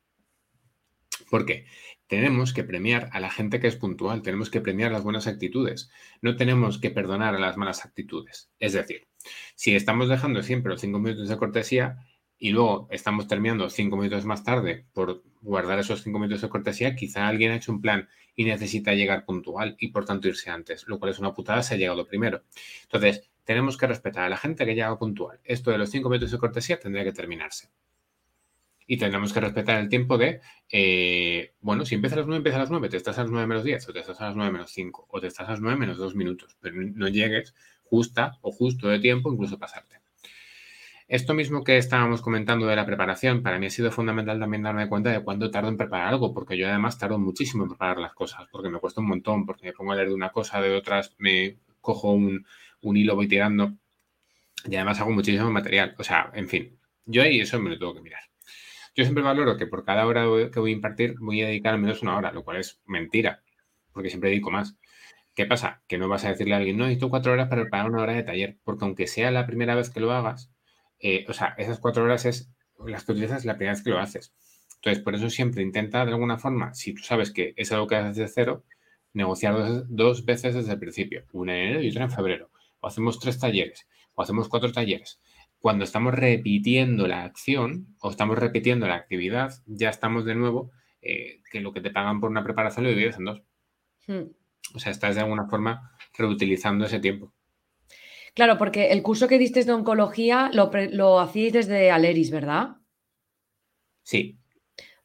¿Por 1.32 1.48
qué? 1.48 1.66
Tenemos 2.06 2.54
que 2.54 2.64
premiar 2.64 3.10
a 3.12 3.20
la 3.20 3.32
gente 3.32 3.60
que 3.60 3.66
es 3.66 3.76
puntual, 3.76 4.22
tenemos 4.22 4.52
que 4.52 4.62
premiar 4.62 4.92
las 4.92 5.02
buenas 5.02 5.26
actitudes, 5.26 5.90
no 6.22 6.36
tenemos 6.36 6.78
que 6.78 6.92
perdonar 6.92 7.34
a 7.34 7.40
las 7.40 7.58
malas 7.58 7.86
actitudes. 7.86 8.52
Es 8.60 8.74
decir, 8.74 9.08
si 9.56 9.76
estamos 9.76 10.10
dejando 10.10 10.44
siempre 10.44 10.72
los 10.72 10.82
cinco 10.82 11.00
minutos 11.00 11.28
de 11.28 11.38
cortesía 11.38 12.06
y 12.44 12.50
luego 12.50 12.90
estamos 12.92 13.26
terminando 13.26 13.70
cinco 13.70 13.96
minutos 13.96 14.26
más 14.26 14.44
tarde 14.44 14.86
por 14.92 15.24
guardar 15.42 15.80
esos 15.80 16.04
cinco 16.04 16.20
minutos 16.20 16.42
de 16.42 16.50
cortesía, 16.50 16.94
quizá 16.94 17.26
alguien 17.26 17.54
ha 17.54 17.56
hecho 17.56 17.72
un 17.72 17.80
plan 17.80 18.10
y 18.36 18.44
necesita 18.44 18.94
llegar 18.94 19.24
puntual 19.24 19.78
y 19.80 19.94
por 19.94 20.04
tanto 20.04 20.28
irse 20.28 20.50
antes, 20.50 20.86
lo 20.90 21.00
cual 21.00 21.12
es 21.12 21.20
una 21.20 21.34
putada, 21.34 21.64
se 21.64 21.76
ha 21.76 21.78
llegado 21.78 22.06
primero. 22.06 22.44
Entonces, 22.82 23.32
tenemos 23.46 23.78
que 23.78 23.88
respetar 23.88 24.26
a 24.26 24.30
la 24.30 24.36
gente 24.36 24.66
que 24.66 24.76
llega 24.76 25.00
puntual. 25.00 25.40
Esto 25.46 25.72
de 25.72 25.78
los 25.78 25.90
cinco 25.90 26.10
minutos 26.10 26.32
de 26.32 26.38
cortesía 26.38 26.78
tendría 26.78 27.06
que 27.06 27.14
terminarse 27.14 27.70
y 28.88 28.98
tendremos 28.98 29.32
que 29.32 29.40
respetar 29.40 29.80
el 29.80 29.88
tiempo 29.88 30.18
de, 30.18 30.42
eh, 30.70 31.54
bueno, 31.62 31.86
si 31.86 31.96
empieza 31.96 32.18
a 32.18 32.20
las 32.20 32.28
9, 32.28 32.40
empieza 32.40 32.58
a 32.58 32.62
las 32.64 32.72
9, 32.72 32.90
te 32.90 32.98
estás 32.98 33.18
a 33.20 33.22
las 33.22 33.32
9 33.32 33.48
menos 33.48 33.64
10, 33.64 33.88
o 33.88 33.94
te 33.94 34.00
estás 34.00 34.20
a 34.20 34.26
las 34.26 34.36
9 34.36 34.52
menos 34.52 34.70
5, 34.70 35.08
o 35.10 35.22
te 35.22 35.28
estás 35.28 35.48
a 35.48 35.52
las 35.52 35.62
9 35.62 35.80
menos 35.80 35.98
2 35.98 36.14
minutos, 36.14 36.58
pero 36.60 36.76
no 36.76 37.08
llegues 37.08 37.56
justa 37.86 38.38
o 38.42 38.52
justo 38.52 38.90
de 38.90 39.00
tiempo, 39.00 39.32
incluso 39.32 39.58
pasarte. 39.58 40.03
Esto 41.14 41.36
mismo 41.36 41.64
que 41.64 41.78
estábamos 41.78 42.24
comentando 42.24 42.66
de 42.66 42.76
la 42.76 42.88
preparación, 42.88 43.44
para 43.44 43.60
mí 43.60 43.68
ha 43.68 43.70
sido 43.70 43.92
fundamental 43.92 44.40
también 44.40 44.64
darme 44.64 44.90
cuenta 44.90 45.12
de 45.12 45.24
cuánto 45.24 45.52
tardo 45.52 45.70
en 45.70 45.78
preparar 45.78 46.08
algo, 46.08 46.34
porque 46.34 46.58
yo 46.58 46.68
además 46.68 46.98
tardo 46.98 47.20
muchísimo 47.20 47.62
en 47.62 47.70
preparar 47.70 48.00
las 48.00 48.16
cosas, 48.16 48.48
porque 48.52 48.70
me 48.70 48.80
cuesta 48.80 49.00
un 49.00 49.10
montón, 49.10 49.46
porque 49.46 49.68
me 49.68 49.74
pongo 49.74 49.92
a 49.92 49.96
leer 49.96 50.08
de 50.08 50.16
una 50.16 50.32
cosa, 50.32 50.60
de 50.60 50.76
otras, 50.76 51.14
me 51.20 51.60
cojo 51.82 52.14
un, 52.14 52.48
un 52.82 52.98
hilo, 52.98 53.16
voy 53.16 53.28
tirando, 53.28 53.74
y 54.68 54.76
además 54.76 55.02
hago 55.02 55.12
muchísimo 55.12 55.52
material. 55.52 55.94
O 56.00 56.04
sea, 56.04 56.32
en 56.34 56.50
fin, 56.50 56.80
yo 57.06 57.22
ahí 57.22 57.42
eso 57.42 57.60
me 57.60 57.70
lo 57.70 57.78
tengo 57.78 57.94
que 57.94 58.02
mirar. 58.02 58.24
Yo 58.96 59.04
siempre 59.04 59.24
valoro 59.24 59.56
que 59.56 59.68
por 59.68 59.86
cada 59.86 60.08
hora 60.08 60.24
que 60.52 60.60
voy 60.60 60.72
a 60.72 60.74
impartir 60.74 61.14
voy 61.20 61.44
a 61.44 61.46
dedicar 61.46 61.76
al 61.76 61.80
menos 61.80 62.02
una 62.02 62.18
hora, 62.18 62.32
lo 62.32 62.44
cual 62.44 62.58
es 62.58 62.82
mentira, 62.88 63.44
porque 63.92 64.10
siempre 64.10 64.32
dedico 64.32 64.50
más. 64.50 64.80
¿Qué 65.36 65.46
pasa? 65.46 65.84
Que 65.88 66.00
no 66.00 66.10
vas 66.10 66.26
a 66.26 66.30
decirle 66.30 66.56
a 66.56 66.58
alguien, 66.58 66.76
no, 66.76 66.86
necesito 66.86 67.12
cuatro 67.12 67.34
horas 67.34 67.50
para 67.50 67.62
preparar 67.62 67.92
una 67.92 68.02
hora 68.02 68.14
de 68.14 68.24
taller, 68.24 68.58
porque 68.64 68.86
aunque 68.86 69.06
sea 69.06 69.30
la 69.30 69.46
primera 69.46 69.76
vez 69.76 69.92
que 69.92 70.00
lo 70.00 70.12
hagas, 70.12 70.50
eh, 71.04 71.26
o 71.28 71.34
sea, 71.34 71.54
esas 71.58 71.80
cuatro 71.80 72.04
horas 72.04 72.26
es 72.26 72.52
las 72.86 73.04
que 73.04 73.12
utilizas 73.12 73.46
la 73.46 73.56
primera 73.56 73.74
vez 73.74 73.84
que 73.84 73.92
lo 73.92 74.00
haces. 74.00 74.34
Entonces, 74.78 75.04
por 75.04 75.14
eso 75.14 75.30
siempre 75.30 75.62
intenta 75.62 76.04
de 76.06 76.12
alguna 76.12 76.38
forma, 76.38 76.74
si 76.74 76.94
tú 76.94 77.04
sabes 77.04 77.32
que 77.32 77.54
es 77.56 77.72
algo 77.72 77.88
que 77.88 77.96
haces 77.96 78.18
de 78.18 78.28
cero, 78.28 78.66
negociar 79.14 79.54
dos, 79.54 79.86
dos 79.88 80.26
veces 80.26 80.56
desde 80.56 80.74
el 80.74 80.80
principio, 80.80 81.26
una 81.32 81.54
en 81.56 81.68
enero 81.68 81.82
y 81.84 81.90
otra 81.90 82.06
en 82.06 82.12
febrero. 82.12 82.50
O 82.80 82.88
hacemos 82.88 83.20
tres 83.20 83.40
talleres, 83.40 83.88
o 84.16 84.24
hacemos 84.24 84.50
cuatro 84.50 84.72
talleres 84.72 85.22
cuando 85.64 85.86
estamos 85.86 86.14
repitiendo 86.14 87.08
la 87.08 87.24
acción 87.24 87.96
o 88.02 88.10
estamos 88.10 88.38
repitiendo 88.38 88.86
la 88.86 88.96
actividad, 88.96 89.54
ya 89.66 89.88
estamos 89.88 90.26
de 90.26 90.36
nuevo 90.36 90.72
eh, 91.02 91.40
que 91.50 91.62
lo 91.62 91.72
que 91.72 91.80
te 91.80 91.90
pagan 91.90 92.20
por 92.20 92.30
una 92.30 92.44
preparación 92.44 92.84
lo 92.84 92.90
divides 92.90 93.16
en 93.16 93.24
dos. 93.24 93.44
Hmm. 94.06 94.24
O 94.76 94.80
sea, 94.80 94.92
estás 94.92 95.16
de 95.16 95.22
alguna 95.22 95.48
forma 95.48 95.94
reutilizando 96.18 96.84
ese 96.84 97.00
tiempo. 97.00 97.32
Claro, 98.34 98.58
porque 98.58 98.92
el 98.92 99.04
curso 99.04 99.28
que 99.28 99.38
diste 99.38 99.64
de 99.64 99.72
oncología 99.72 100.50
lo, 100.54 100.72
lo 100.92 101.20
hacíais 101.20 101.54
desde 101.54 101.92
Aleris, 101.92 102.32
¿verdad? 102.32 102.78
Sí. 104.02 104.40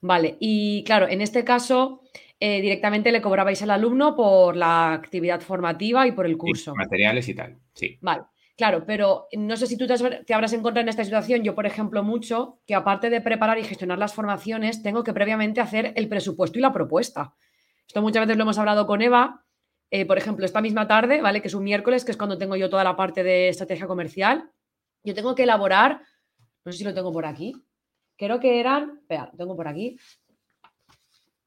Vale, 0.01 0.37
y 0.41 0.85
claro, 0.85 1.09
en 1.09 1.21
este 1.21 1.45
caso 1.45 2.03
eh, 2.41 2.61
directamente 2.61 3.11
le 3.11 3.21
cobrabais 3.21 3.61
al 3.63 3.71
alumno 3.71 4.15
por 4.15 4.57
la 4.57 4.93
actividad 4.93 5.41
formativa 5.41 6.07
y 6.07 6.13
por 6.13 6.25
el 6.25 6.37
curso. 6.37 6.75
materiales 6.75 7.29
y 7.29 7.35
tal, 7.35 7.59
sí. 7.75 7.99
Vale. 8.01 8.23
Claro, 8.57 8.85
pero 8.85 9.29
no 9.37 9.57
sé 9.57 9.69
si 9.69 9.77
tú 9.77 9.87
te, 9.87 10.35
habrás 10.35 10.53
encontrado 10.53 10.83
en 10.83 10.89
esta 10.89 11.05
situación. 11.05 11.45
Yo, 11.45 11.55
por 11.55 11.65
ejemplo, 11.65 12.03
mucho 12.03 12.59
que 12.67 12.75
aparte 12.75 13.09
de 13.09 13.21
preparar 13.21 13.57
y 13.59 13.63
gestionar 13.63 13.99
las 13.99 14.15
formaciones, 14.15 14.83
tengo 14.83 15.05
que 15.05 15.13
previamente 15.13 15.61
hacer 15.61 15.93
el 15.95 16.09
presupuesto 16.09 16.59
y 16.59 16.63
la 16.63 16.73
propuesta. 16.73 17.35
Esto 17.87 18.03
muchas 18.03 18.23
veces 18.23 18.37
lo 18.37 18.43
hemos 18.43 18.59
hablado 18.59 18.85
con 18.89 19.01
Eva. 19.01 19.45
Eh, 19.91 20.05
por 20.05 20.19
ejemplo, 20.19 20.45
esta 20.45 20.61
misma 20.61 20.87
tarde, 20.87 21.23
¿vale? 21.23 21.41
Que 21.41 21.49
es 21.49 21.55
un 21.55 21.65
miércoles, 21.65 22.05
que 22.05 22.11
es 22.11 22.17
cuando 22.17 22.37
tengo 22.37 22.57
yo 22.57 22.69
toda 22.69 22.85
la 22.85 22.97
parte 22.97 23.23
de 23.23 23.49
estrategia 23.49 23.87
comercial. 23.87 24.51
Yo 25.03 25.15
tengo 25.15 25.35
que 25.35 25.45
elaborar, 25.45 26.03
no 26.65 26.73
sé 26.73 26.79
si 26.79 26.85
lo 26.85 26.93
tengo 26.93 27.13
por 27.13 27.25
aquí. 27.25 27.55
Creo 28.17 28.39
que 28.41 28.61
eran, 28.61 28.99
espera, 29.01 29.29
lo 29.33 29.39
tengo 29.39 29.57
por 29.57 29.69
aquí. 29.69 29.99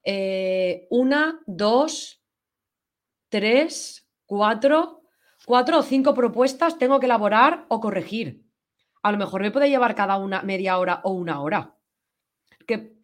Eh, 0.03 0.87
una, 0.89 1.39
dos, 1.45 2.23
tres, 3.29 4.07
cuatro, 4.25 5.03
cuatro 5.45 5.79
o 5.79 5.83
cinco 5.83 6.13
propuestas 6.13 6.77
tengo 6.77 6.99
que 6.99 7.05
elaborar 7.05 7.65
o 7.69 7.79
corregir. 7.79 8.43
A 9.03 9.11
lo 9.11 9.17
mejor 9.17 9.41
me 9.41 9.51
puede 9.51 9.69
llevar 9.69 9.93
cada 9.93 10.17
una 10.17 10.41
media 10.41 10.79
hora 10.79 11.01
o 11.03 11.11
una 11.11 11.41
hora. 11.41 11.75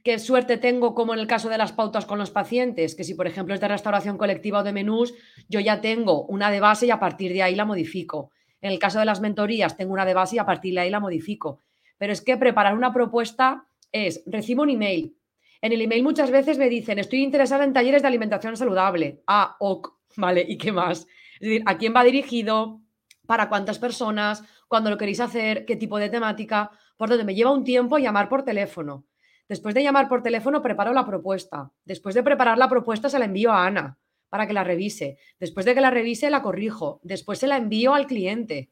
¿Qué, 0.04 0.20
suerte 0.20 0.58
tengo 0.58 0.96
como 0.96 1.14
en 1.14 1.20
el 1.20 1.28
caso 1.28 1.50
de 1.50 1.58
las 1.58 1.74
pautas 1.74 2.06
con 2.06 2.18
los 2.18 2.32
pacientes, 2.32 2.96
que 2.96 3.04
si 3.04 3.14
por 3.14 3.28
ejemplo 3.28 3.54
es 3.54 3.60
de 3.60 3.68
restauración 3.68 4.18
colectiva 4.18 4.60
o 4.60 4.64
de 4.64 4.72
menús, 4.72 5.14
yo 5.50 5.60
ya 5.60 5.82
tengo 5.82 6.26
una 6.28 6.50
de 6.50 6.62
base 6.62 6.86
y 6.86 6.92
a 6.92 7.00
partir 7.00 7.34
de 7.34 7.44
ahí 7.44 7.56
la 7.56 7.66
modifico. 7.66 8.32
En 8.62 8.72
el 8.72 8.80
caso 8.80 9.00
de 9.00 9.06
las 9.06 9.20
mentorías 9.20 9.76
tengo 9.76 9.94
una 9.94 10.06
de 10.06 10.14
base 10.14 10.38
y 10.38 10.40
a 10.40 10.46
partir 10.46 10.74
de 10.74 10.82
ahí 10.82 10.90
la 10.90 11.00
modifico. 11.00 11.62
Pero 11.98 12.14
es 12.14 12.22
que 12.22 12.38
preparar 12.38 12.76
una 12.76 12.94
propuesta 12.94 13.68
es, 13.92 14.24
recibo 14.26 14.64
un 14.64 14.70
email. 14.70 15.18
En 15.62 15.74
el 15.74 15.82
email 15.82 16.04
muchas 16.04 16.32
veces 16.32 16.58
me 16.58 16.70
dicen, 16.70 17.00
estoy 17.00 17.24
interesada 17.24 17.64
en 17.64 17.74
talleres 17.74 18.02
de 18.02 18.08
alimentación 18.08 18.56
saludable. 18.56 19.24
Ah, 19.28 19.58
ok, 19.60 19.94
vale, 20.16 20.46
¿y 20.48 20.58
qué 20.58 20.72
más? 20.72 21.08
Es 21.40 21.50
decir, 21.50 21.64
¿a 21.66 21.78
quién 21.78 21.94
va 21.96 22.04
dirigido? 22.04 22.82
¿Para 23.26 23.50
cuántas 23.50 23.78
personas? 23.78 24.44
¿Cuándo 24.68 24.90
lo 24.90 24.98
queréis 24.98 25.20
hacer? 25.20 25.66
¿Qué 25.66 25.76
tipo 25.76 26.00
de 26.00 26.10
temática? 26.10 26.72
Por 26.96 27.10
donde 27.10 27.26
me 27.26 27.36
lleva 27.36 27.52
un 27.52 27.64
tiempo 27.64 27.98
llamar 27.98 28.30
por 28.30 28.44
teléfono. 28.44 29.06
Después 29.48 29.74
de 29.76 29.84
llamar 29.84 30.08
por 30.10 30.22
teléfono, 30.22 30.62
preparo 30.62 30.94
la 30.94 31.06
propuesta. 31.06 31.72
Después 31.86 32.16
de 32.16 32.24
preparar 32.24 32.58
la 32.58 32.70
propuesta, 32.70 33.10
se 33.10 33.20
la 33.20 33.26
envío 33.26 33.52
a 33.52 33.66
Ana 33.66 33.98
para 34.30 34.46
que 34.46 34.54
la 34.54 34.64
revise. 34.64 35.18
Después 35.40 35.66
de 35.66 35.74
que 35.74 35.82
la 35.82 35.92
revise, 35.92 36.30
la 36.30 36.42
corrijo. 36.42 37.00
Después 37.04 37.40
se 37.40 37.48
la 37.48 37.58
envío 37.58 37.94
al 37.94 38.08
cliente. 38.08 38.72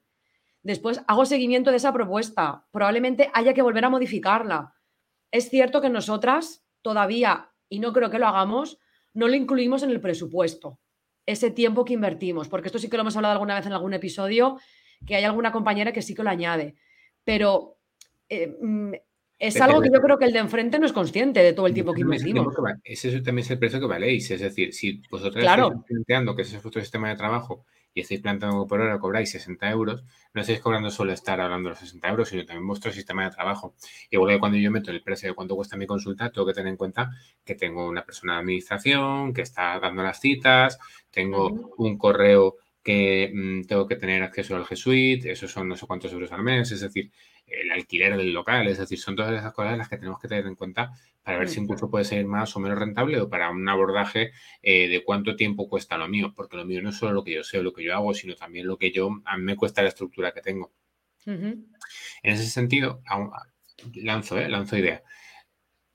Después 0.63 1.01
hago 1.07 1.25
seguimiento 1.25 1.71
de 1.71 1.77
esa 1.77 1.93
propuesta. 1.93 2.65
Probablemente 2.71 3.29
haya 3.33 3.53
que 3.53 3.61
volver 3.61 3.85
a 3.85 3.89
modificarla. 3.89 4.73
Es 5.31 5.49
cierto 5.49 5.81
que 5.81 5.89
nosotras 5.89 6.65
todavía, 6.81 7.51
y 7.69 7.79
no 7.79 7.93
creo 7.93 8.09
que 8.09 8.19
lo 8.19 8.27
hagamos, 8.27 8.79
no 9.13 9.27
lo 9.27 9.35
incluimos 9.35 9.83
en 9.83 9.91
el 9.91 10.01
presupuesto 10.01 10.79
ese 11.25 11.51
tiempo 11.51 11.85
que 11.85 11.93
invertimos, 11.93 12.47
porque 12.47 12.67
esto 12.67 12.79
sí 12.79 12.89
que 12.89 12.97
lo 12.97 13.01
hemos 13.01 13.15
hablado 13.15 13.33
alguna 13.33 13.55
vez 13.55 13.65
en 13.65 13.73
algún 13.73 13.93
episodio, 13.93 14.59
que 15.05 15.15
hay 15.15 15.23
alguna 15.23 15.51
compañera 15.51 15.91
que 15.91 16.01
sí 16.01 16.13
que 16.13 16.23
lo 16.23 16.29
añade, 16.29 16.75
pero 17.23 17.77
eh, 18.29 18.55
mm, 18.61 18.93
es 19.39 19.59
algo 19.59 19.81
que 19.81 19.89
yo 19.93 19.99
creo 20.01 20.17
que 20.17 20.25
el 20.25 20.33
de 20.33 20.39
enfrente 20.39 20.79
no 20.79 20.85
es 20.85 20.93
consciente 20.93 21.41
de 21.41 21.53
todo 21.53 21.67
el 21.67 21.73
tiempo 21.73 21.93
que 21.93 22.01
invertimos. 22.01 22.53
Ese 22.83 23.11
también 23.21 23.45
es 23.45 23.51
el 23.51 23.59
precio 23.59 23.79
que 23.79 23.85
valéis, 23.85 24.29
es 24.31 24.41
decir, 24.41 24.73
si 24.73 25.01
vosotros 25.09 25.43
estáis 25.43 25.73
planteando 25.87 26.35
que 26.35 26.43
ese 26.43 26.57
es 26.57 26.63
vuestro 26.63 26.81
sistema 26.81 27.09
de 27.09 27.15
trabajo 27.15 27.65
y 27.93 28.01
estáis 28.01 28.21
planteando 28.21 28.67
por 28.67 28.81
hora 28.81 28.99
cobráis 28.99 29.31
60 29.31 29.69
euros, 29.71 30.03
no 30.33 30.41
estáis 30.41 30.59
cobrando 30.59 30.89
solo 30.89 31.13
estar 31.13 31.39
hablando 31.39 31.69
de 31.69 31.71
los 31.71 31.79
60 31.79 32.09
euros, 32.09 32.29
sino 32.29 32.45
también 32.45 32.67
vuestro 32.67 32.91
sistema 32.91 33.23
de 33.23 33.31
trabajo. 33.31 33.75
Igual 34.09 34.33
que 34.33 34.39
cuando 34.39 34.57
yo 34.57 34.69
meto 34.69 34.91
el 34.91 35.01
precio 35.01 35.29
de 35.29 35.35
cuánto 35.35 35.55
cuesta 35.55 35.77
mi 35.77 35.87
consulta, 35.87 36.29
tengo 36.29 36.45
que 36.45 36.53
tener 36.53 36.71
en 36.71 36.77
cuenta 36.77 37.11
que 37.43 37.55
tengo 37.55 37.87
una 37.87 38.05
persona 38.05 38.33
de 38.33 38.39
administración 38.39 39.33
que 39.33 39.41
está 39.41 39.79
dando 39.79 40.03
las 40.03 40.19
citas, 40.19 40.77
tengo 41.09 41.73
un 41.77 41.97
correo 41.97 42.57
que 42.85 43.31
mm, 43.33 43.63
tengo 43.63 43.87
que 43.87 43.95
tener 43.95 44.21
acceso 44.21 44.55
al 44.55 44.63
G 44.63 44.75
Suite, 44.75 45.31
esos 45.31 45.51
son 45.51 45.67
no 45.67 45.75
sé 45.75 45.87
cuántos 45.87 46.13
euros 46.13 46.31
al 46.31 46.43
mes, 46.43 46.71
es 46.71 46.81
decir, 46.81 47.11
el 47.47 47.71
alquiler 47.71 48.15
del 48.15 48.31
local, 48.31 48.67
es 48.67 48.77
decir, 48.77 48.99
son 48.99 49.15
todas 49.15 49.33
esas 49.33 49.51
cosas 49.53 49.75
las 49.75 49.89
que 49.89 49.97
tenemos 49.97 50.19
que 50.19 50.27
tener 50.27 50.45
en 50.45 50.53
cuenta 50.53 50.91
para 51.23 51.39
ver 51.39 51.49
si 51.49 51.59
incluso 51.59 51.89
puede 51.89 52.05
ser 52.05 52.23
más 52.25 52.55
o 52.55 52.59
menos 52.59 52.77
rentable 52.77 53.19
o 53.19 53.27
para 53.27 53.49
un 53.49 53.67
abordaje 53.67 54.33
eh, 54.61 54.87
de 54.87 55.03
cuánto 55.03 55.35
tiempo 55.35 55.67
cuesta 55.67 55.97
lo 55.97 56.07
mío, 56.07 56.31
porque 56.35 56.57
lo 56.57 56.65
mío 56.65 56.79
no 56.83 56.89
es 56.89 56.97
solo 56.97 57.13
lo 57.13 57.23
que 57.23 57.33
yo 57.33 57.43
sé 57.43 57.57
o 57.57 57.63
lo 57.63 57.73
que 57.73 57.83
yo 57.83 57.95
hago, 57.95 58.13
sino 58.13 58.35
también 58.35 58.67
lo 58.67 58.77
que 58.77 58.91
yo, 58.91 59.09
a 59.25 59.35
mí 59.35 59.43
me 59.43 59.55
cuesta 59.55 59.81
la 59.81 59.89
estructura 59.89 60.31
que 60.31 60.41
tengo. 60.41 60.71
En 61.25 61.65
ese 62.21 62.45
sentido, 62.45 63.01
lanzo, 63.95 64.37
¿eh? 64.37 64.47
lanzo 64.47 64.77
idea. 64.77 65.01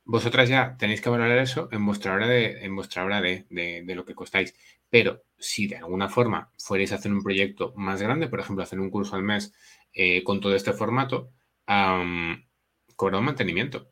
Vosotras 0.05 0.49
ya 0.49 0.77
tenéis 0.77 1.01
que 1.01 1.09
valorar 1.09 1.39
eso 1.39 1.69
en 1.71 1.87
vuestra 1.87 2.13
hora 2.15 2.27
de, 2.27 2.65
en 2.65 2.75
vuestra 2.75 3.05
hora 3.05 3.21
de, 3.21 3.47
de, 3.49 3.95
lo 3.95 4.05
que 4.05 4.17
costáis. 4.17 4.57
Pero 4.91 5.23
si 5.39 5.67
de 5.67 5.77
alguna 5.77 6.09
forma 6.09 6.53
fuerais 6.59 6.93
a 6.93 6.97
hacer 6.97 7.13
un 7.13 7.23
proyecto 7.23 7.73
más 7.77 8.03
grande, 8.03 8.29
por 8.29 8.41
ejemplo, 8.41 8.63
hacer 8.63 8.81
un 8.81 8.91
curso 8.91 9.17
al 9.17 9.23
mes 9.23 9.53
eh, 9.93 10.23
con 10.23 10.41
todo 10.41 10.55
este 10.55 10.73
formato, 10.73 11.33
um, 11.67 12.37
cobra 12.97 13.19
un 13.19 13.25
mantenimiento. 13.25 13.91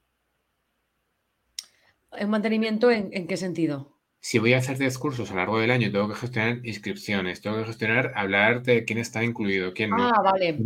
¿Un 2.21 2.31
mantenimiento 2.31 2.91
en, 2.91 3.27
qué 3.27 3.37
sentido? 3.37 3.97
Si 4.21 4.39
voy 4.39 4.55
a 4.55 4.59
hacer 4.59 4.79
10 4.79 4.99
cursos 4.99 5.31
a 5.31 5.35
lo 5.35 5.41
largo 5.41 5.59
del 5.61 5.71
año, 5.71 5.93
tengo 5.93 6.09
que 6.09 6.17
gestionar 6.17 6.61
inscripciones, 6.67 7.41
tengo 7.41 7.59
que 7.59 7.67
gestionar, 7.67 8.13
hablar 8.17 8.63
de 8.63 8.85
quién 8.85 8.99
está 8.99 9.23
incluido, 9.23 9.73
quién 9.73 9.91
no. 9.91 10.09
Ah, 10.09 10.21
vale. 10.23 10.59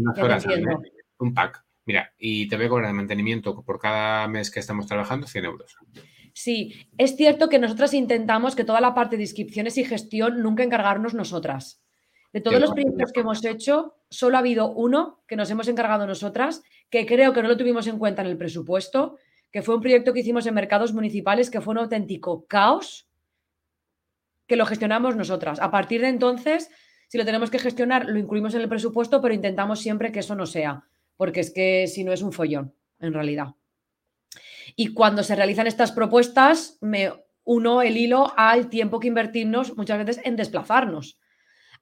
un 1.18 1.34
pack. 1.34 1.64
Mira, 1.84 2.14
y 2.16 2.48
te 2.48 2.56
voy 2.56 2.66
a 2.66 2.68
cobrar 2.68 2.90
el 2.90 2.96
mantenimiento 2.96 3.62
por 3.62 3.78
cada 3.78 4.26
mes 4.28 4.50
que 4.50 4.60
estamos 4.60 4.86
trabajando 4.86 5.26
100 5.26 5.44
euros. 5.44 5.76
Sí, 6.34 6.74
es 6.96 7.16
cierto 7.16 7.48
que 7.48 7.58
nosotros 7.58 7.94
intentamos 7.94 8.56
que 8.56 8.64
toda 8.64 8.80
la 8.80 8.94
parte 8.94 9.16
de 9.16 9.22
inscripciones 9.22 9.76
y 9.78 9.84
gestión 9.84 10.42
nunca 10.42 10.62
encargarnos 10.62 11.14
nosotras. 11.14 11.82
De 12.32 12.40
todos 12.40 12.60
los 12.60 12.72
proyectos 12.72 13.12
que 13.12 13.20
hemos 13.20 13.44
hecho, 13.44 13.96
solo 14.08 14.36
ha 14.36 14.40
habido 14.40 14.72
uno 14.72 15.22
que 15.28 15.36
nos 15.36 15.50
hemos 15.50 15.68
encargado 15.68 16.06
nosotras, 16.06 16.62
que 16.88 17.04
creo 17.04 17.34
que 17.34 17.42
no 17.42 17.48
lo 17.48 17.58
tuvimos 17.58 17.86
en 17.86 17.98
cuenta 17.98 18.22
en 18.22 18.28
el 18.28 18.38
presupuesto, 18.38 19.18
que 19.50 19.60
fue 19.60 19.74
un 19.74 19.82
proyecto 19.82 20.14
que 20.14 20.20
hicimos 20.20 20.46
en 20.46 20.54
mercados 20.54 20.94
municipales 20.94 21.50
que 21.50 21.60
fue 21.60 21.72
un 21.72 21.78
auténtico 21.78 22.46
caos, 22.46 23.06
que 24.46 24.56
lo 24.56 24.64
gestionamos 24.64 25.14
nosotras. 25.14 25.60
A 25.60 25.70
partir 25.70 26.00
de 26.00 26.08
entonces, 26.08 26.70
si 27.08 27.18
lo 27.18 27.26
tenemos 27.26 27.50
que 27.50 27.58
gestionar, 27.58 28.06
lo 28.06 28.18
incluimos 28.18 28.54
en 28.54 28.62
el 28.62 28.68
presupuesto, 28.68 29.20
pero 29.20 29.34
intentamos 29.34 29.80
siempre 29.80 30.10
que 30.10 30.20
eso 30.20 30.34
no 30.34 30.46
sea, 30.46 30.84
porque 31.18 31.40
es 31.40 31.50
que 31.52 31.86
si 31.86 32.02
no 32.02 32.12
es 32.12 32.22
un 32.22 32.32
follón, 32.32 32.74
en 32.98 33.12
realidad. 33.12 33.48
Y 34.76 34.94
cuando 34.94 35.22
se 35.22 35.36
realizan 35.36 35.66
estas 35.66 35.92
propuestas, 35.92 36.78
me 36.80 37.12
uno 37.44 37.82
el 37.82 37.96
hilo 37.96 38.32
al 38.36 38.68
tiempo 38.68 39.00
que 39.00 39.08
invertimos 39.08 39.76
muchas 39.76 39.98
veces 39.98 40.20
en 40.24 40.36
desplazarnos. 40.36 41.18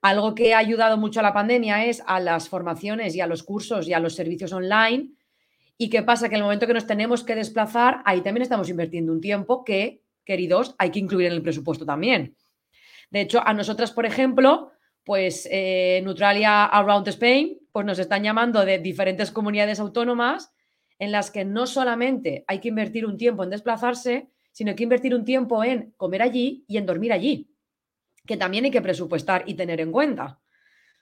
Algo 0.03 0.35
que 0.35 0.55
ha 0.55 0.59
ayudado 0.59 0.97
mucho 0.97 1.21
a 1.21 1.23
la 1.23 1.35
pandemia 1.35 1.85
es 1.85 2.03
a 2.07 2.21
las 2.21 2.49
formaciones 2.49 3.15
y 3.15 3.21
a 3.21 3.27
los 3.27 3.43
cursos 3.43 3.87
y 3.87 3.93
a 3.93 4.01
los 4.01 4.15
servicios 4.15 4.53
online. 4.53 5.11
¿Y 5.77 5.91
qué 5.91 6.03
pasa? 6.03 6.29
Que 6.29 6.37
en 6.37 6.41
el 6.41 6.45
momento 6.45 6.67
que 6.67 6.75
nos 6.75 6.87
tenemos 6.87 7.23
que 7.23 7.35
desplazar, 7.35 8.03
ahí 8.05 8.23
también 8.23 8.43
estamos 8.43 8.69
invirtiendo 8.71 9.13
un 9.13 9.21
tiempo 9.21 9.65
que, 9.65 10.03
queridos, 10.25 10.75
hay 10.79 10.91
que 10.91 10.99
incluir 10.99 11.27
en 11.27 11.35
el 11.35 11.43
presupuesto 11.43 11.85
también. 11.85 12.37
De 13.11 13.21
hecho, 13.21 13.47
a 13.47 13.53
nosotras, 13.53 13.93
por 13.93 14.07
ejemplo, 14.07 14.71
pues 15.05 15.47
eh, 15.51 16.01
Neutralia 16.05 16.65
Around 16.65 17.09
Spain, 17.09 17.59
pues 17.73 17.85
nos 17.85 17.99
están 17.99 18.23
llamando 18.23 18.65
de 18.65 18.79
diferentes 18.79 19.31
comunidades 19.31 19.81
autónomas 19.81 20.53
en 21.01 21.11
las 21.11 21.33
que 21.33 21.45
no 21.45 21.67
solamente 21.67 22.45
hay 22.47 22.61
que 22.61 22.69
invertir 22.69 23.05
un 23.05 23.17
tiempo 23.17 23.43
en 23.43 23.51
desplazarse, 23.51 24.31
sino 24.53 24.77
que 24.77 24.85
invertir 24.85 25.17
un 25.17 25.25
tiempo 25.25 25.65
en 25.65 25.93
comer 25.97 26.23
allí 26.23 26.65
y 26.69 26.77
en 26.77 26.87
dormir 26.87 27.13
allí 27.13 27.51
que 28.31 28.37
también 28.37 28.65
hay 28.65 28.71
que 28.71 28.81
presupuestar 28.81 29.43
y 29.47 29.55
tener 29.55 29.81
en 29.81 29.91
cuenta. 29.91 30.39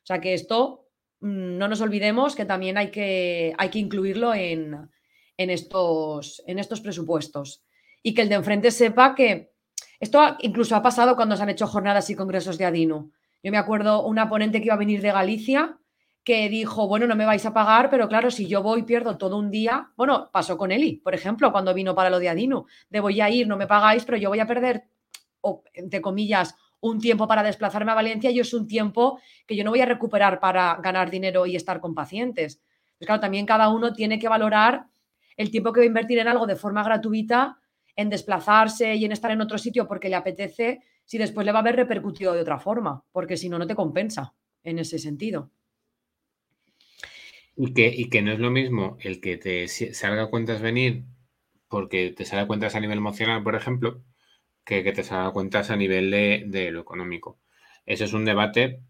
O 0.03 0.07
sea 0.07 0.19
que 0.19 0.33
esto 0.33 0.89
mm, 1.21 1.59
no 1.59 1.69
nos 1.69 1.83
olvidemos 1.83 2.35
que 2.35 2.45
también 2.45 2.79
hay 2.79 2.91
que, 2.91 3.55
hay 3.59 3.69
que 3.69 3.79
incluirlo 3.79 4.33
en, 4.33 4.89
estos, 5.37 6.43
en 6.47 6.59
estos 6.59 6.81
presupuestos. 6.81 7.65
Y 8.03 8.15
que 8.15 8.23
el 8.23 8.31
de 8.31 8.37
enfrente 8.37 8.71
sepa 8.71 9.15
que 9.15 9.53
esto 10.01 10.39
incluso 10.41 10.77
ha 10.77 10.83
pasado 10.83 11.17
cuando 11.17 11.37
se 11.37 11.43
han 11.43 11.51
hecho 11.51 11.67
jornadas 11.67 12.09
y 12.11 12.15
congresos 12.15 12.57
de 12.57 12.65
Adino. 12.65 13.11
Yo 13.43 13.51
me 13.51 13.59
acuerdo 13.59 14.07
una 14.07 14.29
ponente 14.31 14.61
que 14.61 14.67
iba 14.67 14.75
a 14.75 14.79
venir 14.79 15.03
de 15.03 15.13
Galicia 15.13 15.79
que 16.29 16.51
dijo, 16.51 16.87
bueno, 16.87 17.07
no 17.07 17.17
me 17.17 17.25
vais 17.25 17.47
a 17.47 17.55
pagar, 17.55 17.89
pero 17.89 18.07
claro, 18.07 18.31
si 18.31 18.47
yo 18.47 18.63
voy 18.63 18.83
pierdo 18.83 19.17
todo 19.17 19.39
un 19.39 19.51
día. 19.51 19.93
Bueno, 19.97 20.29
pasó 20.31 20.59
con 20.59 20.71
Eli, 20.71 20.97
por 20.97 21.15
ejemplo, 21.15 21.51
cuando 21.51 21.73
vino 21.73 21.95
para 21.95 22.11
lo 22.11 22.19
de 22.19 22.29
Adino. 22.29 22.67
De 22.91 23.01
voy 23.01 23.23
a 23.23 23.31
ir, 23.31 23.49
no 23.49 23.57
me 23.57 23.67
pagáis, 23.67 24.05
pero 24.05 24.19
yo 24.19 24.29
voy 24.29 24.39
a 24.39 24.47
perder, 24.47 24.91
entre 25.73 26.03
comillas, 26.03 26.55
un 26.81 27.01
tiempo 27.01 27.27
para 27.27 27.43
desplazarme 27.43 27.93
a 27.93 27.95
Valencia 27.95 28.31
y 28.31 28.41
es 28.41 28.53
un 28.53 28.67
tiempo 28.67 29.19
que 29.47 29.57
yo 29.57 29.65
no 29.65 29.71
voy 29.71 29.81
a 29.81 29.87
recuperar 29.87 30.39
para 30.39 30.77
ganar 30.83 31.11
dinero 31.11 31.47
y 31.47 31.57
estar 31.57 31.81
con 31.81 31.95
pacientes. 31.95 32.61
Pues 32.99 33.07
claro, 33.07 33.23
también 33.23 33.47
cada 33.47 33.71
uno 33.71 33.95
tiene 33.95 34.19
que 34.19 34.29
valorar 34.29 34.85
el 35.35 35.51
tiempo 35.51 35.73
que 35.73 35.81
va 35.81 35.85
a 35.85 35.87
invertir 35.87 36.19
en 36.19 36.29
algo 36.29 36.47
de 36.47 36.57
forma 36.57 36.83
gratuita, 36.83 37.57
en 37.97 38.11
desplazarse 38.11 38.95
y 38.97 39.07
en 39.07 39.13
estar 39.13 39.31
en 39.31 39.41
otro 39.41 39.57
sitio 39.57 39.89
porque 39.89 40.11
le 40.11 40.17
apetece, 40.17 40.83
si 41.07 41.17
después 41.17 41.47
le 41.47 41.53
va 41.53 41.61
a 41.61 41.63
haber 41.63 41.77
repercutido 41.77 42.35
de 42.35 42.43
otra 42.43 42.59
forma, 42.59 43.03
porque 43.13 43.39
si 43.39 43.49
no, 43.49 43.59
no 43.59 43.67
te 43.67 43.75
compensa 43.75 44.35
en 44.63 44.79
ese 44.79 44.99
sentido. 44.99 45.53
Y 47.61 47.75
que, 47.75 47.89
y 47.89 48.09
que 48.09 48.23
no 48.23 48.33
es 48.33 48.39
lo 48.39 48.51
mismo 48.51 48.97
el 49.01 49.21
que 49.21 49.37
te 49.37 49.67
salga 49.67 50.31
cuentas 50.31 50.63
venir 50.63 51.03
porque 51.69 52.15
te 52.17 52.25
salga 52.25 52.47
cuentas 52.47 52.77
a 52.77 52.81
nivel 52.81 52.99
emocional, 52.99 53.43
por 53.43 53.57
ejemplo, 53.57 54.03
que, 54.65 54.83
te 54.93 55.03
salga 55.03 55.33
cuentas 55.33 55.71
a 55.71 55.77
nivel 55.77 56.11
de, 56.11 56.71
lo 56.71 56.81
económico. 56.81 57.41
Ese 57.85 58.05
es 58.05 58.13
un 58.13 58.25
debate 58.25 58.81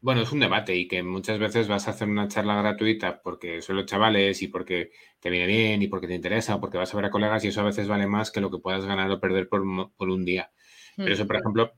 bueno, 0.00 0.22
es 0.22 0.32
un 0.32 0.40
debate 0.40 0.74
y 0.74 0.88
que 0.88 1.04
muchas 1.04 1.38
veces 1.38 1.68
vas 1.68 1.86
a 1.86 1.92
hacer 1.92 2.08
una 2.08 2.26
charla 2.26 2.56
gratuita 2.56 3.22
porque 3.22 3.62
son 3.62 3.76
los 3.76 3.86
chavales 3.86 4.42
y 4.42 4.48
porque 4.48 4.90
te 5.20 5.30
viene 5.30 5.46
bien 5.46 5.80
y 5.80 5.86
porque 5.86 6.08
te 6.08 6.14
interesa 6.14 6.56
o 6.56 6.60
porque 6.60 6.76
vas 6.76 6.92
a 6.92 6.96
ver 6.96 7.06
a 7.06 7.10
colegas 7.10 7.44
y 7.44 7.48
eso 7.48 7.60
a 7.60 7.64
veces 7.64 7.86
vale 7.86 8.08
más 8.08 8.32
que 8.32 8.40
lo 8.40 8.50
que 8.50 8.58
puedas 8.58 8.84
ganar 8.84 9.08
o 9.12 9.20
perder 9.20 9.48
por, 9.48 9.60
un 9.62 10.24
día. 10.24 10.50
Pero 10.96 11.12
eso, 11.14 11.26
por 11.28 11.36
ejemplo, 11.36 11.72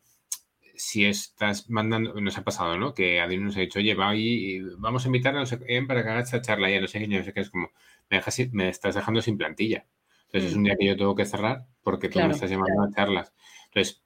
si 0.77 1.05
estás 1.05 1.71
mandando, 1.71 2.21
nos 2.21 2.39
ha 2.39 2.45
pasado, 2.45 2.79
¿no? 2.79 2.95
Que 2.95 3.21
Adin 3.21 3.45
nos 3.45 3.57
ha 3.57 3.61
dicho, 3.61 3.79
oye, 3.79 3.95
va 3.95 4.15
y 4.15 4.61
vamos 4.79 5.05
a 5.05 5.09
invitar 5.09 5.35
a 5.37 5.41
no 5.41 5.47
sé 5.47 5.59
para 5.87 6.03
que 6.03 6.09
haga 6.11 6.21
esta 6.21 6.43
charla 6.43 6.71
y 6.71 6.75
a 6.75 6.81
no 6.81 6.87
sé 6.89 7.01
qué, 7.01 7.09
no 7.09 7.25
sé 7.25 7.33
qué, 7.33 7.41
es 7.41 7.51
como, 7.51 7.71
me, 8.11 8.19
dejas, 8.19 8.41
me 8.53 8.69
estás 8.69 8.95
dejando 8.95 9.23
sin 9.23 9.39
plantilla. 9.39 9.87
Entonces 10.27 10.51
es 10.51 10.57
un 10.57 10.65
día 10.65 10.77
que 10.79 10.87
yo 10.87 10.97
tengo 10.97 11.15
que 11.15 11.27
cerrar 11.27 11.67
porque 11.83 12.09
tú 12.09 12.19
me 12.19 12.31
estás 12.31 12.51
llamando 12.51 12.83
a 12.83 12.91
charlas. 12.91 13.33
Entonces, 13.67 14.03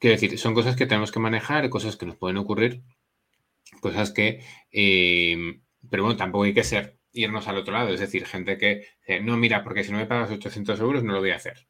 quiero 0.00 0.14
decir, 0.14 0.38
son 0.38 0.54
cosas 0.54 0.76
que 0.76 0.86
tenemos 0.86 1.12
que 1.12 1.20
manejar, 1.20 1.68
cosas 1.68 1.96
que 1.96 2.06
nos 2.06 2.16
pueden 2.16 2.38
ocurrir 2.38 2.82
Cosas 3.80 4.10
que, 4.12 4.40
eh, 4.70 5.60
pero 5.90 6.04
bueno, 6.04 6.16
tampoco 6.16 6.44
hay 6.44 6.54
que 6.54 6.64
ser, 6.64 6.98
irnos 7.12 7.48
al 7.48 7.58
otro 7.58 7.72
lado, 7.72 7.92
es 7.92 8.00
decir, 8.00 8.26
gente 8.26 8.58
que, 8.58 8.86
no, 9.22 9.36
mira, 9.36 9.62
porque 9.64 9.84
si 9.84 9.92
no 9.92 9.98
me 9.98 10.06
pagas 10.06 10.30
800 10.30 10.78
euros 10.80 11.02
no 11.04 11.12
lo 11.12 11.20
voy 11.20 11.30
a 11.30 11.36
hacer. 11.36 11.66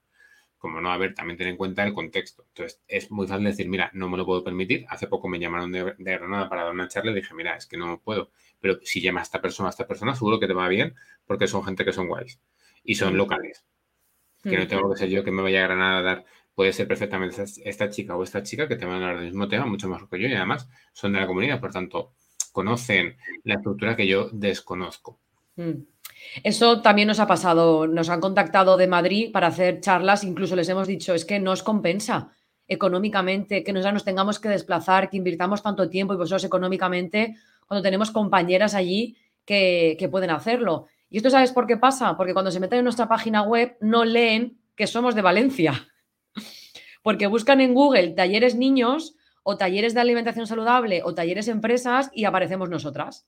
Como 0.62 0.80
no, 0.80 0.92
a 0.92 0.96
ver, 0.96 1.12
también 1.12 1.36
ten 1.36 1.48
en 1.48 1.56
cuenta 1.56 1.82
el 1.82 1.92
contexto. 1.92 2.44
Entonces, 2.46 2.80
es 2.86 3.10
muy 3.10 3.26
fácil 3.26 3.46
decir, 3.46 3.68
mira, 3.68 3.90
no 3.94 4.08
me 4.08 4.16
lo 4.16 4.24
puedo 4.24 4.44
permitir. 4.44 4.86
Hace 4.88 5.08
poco 5.08 5.26
me 5.26 5.40
llamaron 5.40 5.72
de, 5.72 5.92
Granada 5.98 6.48
para 6.48 6.62
dar 6.62 6.72
una 6.72 6.86
charla 6.86 7.10
y 7.10 7.16
dije, 7.16 7.34
mira, 7.34 7.56
es 7.56 7.66
que 7.66 7.76
no 7.76 8.00
puedo. 8.00 8.30
Pero 8.60 8.78
si 8.84 9.00
llama 9.00 9.18
a 9.18 9.24
esta 9.24 9.42
persona, 9.42 9.70
a 9.70 9.70
esta 9.70 9.88
persona, 9.88 10.14
seguro 10.14 10.38
que 10.38 10.46
te 10.46 10.52
va 10.52 10.68
bien 10.68 10.94
porque 11.26 11.48
son 11.48 11.64
gente 11.64 11.84
que 11.84 11.92
son 11.92 12.06
guays 12.06 12.38
y 12.84 12.94
son 12.94 13.16
locales. 13.16 13.64
Que 14.44 14.56
no 14.56 14.68
tengo 14.68 14.88
que 14.92 14.98
ser 14.98 15.08
yo 15.08 15.24
que 15.24 15.32
me 15.32 15.42
vaya 15.42 15.64
a 15.64 15.66
Granada 15.66 15.98
a 15.98 16.02
dar 16.02 16.24
puede 16.54 16.72
ser 16.72 16.86
perfectamente 16.86 17.42
esta 17.64 17.90
chica 17.90 18.14
o 18.14 18.22
esta 18.22 18.44
chica 18.44 18.68
que 18.68 18.76
te 18.76 18.84
van 18.84 19.02
a 19.02 19.08
hablar 19.08 19.16
del 19.16 19.26
mismo 19.26 19.48
tema 19.48 19.66
mucho 19.66 19.88
mejor 19.88 20.08
que 20.08 20.20
yo 20.20 20.28
y 20.28 20.34
además 20.34 20.68
son 20.92 21.12
de 21.12 21.18
la 21.18 21.26
comunidad, 21.26 21.58
por 21.58 21.72
tanto, 21.72 22.12
conocen 22.52 23.16
la 23.42 23.54
estructura 23.54 23.96
que 23.96 24.06
yo 24.06 24.28
desconozco. 24.30 25.18
Mm. 25.56 25.91
Eso 26.42 26.80
también 26.80 27.08
nos 27.08 27.20
ha 27.20 27.26
pasado, 27.26 27.86
nos 27.86 28.08
han 28.08 28.20
contactado 28.20 28.76
de 28.76 28.86
Madrid 28.86 29.32
para 29.32 29.48
hacer 29.48 29.80
charlas, 29.80 30.24
incluso 30.24 30.56
les 30.56 30.68
hemos 30.68 30.88
dicho, 30.88 31.14
es 31.14 31.24
que 31.24 31.38
nos 31.38 31.62
compensa 31.62 32.32
económicamente, 32.66 33.62
que 33.62 33.72
nos, 33.72 33.84
nos 33.92 34.04
tengamos 34.04 34.38
que 34.38 34.48
desplazar, 34.48 35.10
que 35.10 35.16
invirtamos 35.16 35.62
tanto 35.62 35.88
tiempo 35.88 36.14
y 36.14 36.16
vosotros 36.16 36.44
económicamente, 36.44 37.36
cuando 37.66 37.82
tenemos 37.82 38.10
compañeras 38.10 38.74
allí 38.74 39.16
que, 39.44 39.96
que 39.98 40.08
pueden 40.08 40.30
hacerlo. 40.30 40.86
¿Y 41.10 41.18
esto 41.18 41.30
sabes 41.30 41.52
por 41.52 41.66
qué 41.66 41.76
pasa? 41.76 42.16
Porque 42.16 42.32
cuando 42.32 42.50
se 42.50 42.60
meten 42.60 42.78
en 42.78 42.84
nuestra 42.84 43.08
página 43.08 43.42
web 43.42 43.76
no 43.80 44.04
leen 44.04 44.58
que 44.74 44.86
somos 44.86 45.14
de 45.14 45.22
Valencia 45.22 45.88
porque 47.02 47.26
buscan 47.26 47.60
en 47.60 47.74
Google 47.74 48.10
talleres 48.10 48.54
niños 48.54 49.16
o 49.42 49.56
talleres 49.56 49.92
de 49.94 50.00
alimentación 50.00 50.46
saludable 50.46 51.02
o 51.04 51.14
talleres 51.14 51.48
empresas 51.48 52.10
y 52.14 52.24
aparecemos 52.24 52.70
nosotras. 52.70 53.26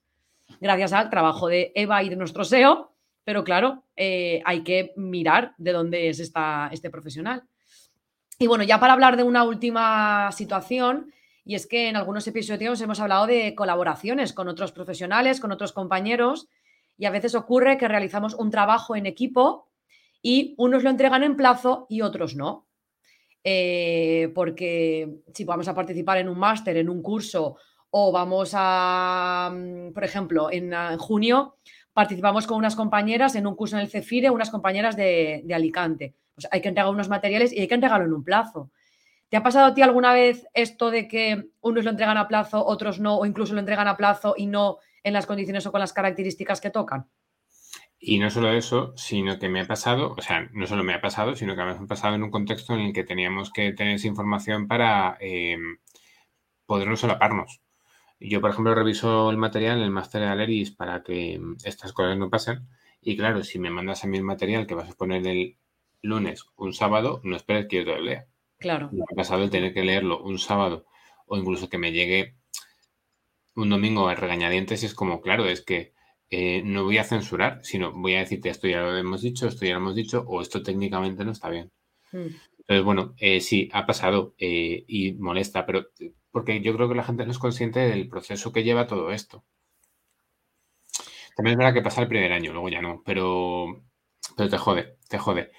Gracias 0.61 0.93
al 0.93 1.11
trabajo 1.11 1.49
de 1.49 1.73
Eva 1.75 2.03
y 2.03 2.09
de 2.09 2.17
nuestro 2.17 2.45
SEO, 2.45 2.93
pero 3.25 3.45
claro, 3.45 3.85
eh, 3.97 4.43
hay 4.45 4.63
que 4.63 4.93
mirar 4.97 5.55
de 5.59 5.73
dónde 5.73 6.09
es 6.09 6.21
esta, 6.21 6.69
este 6.73 6.91
profesional. 6.91 7.45
Y 8.39 8.47
bueno, 8.47 8.65
ya 8.65 8.81
para 8.81 8.93
hablar 8.93 9.17
de 9.17 9.23
una 9.23 9.45
última 9.45 10.31
situación, 10.33 11.13
y 11.45 11.55
es 11.55 11.67
que 11.67 11.89
en 11.89 11.97
algunos 11.97 12.27
episodios 12.27 12.81
hemos 12.81 13.01
hablado 13.01 13.27
de 13.27 13.55
colaboraciones 13.55 14.33
con 14.33 14.49
otros 14.49 14.73
profesionales, 14.73 15.41
con 15.41 15.53
otros 15.53 15.73
compañeros, 15.73 16.49
y 16.97 17.07
a 17.07 17.11
veces 17.11 17.35
ocurre 17.35 17.77
que 17.77 17.89
realizamos 17.89 18.35
un 18.35 18.51
trabajo 18.51 18.97
en 18.97 19.07
equipo 19.07 19.69
y 20.23 20.55
unos 20.57 20.83
lo 20.83 20.91
entregan 20.91 21.23
en 21.23 21.37
plazo 21.37 21.87
y 21.89 22.01
otros 22.01 22.35
no. 22.35 22.67
Eh, 23.43 24.33
porque 24.35 25.21
si 25.35 25.45
vamos 25.45 25.69
a 25.69 25.75
participar 25.75 26.19
en 26.19 26.31
un 26.31 26.39
máster, 26.39 26.79
en 26.79 26.89
un 26.89 27.03
curso, 27.03 27.59
o 27.97 28.11
vamos 28.11 28.51
a, 28.55 29.53
mm, 29.55 29.93
por 29.93 30.03
ejemplo, 30.03 30.51
en, 30.51 30.75
ah, 30.75 30.97
junio 30.99 31.59
participamos 31.93 32.45
con 32.45 32.59
unas 32.59 32.75
compañeras 32.75 33.37
en 33.37 33.47
un 33.47 33.55
curso 33.55 33.77
en 33.77 33.83
el 33.83 33.89
CEFIRE, 33.89 34.31
unas 34.31 34.51
compañeras 34.51 34.97
de, 34.97 35.47
Alicante. 35.55 36.13
Pues 36.35 36.49
hay 36.51 36.61
que 36.61 36.71
entregar 36.71 36.91
unos 36.91 37.09
materiales 37.09 37.53
y 37.53 37.61
hay 37.61 37.69
que 37.69 37.77
entregarlo 37.77 38.07
en 38.07 38.13
un 38.13 38.25
plazo. 38.25 38.73
¿Te 39.29 39.37
ha 39.37 39.45
pasado 39.45 39.67
a 39.67 39.75
ti 39.75 39.83
alguna 39.83 40.13
vez 40.13 40.45
esto 40.55 40.91
de 40.91 41.07
que 41.07 41.51
unos 41.61 41.85
lo 41.85 41.91
entregan 41.91 42.17
a 42.17 42.27
plazo, 42.27 42.67
otros 42.67 42.99
no, 42.99 43.17
o 43.17 43.27
incluso 43.27 43.55
lo 43.55 43.61
entregan 43.61 43.87
a 43.87 43.97
plazo 43.97 44.35
y 44.37 44.47
no 44.47 44.79
en 45.05 45.13
las 45.13 45.27
condiciones 45.27 45.65
o 45.65 45.71
con 45.71 45.79
las 45.79 45.93
características 45.93 46.61
que 46.61 46.71
tocan? 46.71 47.07
Y 48.01 48.19
no 48.19 48.29
solo 48.29 48.51
eso, 48.51 48.93
sino 48.97 49.39
que 49.39 49.49
me 49.49 49.61
ha 49.61 49.67
pasado, 49.69 50.17
o 50.19 50.21
sea, 50.21 50.49
no 50.53 50.67
solo 50.67 50.83
me 50.83 50.95
ha 50.95 51.01
pasado, 51.01 51.37
sino 51.37 51.55
que 51.55 51.63
me 51.63 51.71
ha 51.71 51.87
pasado 51.87 52.17
en 52.17 52.25
un 52.25 52.33
contexto 52.33 52.75
en 52.75 52.81
el 52.81 52.93
que 52.93 53.05
teníamos 53.05 53.53
que 53.53 53.73
tener 53.73 53.95
esa 53.95 54.09
información 54.09 54.67
para 54.67 55.17
eh, 55.21 55.59
podernos 56.67 56.99
solaparnos. 56.99 57.64
Yo, 58.21 58.41
por 58.41 58.51
ejemplo, 58.51 58.75
reviso 58.75 59.31
el 59.31 59.37
material 59.37 59.79
en 59.79 59.85
el 59.85 59.91
máster 59.91 60.23
de 60.23 60.29
Aleris 60.29 60.71
para 60.71 61.03
que 61.03 61.39
mm, 61.39 61.57
estas 61.65 61.93
cosas 61.93 62.17
no 62.17 62.31
pasen. 62.31 62.69
Y 63.01 63.17
claro, 63.17 63.45
si 63.45 63.59
me 63.59 63.71
mandas 63.71 64.05
a 64.05 64.07
mí 64.07 64.17
el 64.17 64.25
material 64.25 64.67
que 64.67 64.75
vas 64.75 64.91
a 64.91 64.95
poner 64.95 65.27
el 65.27 65.57
lunes, 66.03 66.45
un 66.57 66.73
sábado, 66.73 67.21
no 67.25 67.37
esperes 67.37 67.67
que 67.67 67.79
yo 67.79 67.85
te 67.85 67.91
lo 67.91 68.01
lea. 68.01 68.27
Claro. 68.59 68.89
Me 68.93 69.03
ha 69.03 69.15
pasado 69.15 69.43
el 69.43 69.51
tener 69.51 69.75
que 69.75 69.85
leerlo 69.85 70.23
un 70.23 70.39
sábado 70.39 70.87
o 71.27 71.37
incluso 71.37 71.69
que 71.69 71.79
me 71.79 71.93
llegue 71.93 72.37
un 73.57 73.71
domingo 73.71 74.09
a 74.09 74.15
regañadientes 74.15 74.83
y 74.83 74.87
es 74.87 74.95
como, 74.95 75.21
claro, 75.21 75.47
es 75.47 75.63
que 75.63 75.93
eh, 76.31 76.63
no 76.65 76.85
voy 76.85 76.99
a 76.99 77.05
censurar, 77.05 77.61
sino 77.63 77.93
voy 77.93 78.15
a 78.15 78.21
decirte 78.21 78.49
esto 78.49 78.67
ya 78.67 78.81
lo 78.81 78.97
hemos 78.97 79.23
dicho, 79.23 79.47
esto 79.47 79.65
ya 79.65 79.73
lo 79.73 79.79
hemos 79.79 79.95
dicho, 79.95 80.25
o 80.27 80.41
esto 80.41 80.63
técnicamente 80.63 81.25
no 81.25 81.33
está 81.33 81.51
bien. 81.51 81.71
Hmm. 82.11 82.29
Entonces, 82.67 82.85
bueno, 82.85 83.15
eh, 83.19 83.41
sí, 83.41 83.69
ha 83.73 83.87
pasado 83.87 84.35
eh, 84.39 84.85
y 84.89 85.13
molesta, 85.15 85.67
pero 85.67 85.87
porque 86.31 86.61
yo 86.61 86.75
creo 86.75 86.89
que 86.89 86.95
la 86.95 87.05
gente 87.05 87.25
no 87.25 87.31
es 87.33 87.39
consciente 87.39 87.81
del 87.81 88.09
proceso 88.09 88.53
que 88.53 88.65
lleva 88.65 88.87
todo 88.87 89.13
esto. 89.13 89.45
También 91.37 91.55
es 91.55 91.59
verdad 91.59 91.75
que 91.75 91.83
pasa 91.83 92.01
el 92.03 92.09
primer 92.09 92.33
año, 92.33 92.53
luego 92.53 92.69
ya 92.69 92.81
no, 92.83 93.03
pero, 93.05 93.83
pero 94.37 94.49
te 94.51 94.59
jode, 94.59 94.99
te 95.09 95.19
jode. 95.19 95.51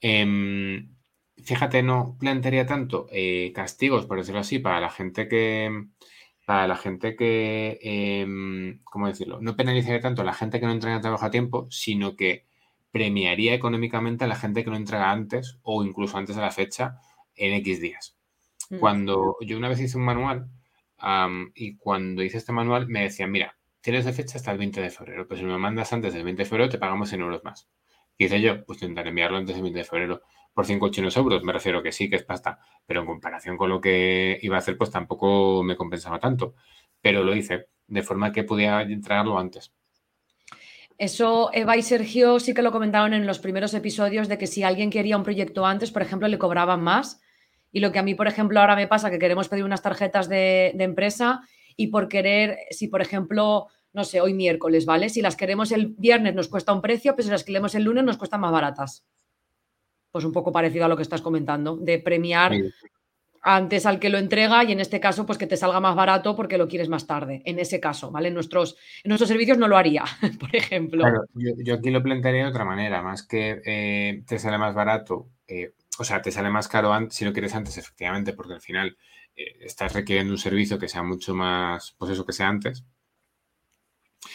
Em, 0.00 0.96
fíjate, 1.36 1.82
no 1.82 2.16
plantearía 2.18 2.66
tanto 2.66 3.08
castigos, 3.54 4.06
por 4.06 4.18
decirlo 4.18 4.40
así, 4.40 4.58
para 4.58 4.80
la 4.80 4.90
gente 4.90 5.28
que, 5.28 5.70
para 6.46 6.66
la 6.66 6.76
gente 6.76 7.14
que, 7.16 7.78
em, 7.82 8.80
¿cómo 8.84 9.08
decirlo? 9.08 9.40
No 9.40 9.56
penalizaría 9.56 10.00
tanto 10.00 10.22
a 10.22 10.24
la 10.24 10.34
gente 10.34 10.60
que 10.60 10.66
no 10.66 10.72
entrega 10.72 11.00
trabajo 11.00 11.26
a 11.26 11.30
tiempo, 11.30 11.68
sino 11.70 12.16
que 12.16 12.47
premiaría 12.90 13.54
económicamente 13.54 14.24
a 14.24 14.28
la 14.28 14.36
gente 14.36 14.64
que 14.64 14.70
no 14.70 14.76
entrega 14.76 15.10
antes 15.10 15.58
o 15.62 15.84
incluso 15.84 16.16
antes 16.16 16.36
de 16.36 16.42
la 16.42 16.50
fecha 16.50 16.96
en 17.34 17.54
X 17.54 17.80
días. 17.80 18.16
Mm. 18.70 18.78
Cuando 18.78 19.36
yo 19.40 19.56
una 19.56 19.68
vez 19.68 19.80
hice 19.80 19.96
un 19.96 20.04
manual 20.04 20.48
y 21.54 21.76
cuando 21.76 22.22
hice 22.22 22.38
este 22.38 22.52
manual 22.52 22.88
me 22.88 23.02
decían, 23.02 23.30
mira, 23.30 23.56
tienes 23.80 24.04
de 24.04 24.12
fecha 24.12 24.36
hasta 24.36 24.50
el 24.50 24.58
20 24.58 24.80
de 24.80 24.90
febrero, 24.90 25.28
pues 25.28 25.40
si 25.40 25.46
me 25.46 25.56
mandas 25.58 25.92
antes 25.92 26.12
del 26.12 26.24
20 26.24 26.42
de 26.42 26.48
febrero 26.48 26.68
te 26.68 26.78
pagamos 26.78 27.12
en 27.12 27.20
euros 27.20 27.44
más. 27.44 27.68
Y 28.16 28.24
dice 28.24 28.40
yo, 28.40 28.64
pues 28.64 28.82
intentaré 28.82 29.10
enviarlo 29.10 29.36
antes 29.36 29.54
del 29.54 29.62
20 29.62 29.78
de 29.78 29.84
febrero 29.84 30.22
por 30.52 30.66
5 30.66 30.88
chinos 30.90 31.16
euros, 31.16 31.44
me 31.44 31.52
refiero 31.52 31.84
que 31.84 31.92
sí, 31.92 32.10
que 32.10 32.16
es 32.16 32.24
pasta, 32.24 32.58
pero 32.84 33.00
en 33.00 33.06
comparación 33.06 33.56
con 33.56 33.68
lo 33.68 33.80
que 33.80 34.40
iba 34.42 34.56
a 34.56 34.58
hacer, 34.58 34.76
pues 34.76 34.90
tampoco 34.90 35.62
me 35.62 35.76
compensaba 35.76 36.18
tanto. 36.18 36.56
Pero 37.00 37.22
lo 37.22 37.32
hice, 37.36 37.66
de 37.86 38.02
forma 38.02 38.32
que 38.32 38.42
podía 38.42 38.82
entregarlo 38.82 39.38
antes. 39.38 39.72
Eso 40.98 41.50
Eva 41.52 41.76
y 41.76 41.82
Sergio 41.82 42.40
sí 42.40 42.54
que 42.54 42.62
lo 42.62 42.72
comentaron 42.72 43.14
en 43.14 43.26
los 43.26 43.38
primeros 43.38 43.72
episodios 43.72 44.28
de 44.28 44.36
que 44.36 44.48
si 44.48 44.64
alguien 44.64 44.90
quería 44.90 45.16
un 45.16 45.22
proyecto 45.22 45.64
antes, 45.64 45.92
por 45.92 46.02
ejemplo, 46.02 46.26
le 46.26 46.38
cobraban 46.38 46.82
más. 46.82 47.20
Y 47.70 47.80
lo 47.80 47.92
que 47.92 48.00
a 48.00 48.02
mí, 48.02 48.14
por 48.14 48.26
ejemplo, 48.26 48.60
ahora 48.60 48.74
me 48.74 48.88
pasa, 48.88 49.10
que 49.10 49.18
queremos 49.18 49.48
pedir 49.48 49.64
unas 49.64 49.82
tarjetas 49.82 50.28
de, 50.28 50.70
empresa 50.78 51.42
y 51.76 51.86
por 51.86 52.08
querer, 52.08 52.58
si 52.70 52.88
por 52.88 53.00
ejemplo, 53.00 53.68
no 53.92 54.04
sé, 54.04 54.20
hoy 54.20 54.34
miércoles, 54.34 54.86
¿vale? 54.86 55.08
Si 55.08 55.22
las 55.22 55.36
queremos 55.36 55.70
el 55.70 55.94
viernes 55.96 56.34
nos 56.34 56.48
cuesta 56.48 56.72
un 56.72 56.82
precio, 56.82 57.14
pero 57.14 57.24
si 57.24 57.30
las 57.30 57.44
queremos 57.44 57.76
el 57.76 57.84
lunes 57.84 58.02
nos 58.02 58.16
cuestan 58.16 58.40
más 58.40 58.52
baratas 58.52 59.04
pues 60.10 60.24
un 60.24 60.32
poco 60.32 60.52
parecido 60.52 60.84
a 60.84 60.88
lo 60.88 60.96
que 60.96 61.02
estás 61.02 61.20
comentando, 61.20 61.76
de 61.76 61.98
premiar 61.98 62.52
antes 63.56 63.86
al 63.86 63.98
que 63.98 64.10
lo 64.10 64.18
entrega 64.18 64.62
y 64.64 64.72
en 64.72 64.80
este 64.80 65.00
caso, 65.00 65.24
pues 65.24 65.38
que 65.38 65.46
te 65.46 65.56
salga 65.56 65.80
más 65.80 65.96
barato 65.96 66.36
porque 66.36 66.58
lo 66.58 66.68
quieres 66.68 66.90
más 66.90 67.06
tarde. 67.06 67.40
En 67.46 67.58
ese 67.58 67.80
caso, 67.80 68.10
¿vale? 68.10 68.28
En 68.28 68.34
nuestros, 68.34 68.76
en 69.02 69.08
nuestros 69.08 69.28
servicios 69.28 69.56
no 69.56 69.68
lo 69.68 69.78
haría, 69.78 70.04
por 70.38 70.54
ejemplo. 70.54 71.04
yo, 71.34 71.74
aquí 71.74 71.90
lo 71.90 72.02
plantearía 72.02 72.44
de 72.44 72.50
otra 72.50 72.66
manera, 72.66 73.02
más 73.02 73.26
que 73.26 73.62
eh, 73.64 74.22
te 74.26 74.38
sale 74.38 74.58
más 74.58 74.74
barato, 74.74 75.30
eh, 75.46 75.72
o 75.98 76.04
sea, 76.04 76.20
te 76.20 76.30
sale 76.30 76.50
más 76.50 76.68
caro 76.68 76.92
si 77.10 77.24
lo 77.24 77.32
quieres 77.32 77.54
antes, 77.54 77.78
efectivamente, 77.78 78.34
porque 78.34 78.52
al 78.52 78.60
final 78.60 78.98
eh, 79.34 79.56
estás 79.60 79.94
requiriendo 79.94 80.32
un 80.32 80.38
servicio 80.38 80.78
que 80.78 80.88
sea 80.88 81.02
mucho 81.02 81.34
más, 81.34 81.94
pues 81.98 82.12
eso, 82.12 82.26
que 82.26 82.34
sea 82.34 82.48
antes. 82.48 82.84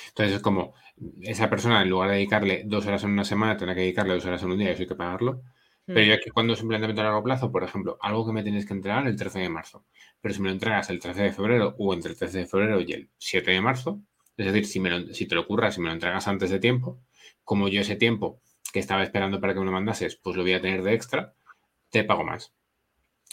Entonces 0.08 0.38
es 0.38 0.42
como 0.42 0.74
esa 1.22 1.50
persona, 1.52 1.84
en 1.84 1.90
lugar 1.90 2.10
de 2.10 2.16
dedicarle 2.16 2.64
dos 2.66 2.86
horas 2.88 3.04
en 3.04 3.12
una 3.12 3.26
semana, 3.26 3.58
tendrá 3.58 3.76
que 3.76 3.82
dedicarle 3.82 4.16
dos 4.16 4.26
horas 4.26 4.42
en 4.42 4.52
un 4.52 4.58
día 4.58 4.70
y 4.70 4.72
eso 4.74 4.82
hay 4.82 4.88
que 4.88 4.96
pagarlo. 4.96 5.44
Pero 5.86 6.02
yo 6.02 6.14
mm. 6.14 6.16
aquí 6.16 6.30
cuando 6.30 6.54
es 6.54 6.62
un 6.62 6.70
planteamiento 6.70 7.02
a 7.02 7.06
largo 7.06 7.24
plazo, 7.24 7.52
por 7.52 7.64
ejemplo, 7.64 7.98
algo 8.02 8.26
que 8.26 8.32
me 8.32 8.44
tienes 8.44 8.66
que 8.66 8.74
entregar 8.74 9.06
el 9.06 9.16
13 9.16 9.40
de 9.40 9.50
marzo, 9.50 9.86
pero 10.22 10.34
si 10.34 10.42
me 10.42 10.48
lo 10.48 10.54
entregas 10.54 10.90
el 10.90 11.00
13 11.00 11.24
de 11.24 11.32
febrero 11.34 11.76
o 11.78 11.94
entre 11.94 12.12
el 12.12 12.18
13 12.18 12.40
de 12.40 12.46
febrero 12.46 12.82
y 12.82 12.94
el 12.94 13.10
7 13.18 13.52
de 13.52 13.62
marzo, 13.62 14.02
es 14.38 14.46
decir, 14.46 14.66
si, 14.66 14.80
me 14.80 15.14
si 15.14 15.28
te 15.28 15.36
lo 15.36 15.42
ocurra, 15.42 15.72
si 15.72 15.82
me 15.82 15.88
lo 15.88 15.94
entregas 15.94 16.28
antes 16.28 16.50
de 16.50 16.60
tiempo, 16.60 17.02
como 17.44 17.68
yo 17.68 17.82
ese 17.82 17.96
tiempo 17.96 18.42
que 18.72 18.80
estaba 18.80 19.04
esperando 19.04 19.40
para 19.40 19.54
que 19.54 19.60
me 19.60 19.66
lo 19.66 19.72
mandases, 19.72 20.16
pues 20.16 20.36
lo 20.36 20.44
voy 20.44 20.54
a 20.54 20.62
tener 20.62 20.84
de 20.84 20.94
extra, 20.94 21.34
te 21.90 22.04
pago 22.04 22.24
más. 22.24 22.54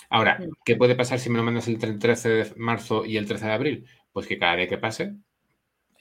Ahora, 0.09 0.39
mm. 0.41 0.51
¿qué 0.65 0.77
puede 0.77 0.97
pasar 0.97 1.21
si 1.21 1.31
me 1.31 1.39
lo 1.39 1.45
mandas 1.45 1.69
el 1.69 1.79
13 1.79 2.29
de 2.29 2.53
marzo 2.57 3.05
y 3.05 3.17
el 3.17 3.27
13 3.27 3.47
de 3.47 3.53
abril? 3.53 3.87
pues 4.13 4.27
que 4.27 4.39
cada 4.39 4.57
día 4.57 4.69
que 4.69 4.79
pase 4.79 5.17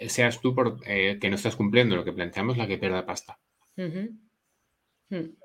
seas 0.07 0.39
tú 0.39 0.55
por, 0.55 0.79
eh, 0.85 1.17
que 1.19 1.29
no 1.29 1.35
estás 1.35 1.55
cumpliendo 1.55 1.95
lo 1.95 2.05
que 2.05 2.13
planteamos 2.13 2.57
la 2.57 2.67
que 2.67 2.77
pierda 2.77 3.05
pasta. 3.05 3.39
Hmm. 3.75 5.35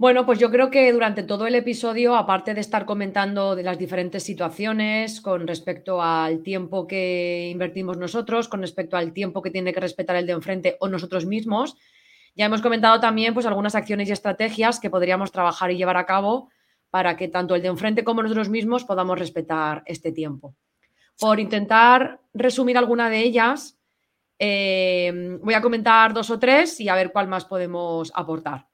Bueno, 0.00 0.24
pues 0.24 0.38
yo 0.38 0.48
creo 0.52 0.70
que 0.70 0.92
durante 0.92 1.24
todo 1.24 1.48
el 1.48 1.56
episodio, 1.56 2.14
aparte 2.14 2.54
de 2.54 2.60
estar 2.60 2.86
comentando 2.86 3.56
de 3.56 3.64
las 3.64 3.78
diferentes 3.78 4.22
situaciones 4.22 5.20
con 5.20 5.44
respecto 5.48 6.00
al 6.00 6.40
tiempo 6.44 6.86
que 6.86 7.48
invertimos 7.50 7.98
nosotros, 7.98 8.46
con 8.46 8.60
respecto 8.60 8.96
al 8.96 9.12
tiempo 9.12 9.42
que 9.42 9.50
tiene 9.50 9.72
que 9.72 9.80
respetar 9.80 10.14
el 10.14 10.24
de 10.24 10.34
enfrente 10.34 10.76
o 10.78 10.86
nosotros 10.86 11.26
mismos, 11.26 11.76
ya 12.36 12.46
hemos 12.46 12.62
comentado 12.62 13.00
también 13.00 13.34
pues 13.34 13.44
algunas 13.46 13.74
acciones 13.74 14.08
y 14.08 14.12
estrategias 14.12 14.78
que 14.78 14.88
podríamos 14.88 15.32
trabajar 15.32 15.72
y 15.72 15.76
llevar 15.76 15.96
a 15.96 16.06
cabo 16.06 16.48
para 16.90 17.16
que 17.16 17.26
tanto 17.26 17.56
el 17.56 17.62
de 17.62 17.68
enfrente 17.68 18.04
como 18.04 18.22
nosotros 18.22 18.48
mismos 18.50 18.84
podamos 18.84 19.18
respetar 19.18 19.82
este 19.84 20.12
tiempo. 20.12 20.54
Por 21.18 21.40
intentar 21.40 22.20
resumir 22.32 22.78
alguna 22.78 23.10
de 23.10 23.18
ellas, 23.18 23.76
eh, 24.38 25.38
voy 25.42 25.54
a 25.54 25.60
comentar 25.60 26.14
dos 26.14 26.30
o 26.30 26.38
tres 26.38 26.78
y 26.78 26.88
a 26.88 26.94
ver 26.94 27.10
cuál 27.10 27.26
más 27.26 27.46
podemos 27.46 28.12
aportar. 28.14 28.68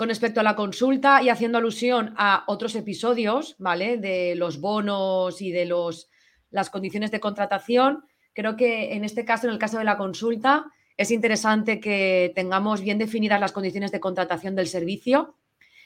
Con 0.00 0.08
respecto 0.08 0.40
a 0.40 0.42
la 0.42 0.56
consulta 0.56 1.22
y 1.22 1.28
haciendo 1.28 1.58
alusión 1.58 2.14
a 2.16 2.44
otros 2.46 2.74
episodios, 2.74 3.54
¿vale? 3.58 3.98
De 3.98 4.34
los 4.34 4.58
bonos 4.58 5.42
y 5.42 5.52
de 5.52 5.66
los, 5.66 6.08
las 6.50 6.70
condiciones 6.70 7.10
de 7.10 7.20
contratación, 7.20 8.06
creo 8.32 8.56
que 8.56 8.94
en 8.94 9.04
este 9.04 9.26
caso, 9.26 9.46
en 9.46 9.52
el 9.52 9.58
caso 9.58 9.76
de 9.76 9.84
la 9.84 9.98
consulta, 9.98 10.64
es 10.96 11.10
interesante 11.10 11.80
que 11.80 12.32
tengamos 12.34 12.80
bien 12.80 12.96
definidas 12.96 13.40
las 13.40 13.52
condiciones 13.52 13.92
de 13.92 14.00
contratación 14.00 14.56
del 14.56 14.68
servicio, 14.68 15.36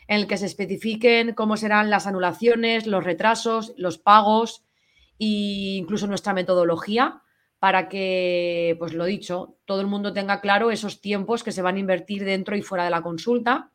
en 0.07 0.19
el 0.19 0.29
que 0.29 0.37
se 0.37 0.47
especifiquen 0.47 1.35
cómo 1.35 1.57
serán 1.57 1.91
las 1.91 2.07
anulaciones, 2.07 2.87
los 2.87 3.03
retrasos, 3.03 3.75
los 3.77 3.99
pagos 3.99 4.63
e 5.19 5.75
incluso 5.77 6.07
nuestra 6.07 6.35
metodología 6.35 7.21
para 7.59 7.89
que, 7.89 8.77
pues 8.79 8.95
lo 8.95 9.07
dicho, 9.07 9.57
todo 9.65 9.81
el 9.81 9.89
mundo 9.89 10.13
tenga 10.13 10.41
claro 10.41 10.71
esos 10.71 11.01
tiempos 11.01 11.43
que 11.43 11.51
se 11.51 11.63
van 11.63 11.75
a 11.75 11.81
invertir 11.81 12.25
dentro 12.25 12.55
y 12.55 12.63
fuera 12.63 12.85
de 12.85 12.91
la 12.91 13.03
consulta. 13.03 13.73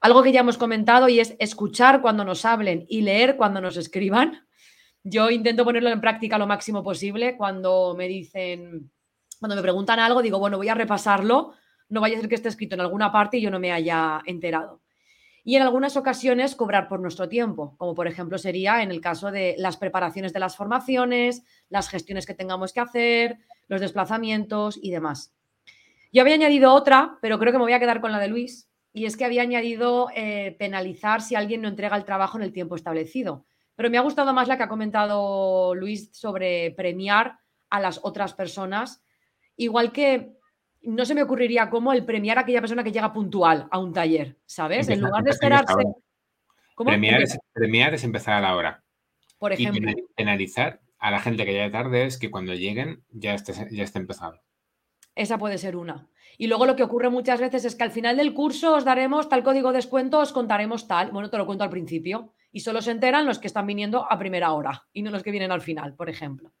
Algo 0.00 0.22
que 0.22 0.32
ya 0.32 0.40
hemos 0.40 0.58
comentado 0.58 1.08
y 1.08 1.20
es 1.20 1.36
escuchar 1.38 2.00
cuando 2.00 2.24
nos 2.24 2.44
hablen 2.44 2.86
y 2.88 3.02
leer 3.02 3.36
cuando 3.36 3.60
nos 3.60 3.76
escriban. 3.76 4.46
Yo 5.02 5.30
intento 5.30 5.64
ponerlo 5.64 5.90
en 5.90 6.00
práctica 6.00 6.38
lo 6.38 6.46
máximo 6.46 6.82
posible 6.82 7.36
cuando 7.36 7.94
me 7.96 8.08
dicen, 8.08 8.90
cuando 9.38 9.56
me 9.56 9.62
preguntan 9.62 9.98
algo, 9.98 10.22
digo, 10.22 10.38
bueno, 10.38 10.56
voy 10.56 10.68
a 10.68 10.74
repasarlo, 10.74 11.52
no 11.88 12.00
vaya 12.00 12.16
a 12.16 12.20
ser 12.20 12.28
que 12.28 12.34
esté 12.34 12.48
escrito 12.48 12.74
en 12.74 12.80
alguna 12.80 13.10
parte 13.12 13.38
y 13.38 13.42
yo 13.42 13.50
no 13.50 13.60
me 13.60 13.72
haya 13.72 14.20
enterado 14.26 14.80
y 15.44 15.56
en 15.56 15.62
algunas 15.62 15.96
ocasiones 15.96 16.54
cobrar 16.54 16.88
por 16.88 17.00
nuestro 17.00 17.28
tiempo, 17.28 17.74
como 17.78 17.94
por 17.94 18.06
ejemplo 18.06 18.38
sería 18.38 18.82
en 18.82 18.90
el 18.90 19.00
caso 19.00 19.30
de 19.30 19.54
las 19.58 19.76
preparaciones 19.76 20.32
de 20.32 20.40
las 20.40 20.56
formaciones, 20.56 21.42
las 21.68 21.88
gestiones 21.88 22.26
que 22.26 22.34
tengamos 22.34 22.72
que 22.72 22.80
hacer, 22.80 23.38
los 23.68 23.80
desplazamientos 23.80 24.78
y 24.80 24.90
demás. 24.90 25.34
Yo 26.12 26.22
había 26.22 26.34
añadido 26.34 26.74
otra, 26.74 27.18
pero 27.22 27.38
creo 27.38 27.52
que 27.52 27.58
me 27.58 27.64
voy 27.64 27.72
a 27.72 27.80
quedar 27.80 28.00
con 28.00 28.12
la 28.12 28.18
de 28.18 28.28
Luis, 28.28 28.69
y 28.92 29.04
es 29.04 29.16
que 29.16 29.24
había 29.24 29.42
añadido 29.42 30.08
eh, 30.14 30.56
penalizar 30.58 31.22
si 31.22 31.34
alguien 31.34 31.62
no 31.62 31.68
entrega 31.68 31.96
el 31.96 32.04
trabajo 32.04 32.38
en 32.38 32.44
el 32.44 32.52
tiempo 32.52 32.76
establecido. 32.76 33.46
Pero 33.76 33.90
me 33.90 33.98
ha 33.98 34.02
gustado 34.02 34.32
más 34.32 34.48
la 34.48 34.56
que 34.56 34.64
ha 34.64 34.68
comentado 34.68 35.74
Luis 35.74 36.10
sobre 36.12 36.72
premiar 36.72 37.38
a 37.70 37.80
las 37.80 38.00
otras 38.02 38.34
personas, 38.34 39.02
igual 39.56 39.92
que 39.92 40.32
no 40.82 41.04
se 41.04 41.14
me 41.14 41.22
ocurriría 41.22 41.70
cómo 41.70 41.92
el 41.92 42.04
premiar 42.04 42.38
a 42.38 42.40
aquella 42.42 42.60
persona 42.60 42.82
que 42.82 42.92
llega 42.92 43.12
puntual 43.12 43.68
a 43.70 43.78
un 43.78 43.92
taller, 43.92 44.38
¿sabes? 44.46 44.88
en 44.88 45.00
lugar 45.00 45.22
de 45.22 45.30
esperarse. 45.30 45.74
Premiar 46.76 47.22
es, 47.22 47.38
premiar 47.52 47.94
es, 47.94 48.04
empezar 48.04 48.34
a 48.34 48.40
la 48.40 48.56
hora. 48.56 48.82
Por 49.38 49.52
ejemplo. 49.52 49.90
Y 49.90 50.06
penalizar 50.16 50.80
a 50.98 51.10
la 51.10 51.20
gente 51.20 51.44
que 51.44 51.52
llega 51.52 51.70
tarde 51.70 52.06
es 52.06 52.18
que 52.18 52.30
cuando 52.30 52.54
lleguen 52.54 53.04
ya 53.10 53.34
esté, 53.34 53.52
ya 53.70 53.84
esté 53.84 53.98
empezado. 53.98 54.40
Esa 55.14 55.38
puede 55.38 55.58
ser 55.58 55.76
una. 55.76 56.08
Y 56.38 56.46
luego 56.46 56.66
lo 56.66 56.76
que 56.76 56.82
ocurre 56.82 57.10
muchas 57.10 57.40
veces 57.40 57.64
es 57.64 57.74
que 57.74 57.84
al 57.84 57.90
final 57.90 58.16
del 58.16 58.32
curso 58.32 58.74
os 58.74 58.84
daremos 58.84 59.28
tal 59.28 59.42
código 59.42 59.70
de 59.70 59.76
descuento, 59.76 60.20
os 60.20 60.32
contaremos 60.32 60.88
tal. 60.88 61.10
Bueno, 61.10 61.28
te 61.28 61.36
lo 61.36 61.46
cuento 61.46 61.64
al 61.64 61.70
principio. 61.70 62.32
Y 62.52 62.60
solo 62.60 62.80
se 62.82 62.90
enteran 62.90 63.26
los 63.26 63.38
que 63.38 63.46
están 63.46 63.66
viniendo 63.66 64.10
a 64.10 64.18
primera 64.18 64.52
hora 64.52 64.86
y 64.92 65.02
no 65.02 65.10
los 65.10 65.22
que 65.22 65.30
vienen 65.30 65.52
al 65.52 65.60
final, 65.60 65.94
por 65.94 66.08
ejemplo. 66.08 66.52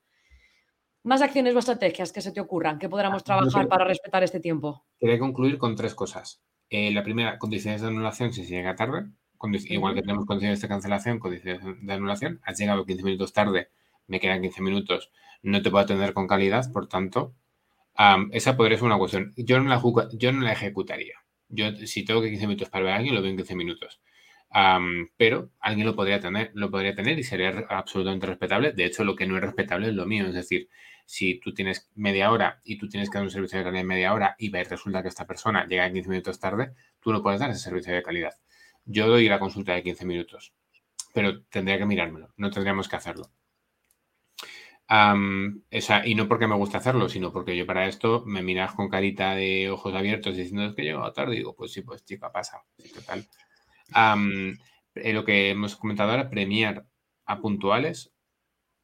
Más 1.02 1.22
acciones 1.22 1.56
o 1.56 1.58
estrategias 1.58 2.12
que 2.12 2.20
se 2.20 2.30
te 2.30 2.40
ocurran 2.40 2.78
que 2.78 2.88
podamos 2.88 3.22
ah, 3.22 3.24
trabajar 3.24 3.68
para 3.68 3.86
respetar 3.86 4.22
este 4.22 4.38
tiempo. 4.38 4.84
Quería 4.98 5.18
concluir 5.18 5.56
con 5.56 5.74
tres 5.74 5.94
cosas. 5.94 6.42
Eh, 6.68 6.92
la 6.92 7.02
primera, 7.02 7.38
condiciones 7.38 7.80
de 7.80 7.88
anulación 7.88 8.32
si 8.32 8.44
se 8.44 8.50
llega 8.50 8.76
tarde. 8.76 9.06
Igual 9.70 9.94
que 9.94 10.02
tenemos 10.02 10.26
condiciones 10.26 10.60
de 10.60 10.68
cancelación, 10.68 11.18
condiciones 11.18 11.62
de 11.80 11.92
anulación. 11.92 12.40
Has 12.44 12.58
llegado 12.58 12.84
15 12.84 13.02
minutos 13.02 13.32
tarde, 13.32 13.70
me 14.06 14.20
quedan 14.20 14.42
15 14.42 14.60
minutos, 14.60 15.10
no 15.42 15.62
te 15.62 15.70
puedo 15.70 15.82
atender 15.82 16.12
con 16.12 16.26
calidad, 16.26 16.70
por 16.70 16.88
tanto, 16.88 17.34
esa 18.32 18.56
podría 18.56 18.78
ser 18.78 18.86
una 18.86 18.98
cuestión. 18.98 19.32
Yo 19.36 19.60
no 19.60 19.68
la, 19.68 19.82
yo 20.12 20.32
no 20.32 20.40
la 20.40 20.52
ejecutaría. 20.52 21.14
Yo, 21.48 21.72
si 21.86 22.04
tengo 22.04 22.22
que 22.22 22.30
15 22.30 22.46
minutos 22.46 22.68
para 22.70 22.84
ver 22.84 22.92
a 22.94 22.96
alguien, 22.96 23.14
lo 23.14 23.22
veo 23.22 23.30
en 23.30 23.36
15 23.36 23.56
minutos. 23.56 24.00
pero 25.16 25.50
alguien 25.60 25.86
lo 25.86 25.94
podría 25.96 26.20
tener, 26.20 26.50
lo 26.54 26.70
podría 26.70 26.94
tener 26.94 27.18
y 27.18 27.22
sería 27.24 27.66
absolutamente 27.68 28.26
respetable. 28.26 28.72
De 28.72 28.84
hecho, 28.84 29.04
lo 29.04 29.16
que 29.16 29.26
no 29.26 29.36
es 29.36 29.42
respetable 29.42 29.88
es 29.88 29.94
lo 29.94 30.06
mío. 30.06 30.26
Es 30.26 30.34
decir, 30.34 30.68
si 31.06 31.40
tú 31.40 31.52
tienes 31.52 31.90
media 31.96 32.30
hora 32.30 32.60
y 32.64 32.78
tú 32.78 32.88
tienes 32.88 33.10
que 33.10 33.14
dar 33.18 33.24
un 33.24 33.30
servicio 33.30 33.58
de 33.58 33.64
calidad 33.64 33.80
en 33.82 33.86
media 33.88 34.14
hora 34.14 34.36
y 34.38 34.50
resulta 34.52 35.02
que 35.02 35.08
esta 35.08 35.26
persona 35.26 35.66
llega 35.66 35.90
15 35.92 36.08
minutos 36.08 36.38
tarde, 36.38 36.72
tú 37.00 37.12
no 37.12 37.22
puedes 37.22 37.40
dar 37.40 37.50
ese 37.50 37.60
servicio 37.60 37.92
de 37.92 38.02
calidad. 38.02 38.34
Yo 38.84 39.08
doy 39.08 39.28
la 39.28 39.40
consulta 39.40 39.74
de 39.74 39.82
15 39.82 40.06
minutos, 40.06 40.54
pero 41.12 41.42
tendría 41.44 41.78
que 41.78 41.86
mirármelo, 41.86 42.32
no 42.36 42.50
tendríamos 42.50 42.88
que 42.88 42.96
hacerlo. 42.96 43.30
Y 44.90 46.14
no 46.14 46.26
porque 46.26 46.48
me 46.48 46.56
gusta 46.56 46.78
hacerlo, 46.78 47.08
sino 47.08 47.32
porque 47.32 47.56
yo 47.56 47.64
para 47.66 47.86
esto 47.86 48.24
me 48.26 48.42
miras 48.42 48.72
con 48.74 48.88
carita 48.88 49.34
de 49.34 49.70
ojos 49.70 49.94
abiertos 49.94 50.36
diciendo 50.36 50.74
que 50.74 50.82
llego 50.82 51.12
tarde 51.12 51.34
y 51.34 51.38
digo, 51.38 51.54
pues 51.54 51.72
sí, 51.72 51.82
pues 51.82 52.04
chica, 52.04 52.32
pasa. 52.32 52.64
total. 52.94 53.26
Eh, 54.94 55.12
lo 55.12 55.24
que 55.24 55.50
hemos 55.50 55.76
comentado 55.76 56.10
ahora, 56.10 56.28
premiar 56.28 56.86
a 57.24 57.40
puntuales 57.40 58.12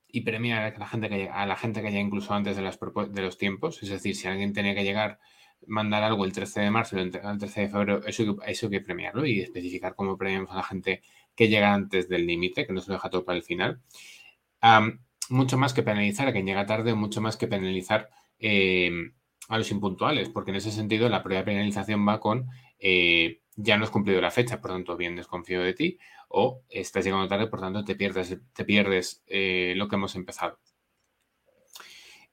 y 0.07 0.21
premiar 0.21 0.75
a 0.75 0.79
la 0.79 0.87
gente 0.87 1.09
que, 1.09 1.29
a 1.29 1.47
la 1.47 1.57
gente 1.57 1.83
que 1.83 1.89
llega 1.89 2.01
incluso 2.01 2.33
antes 2.33 2.57
de, 2.57 2.63
las, 2.63 2.79
de 3.11 3.23
los 3.23 3.39
tiempos. 3.39 3.83
Es 3.83 3.91
decir, 3.91 4.15
si 4.15 4.29
alguien 4.29 4.53
tenía 4.53 4.75
que 4.75 4.85
llegar, 4.85 5.19
mandar 5.67 6.05
algo 6.05 6.25
el 6.25 6.33
13 6.33 6.61
de 6.61 6.71
marzo, 6.71 6.97
el 6.99 7.11
13 7.11 7.61
de 7.63 7.69
febrero, 7.69 8.07
eso, 8.07 8.37
eso 8.47 8.67
hay 8.67 8.71
que 8.71 8.81
premiarlo 8.81 9.27
y 9.27 9.41
especificar 9.41 9.97
cómo 9.97 10.17
premiamos 10.17 10.53
a 10.53 10.57
la 10.57 10.63
gente 10.63 11.03
que 11.35 11.49
llega 11.49 11.75
antes 11.75 12.09
del 12.09 12.27
límite, 12.27 12.67
que 12.67 12.73
no 12.73 12.81
se 12.81 12.93
deja 12.93 13.11
todo 13.11 13.25
para 13.25 13.39
el 13.39 13.43
final. 13.43 13.81
Mucho 15.31 15.59
más 15.59 15.75
que 15.75 15.83
penalizar 15.83 16.29
a 16.29 16.33
quien 16.33 16.47
llega 16.47 16.67
tarde, 16.67 16.95
mucho 16.95 17.21
más 17.21 17.37
que 17.37 17.49
penalizar 17.49 18.11
eh, 18.39 18.91
a 19.49 19.59
los 19.59 19.71
impuntuales, 19.71 20.29
porque 20.29 20.51
en 20.51 20.57
ese 20.57 20.71
sentido 20.71 21.09
la 21.09 21.23
propia 21.23 21.45
penalización 21.45 22.07
va 22.07 22.21
con 22.21 22.49
eh, 22.79 23.41
ya 23.57 23.79
no 23.79 23.85
has 23.85 23.91
cumplido 23.91 24.21
la 24.21 24.31
fecha, 24.31 24.61
por 24.61 24.71
tanto, 24.71 24.97
bien 24.97 25.17
desconfío 25.17 25.63
de 25.63 25.73
ti, 25.73 25.99
o 26.29 26.63
estás 26.69 27.05
llegando 27.05 27.27
tarde, 27.27 27.47
por 27.47 27.61
tanto, 27.61 27.85
te 27.85 27.95
pierdes, 27.95 28.39
te 28.53 28.65
pierdes 28.65 29.23
eh, 29.27 29.73
lo 29.77 29.89
que 29.89 29.97
hemos 29.97 30.15
empezado. 30.15 30.59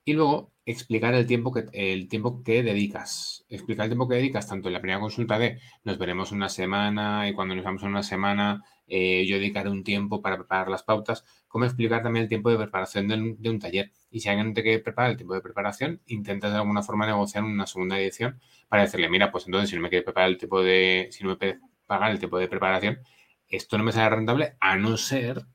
Y 0.06 0.14
luego 0.14 0.54
explicar 0.66 1.14
el 1.14 1.26
tiempo, 1.26 1.52
que, 1.52 1.66
el 1.74 2.08
tiempo 2.08 2.44
que 2.44 2.64
dedicas. 2.64 3.46
Explicar 3.50 3.86
el 3.86 3.92
tiempo 3.92 4.08
que 4.08 4.16
dedicas 4.16 4.48
tanto 4.48 4.68
en 4.70 4.74
la 4.74 4.82
primera 4.82 5.00
consulta 5.00 5.40
de 5.40 5.60
nos 5.84 5.98
veremos 5.98 6.32
una 6.32 6.50
semana 6.50 7.28
y 7.28 7.34
cuando 7.34 7.56
nos 7.56 7.64
vamos 7.64 7.84
en 7.84 7.90
una 7.90 8.04
semana 8.04 8.64
eh, 8.88 9.26
yo 9.26 9.38
dedicaré 9.38 9.70
un 9.70 9.84
tiempo 9.84 10.22
para 10.22 10.38
preparar 10.38 10.70
las 10.70 10.84
pautas, 10.84 11.26
como 11.48 11.66
explicar 11.66 12.04
también 12.04 12.24
el 12.24 12.30
tiempo 12.30 12.50
de 12.50 12.58
preparación 12.58 13.08
de 13.08 13.50
un, 13.50 13.60
taller. 13.60 13.92
Y 14.12 14.20
si 14.20 14.30
alguien 14.30 14.54
te 14.54 14.62
quiere 14.62 14.80
preparar 14.80 15.12
el 15.12 15.18
tiempo 15.18 15.34
de 15.34 15.42
preparación, 15.42 16.02
intentas 16.08 16.52
de 16.52 16.58
alguna 16.58 16.84
forma 16.84 17.06
negociar 17.06 17.44
una 17.44 17.66
segunda 17.66 18.00
edición 18.00 18.40
para 18.68 18.84
decirle, 18.84 19.10
mira, 19.10 19.32
pues 19.32 19.46
entonces 19.46 19.70
si 19.70 19.76
no 19.76 19.82
me 19.82 19.90
quiere 19.90 20.04
preparar 20.04 20.30
el 20.30 20.38
tiempo 20.38 20.62
de, 20.62 21.08
si 21.12 21.24
no 21.24 21.32
me 21.32 21.36
puede 21.38 21.60
pagar 21.86 22.12
el 22.12 22.20
tiempo 22.20 22.38
de 22.38 22.48
preparación, 22.48 23.00
esto 23.48 23.78
no 23.78 23.84
me 23.84 23.92
sale 23.92 24.10
rentable 24.10 24.58
a 24.60 24.78
no 24.78 24.98
ser 24.98 25.46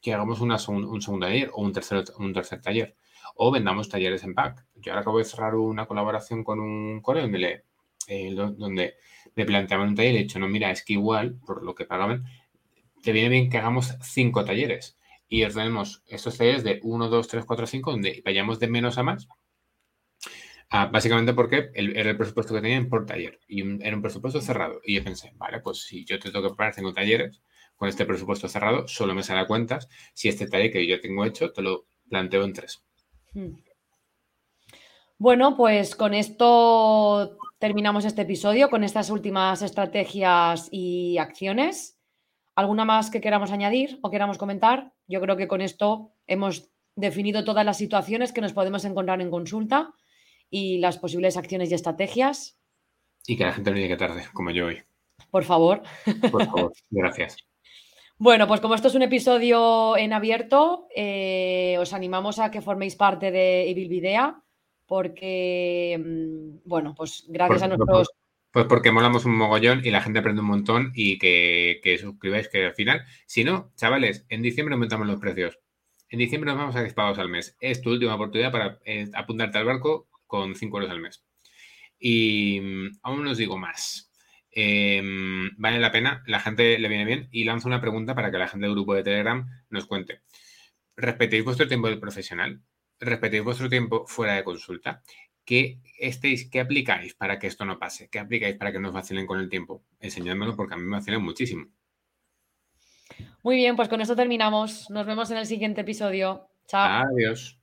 que 0.00 0.14
hagamos 0.14 0.40
una, 0.40 0.56
un 0.68 1.02
segundo 1.02 1.26
taller 1.26 1.50
o 1.52 1.62
un 1.62 1.72
tercer, 1.72 2.04
un 2.18 2.32
tercer 2.32 2.60
taller 2.60 2.96
o 3.42 3.50
vendamos 3.50 3.88
talleres 3.88 4.22
en 4.22 4.34
pack. 4.34 4.66
Yo 4.74 4.92
ahora 4.92 5.00
acabo 5.00 5.16
de 5.16 5.24
cerrar 5.24 5.54
una 5.54 5.86
colaboración 5.86 6.44
con 6.44 6.60
un 6.60 7.00
coreo 7.00 7.22
donde, 7.22 7.38
le, 7.38 7.64
eh, 8.06 8.34
donde 8.34 8.96
me 9.34 9.46
planteaban 9.46 9.88
un 9.88 9.94
taller 9.94 10.12
y 10.12 10.16
he 10.16 10.22
dicho, 10.24 10.38
no, 10.38 10.46
mira, 10.46 10.70
es 10.70 10.84
que 10.84 10.92
igual, 10.92 11.38
por 11.46 11.62
lo 11.64 11.74
que 11.74 11.86
pagaban, 11.86 12.26
te 13.02 13.12
viene 13.12 13.30
bien 13.30 13.48
que 13.48 13.56
hagamos 13.56 13.94
cinco 14.02 14.44
talleres 14.44 14.98
y 15.26 15.42
ordenemos 15.42 16.02
estos 16.06 16.36
talleres 16.36 16.64
de 16.64 16.80
1, 16.82 17.08
2, 17.08 17.28
3, 17.28 17.44
4, 17.46 17.66
5, 17.66 17.90
donde 17.92 18.22
vayamos 18.26 18.60
de 18.60 18.68
menos 18.68 18.98
a 18.98 19.04
más. 19.04 19.26
Ah, 20.68 20.90
básicamente 20.92 21.32
porque 21.32 21.70
era 21.74 22.10
el 22.10 22.16
presupuesto 22.18 22.52
que 22.54 22.60
tenían 22.60 22.90
por 22.90 23.06
taller 23.06 23.40
y 23.48 23.62
era 23.82 23.96
un 23.96 24.02
presupuesto 24.02 24.42
cerrado. 24.42 24.82
Y 24.84 24.96
yo 24.96 25.02
pensé, 25.02 25.32
vale, 25.36 25.60
pues 25.60 25.78
si 25.86 26.04
yo 26.04 26.18
te 26.18 26.30
tengo 26.30 26.46
que 26.46 26.54
pagar 26.54 26.74
cinco 26.74 26.92
talleres 26.92 27.40
con 27.74 27.88
este 27.88 28.04
presupuesto 28.04 28.48
cerrado, 28.48 28.86
solo 28.86 29.14
me 29.14 29.22
sale 29.22 29.40
a 29.40 29.46
cuentas 29.46 29.88
si 30.12 30.28
este 30.28 30.46
taller 30.46 30.70
que 30.70 30.86
yo 30.86 31.00
tengo 31.00 31.24
hecho 31.24 31.52
te 31.52 31.62
lo 31.62 31.86
planteo 32.06 32.44
en 32.44 32.52
tres. 32.52 32.84
Hmm. 33.32 33.56
Bueno, 35.18 35.56
pues 35.56 35.94
con 35.96 36.14
esto 36.14 37.36
terminamos 37.58 38.06
este 38.06 38.22
episodio, 38.22 38.70
con 38.70 38.84
estas 38.84 39.10
últimas 39.10 39.60
estrategias 39.60 40.68
y 40.70 41.18
acciones. 41.18 41.98
¿Alguna 42.54 42.84
más 42.84 43.10
que 43.10 43.20
queramos 43.20 43.52
añadir 43.52 43.98
o 44.02 44.10
queramos 44.10 44.38
comentar? 44.38 44.92
Yo 45.06 45.20
creo 45.20 45.36
que 45.36 45.46
con 45.46 45.60
esto 45.60 46.14
hemos 46.26 46.70
definido 46.96 47.44
todas 47.44 47.64
las 47.64 47.76
situaciones 47.76 48.32
que 48.32 48.40
nos 48.40 48.52
podemos 48.52 48.84
encontrar 48.84 49.20
en 49.20 49.30
consulta 49.30 49.92
y 50.48 50.78
las 50.78 50.98
posibles 50.98 51.36
acciones 51.36 51.70
y 51.70 51.74
estrategias. 51.74 52.58
Y 53.26 53.36
que 53.36 53.44
la 53.44 53.52
gente 53.52 53.70
no 53.70 53.76
llegue 53.76 53.96
tarde, 53.96 54.24
como 54.32 54.50
yo 54.50 54.66
hoy. 54.66 54.82
Por 55.30 55.44
favor. 55.44 55.82
Por 56.30 56.46
favor, 56.46 56.72
gracias. 56.90 57.36
Bueno, 58.20 58.46
pues 58.46 58.60
como 58.60 58.74
esto 58.74 58.88
es 58.88 58.94
un 58.94 59.00
episodio 59.00 59.96
en 59.96 60.12
abierto, 60.12 60.88
eh, 60.94 61.78
os 61.80 61.94
animamos 61.94 62.38
a 62.38 62.50
que 62.50 62.60
forméis 62.60 62.94
parte 62.94 63.30
de 63.30 63.70
Evil 63.70 63.88
Video, 63.88 64.44
porque, 64.84 65.98
mm, 65.98 66.68
bueno, 66.68 66.94
pues 66.94 67.24
gracias 67.28 67.62
a 67.62 67.68
nuestros... 67.68 68.10
Pues 68.50 68.66
porque 68.66 68.92
molamos 68.92 69.24
un 69.24 69.38
mogollón 69.38 69.80
y 69.86 69.90
la 69.90 70.02
gente 70.02 70.18
aprende 70.18 70.42
un 70.42 70.48
montón 70.48 70.92
y 70.94 71.16
que, 71.18 71.80
que 71.82 71.96
suscribáis, 71.96 72.50
que 72.50 72.66
al 72.66 72.74
final, 72.74 73.06
si 73.24 73.42
no, 73.42 73.72
chavales, 73.76 74.26
en 74.28 74.42
diciembre 74.42 74.74
aumentamos 74.74 75.06
los 75.06 75.18
precios. 75.18 75.58
En 76.10 76.18
diciembre 76.18 76.50
nos 76.50 76.58
vamos 76.58 76.76
a 76.76 76.82
10 76.82 76.92
pagos 76.92 77.18
al 77.18 77.30
mes. 77.30 77.56
Es 77.58 77.80
tu 77.80 77.88
última 77.88 78.16
oportunidad 78.16 78.52
para 78.52 78.80
eh, 78.84 79.08
apuntarte 79.14 79.56
al 79.56 79.64
barco 79.64 80.10
con 80.26 80.54
5 80.54 80.76
euros 80.76 80.90
al 80.90 81.00
mes. 81.00 81.24
Y 81.98 82.60
mm, 82.60 82.98
aún 83.02 83.24
no 83.24 83.30
os 83.30 83.38
digo 83.38 83.56
más. 83.56 84.09
Em, 84.52 85.50
vale 85.56 85.78
la 85.78 85.92
pena, 85.92 86.22
la 86.26 86.40
gente 86.40 86.78
le 86.78 86.88
viene 86.88 87.04
bien 87.04 87.28
y 87.30 87.44
lanzo 87.44 87.68
una 87.68 87.80
pregunta 87.80 88.14
para 88.14 88.30
que 88.30 88.38
la 88.38 88.48
gente 88.48 88.66
del 88.66 88.74
grupo 88.74 88.94
de 88.94 89.02
Telegram 89.02 89.48
nos 89.68 89.86
cuente. 89.86 90.22
¿Respetéis 90.96 91.44
vuestro 91.44 91.68
tiempo 91.68 91.88
de 91.88 91.96
profesional? 91.96 92.60
¿Respetéis 92.98 93.44
vuestro 93.44 93.68
tiempo 93.68 94.06
fuera 94.06 94.34
de 94.34 94.44
consulta? 94.44 95.02
¿Qué, 95.44 95.80
estéis, 95.98 96.50
¿Qué 96.50 96.60
aplicáis 96.60 97.14
para 97.14 97.38
que 97.38 97.46
esto 97.46 97.64
no 97.64 97.78
pase? 97.78 98.08
¿Qué 98.08 98.18
aplicáis 98.18 98.56
para 98.56 98.72
que 98.72 98.78
no 98.78 98.88
os 98.88 98.94
vacilen 98.94 99.26
con 99.26 99.40
el 99.40 99.48
tiempo? 99.48 99.82
Enseñádmelo 100.00 100.54
porque 100.56 100.74
a 100.74 100.76
mí 100.76 100.84
me 100.84 100.96
vacilan 100.96 101.22
muchísimo. 101.22 101.66
Muy 103.42 103.56
bien, 103.56 103.76
pues 103.76 103.88
con 103.88 104.00
esto 104.00 104.14
terminamos. 104.14 104.90
Nos 104.90 105.06
vemos 105.06 105.30
en 105.30 105.38
el 105.38 105.46
siguiente 105.46 105.80
episodio. 105.80 106.48
Chao. 106.66 107.04
Adiós. 107.04 107.59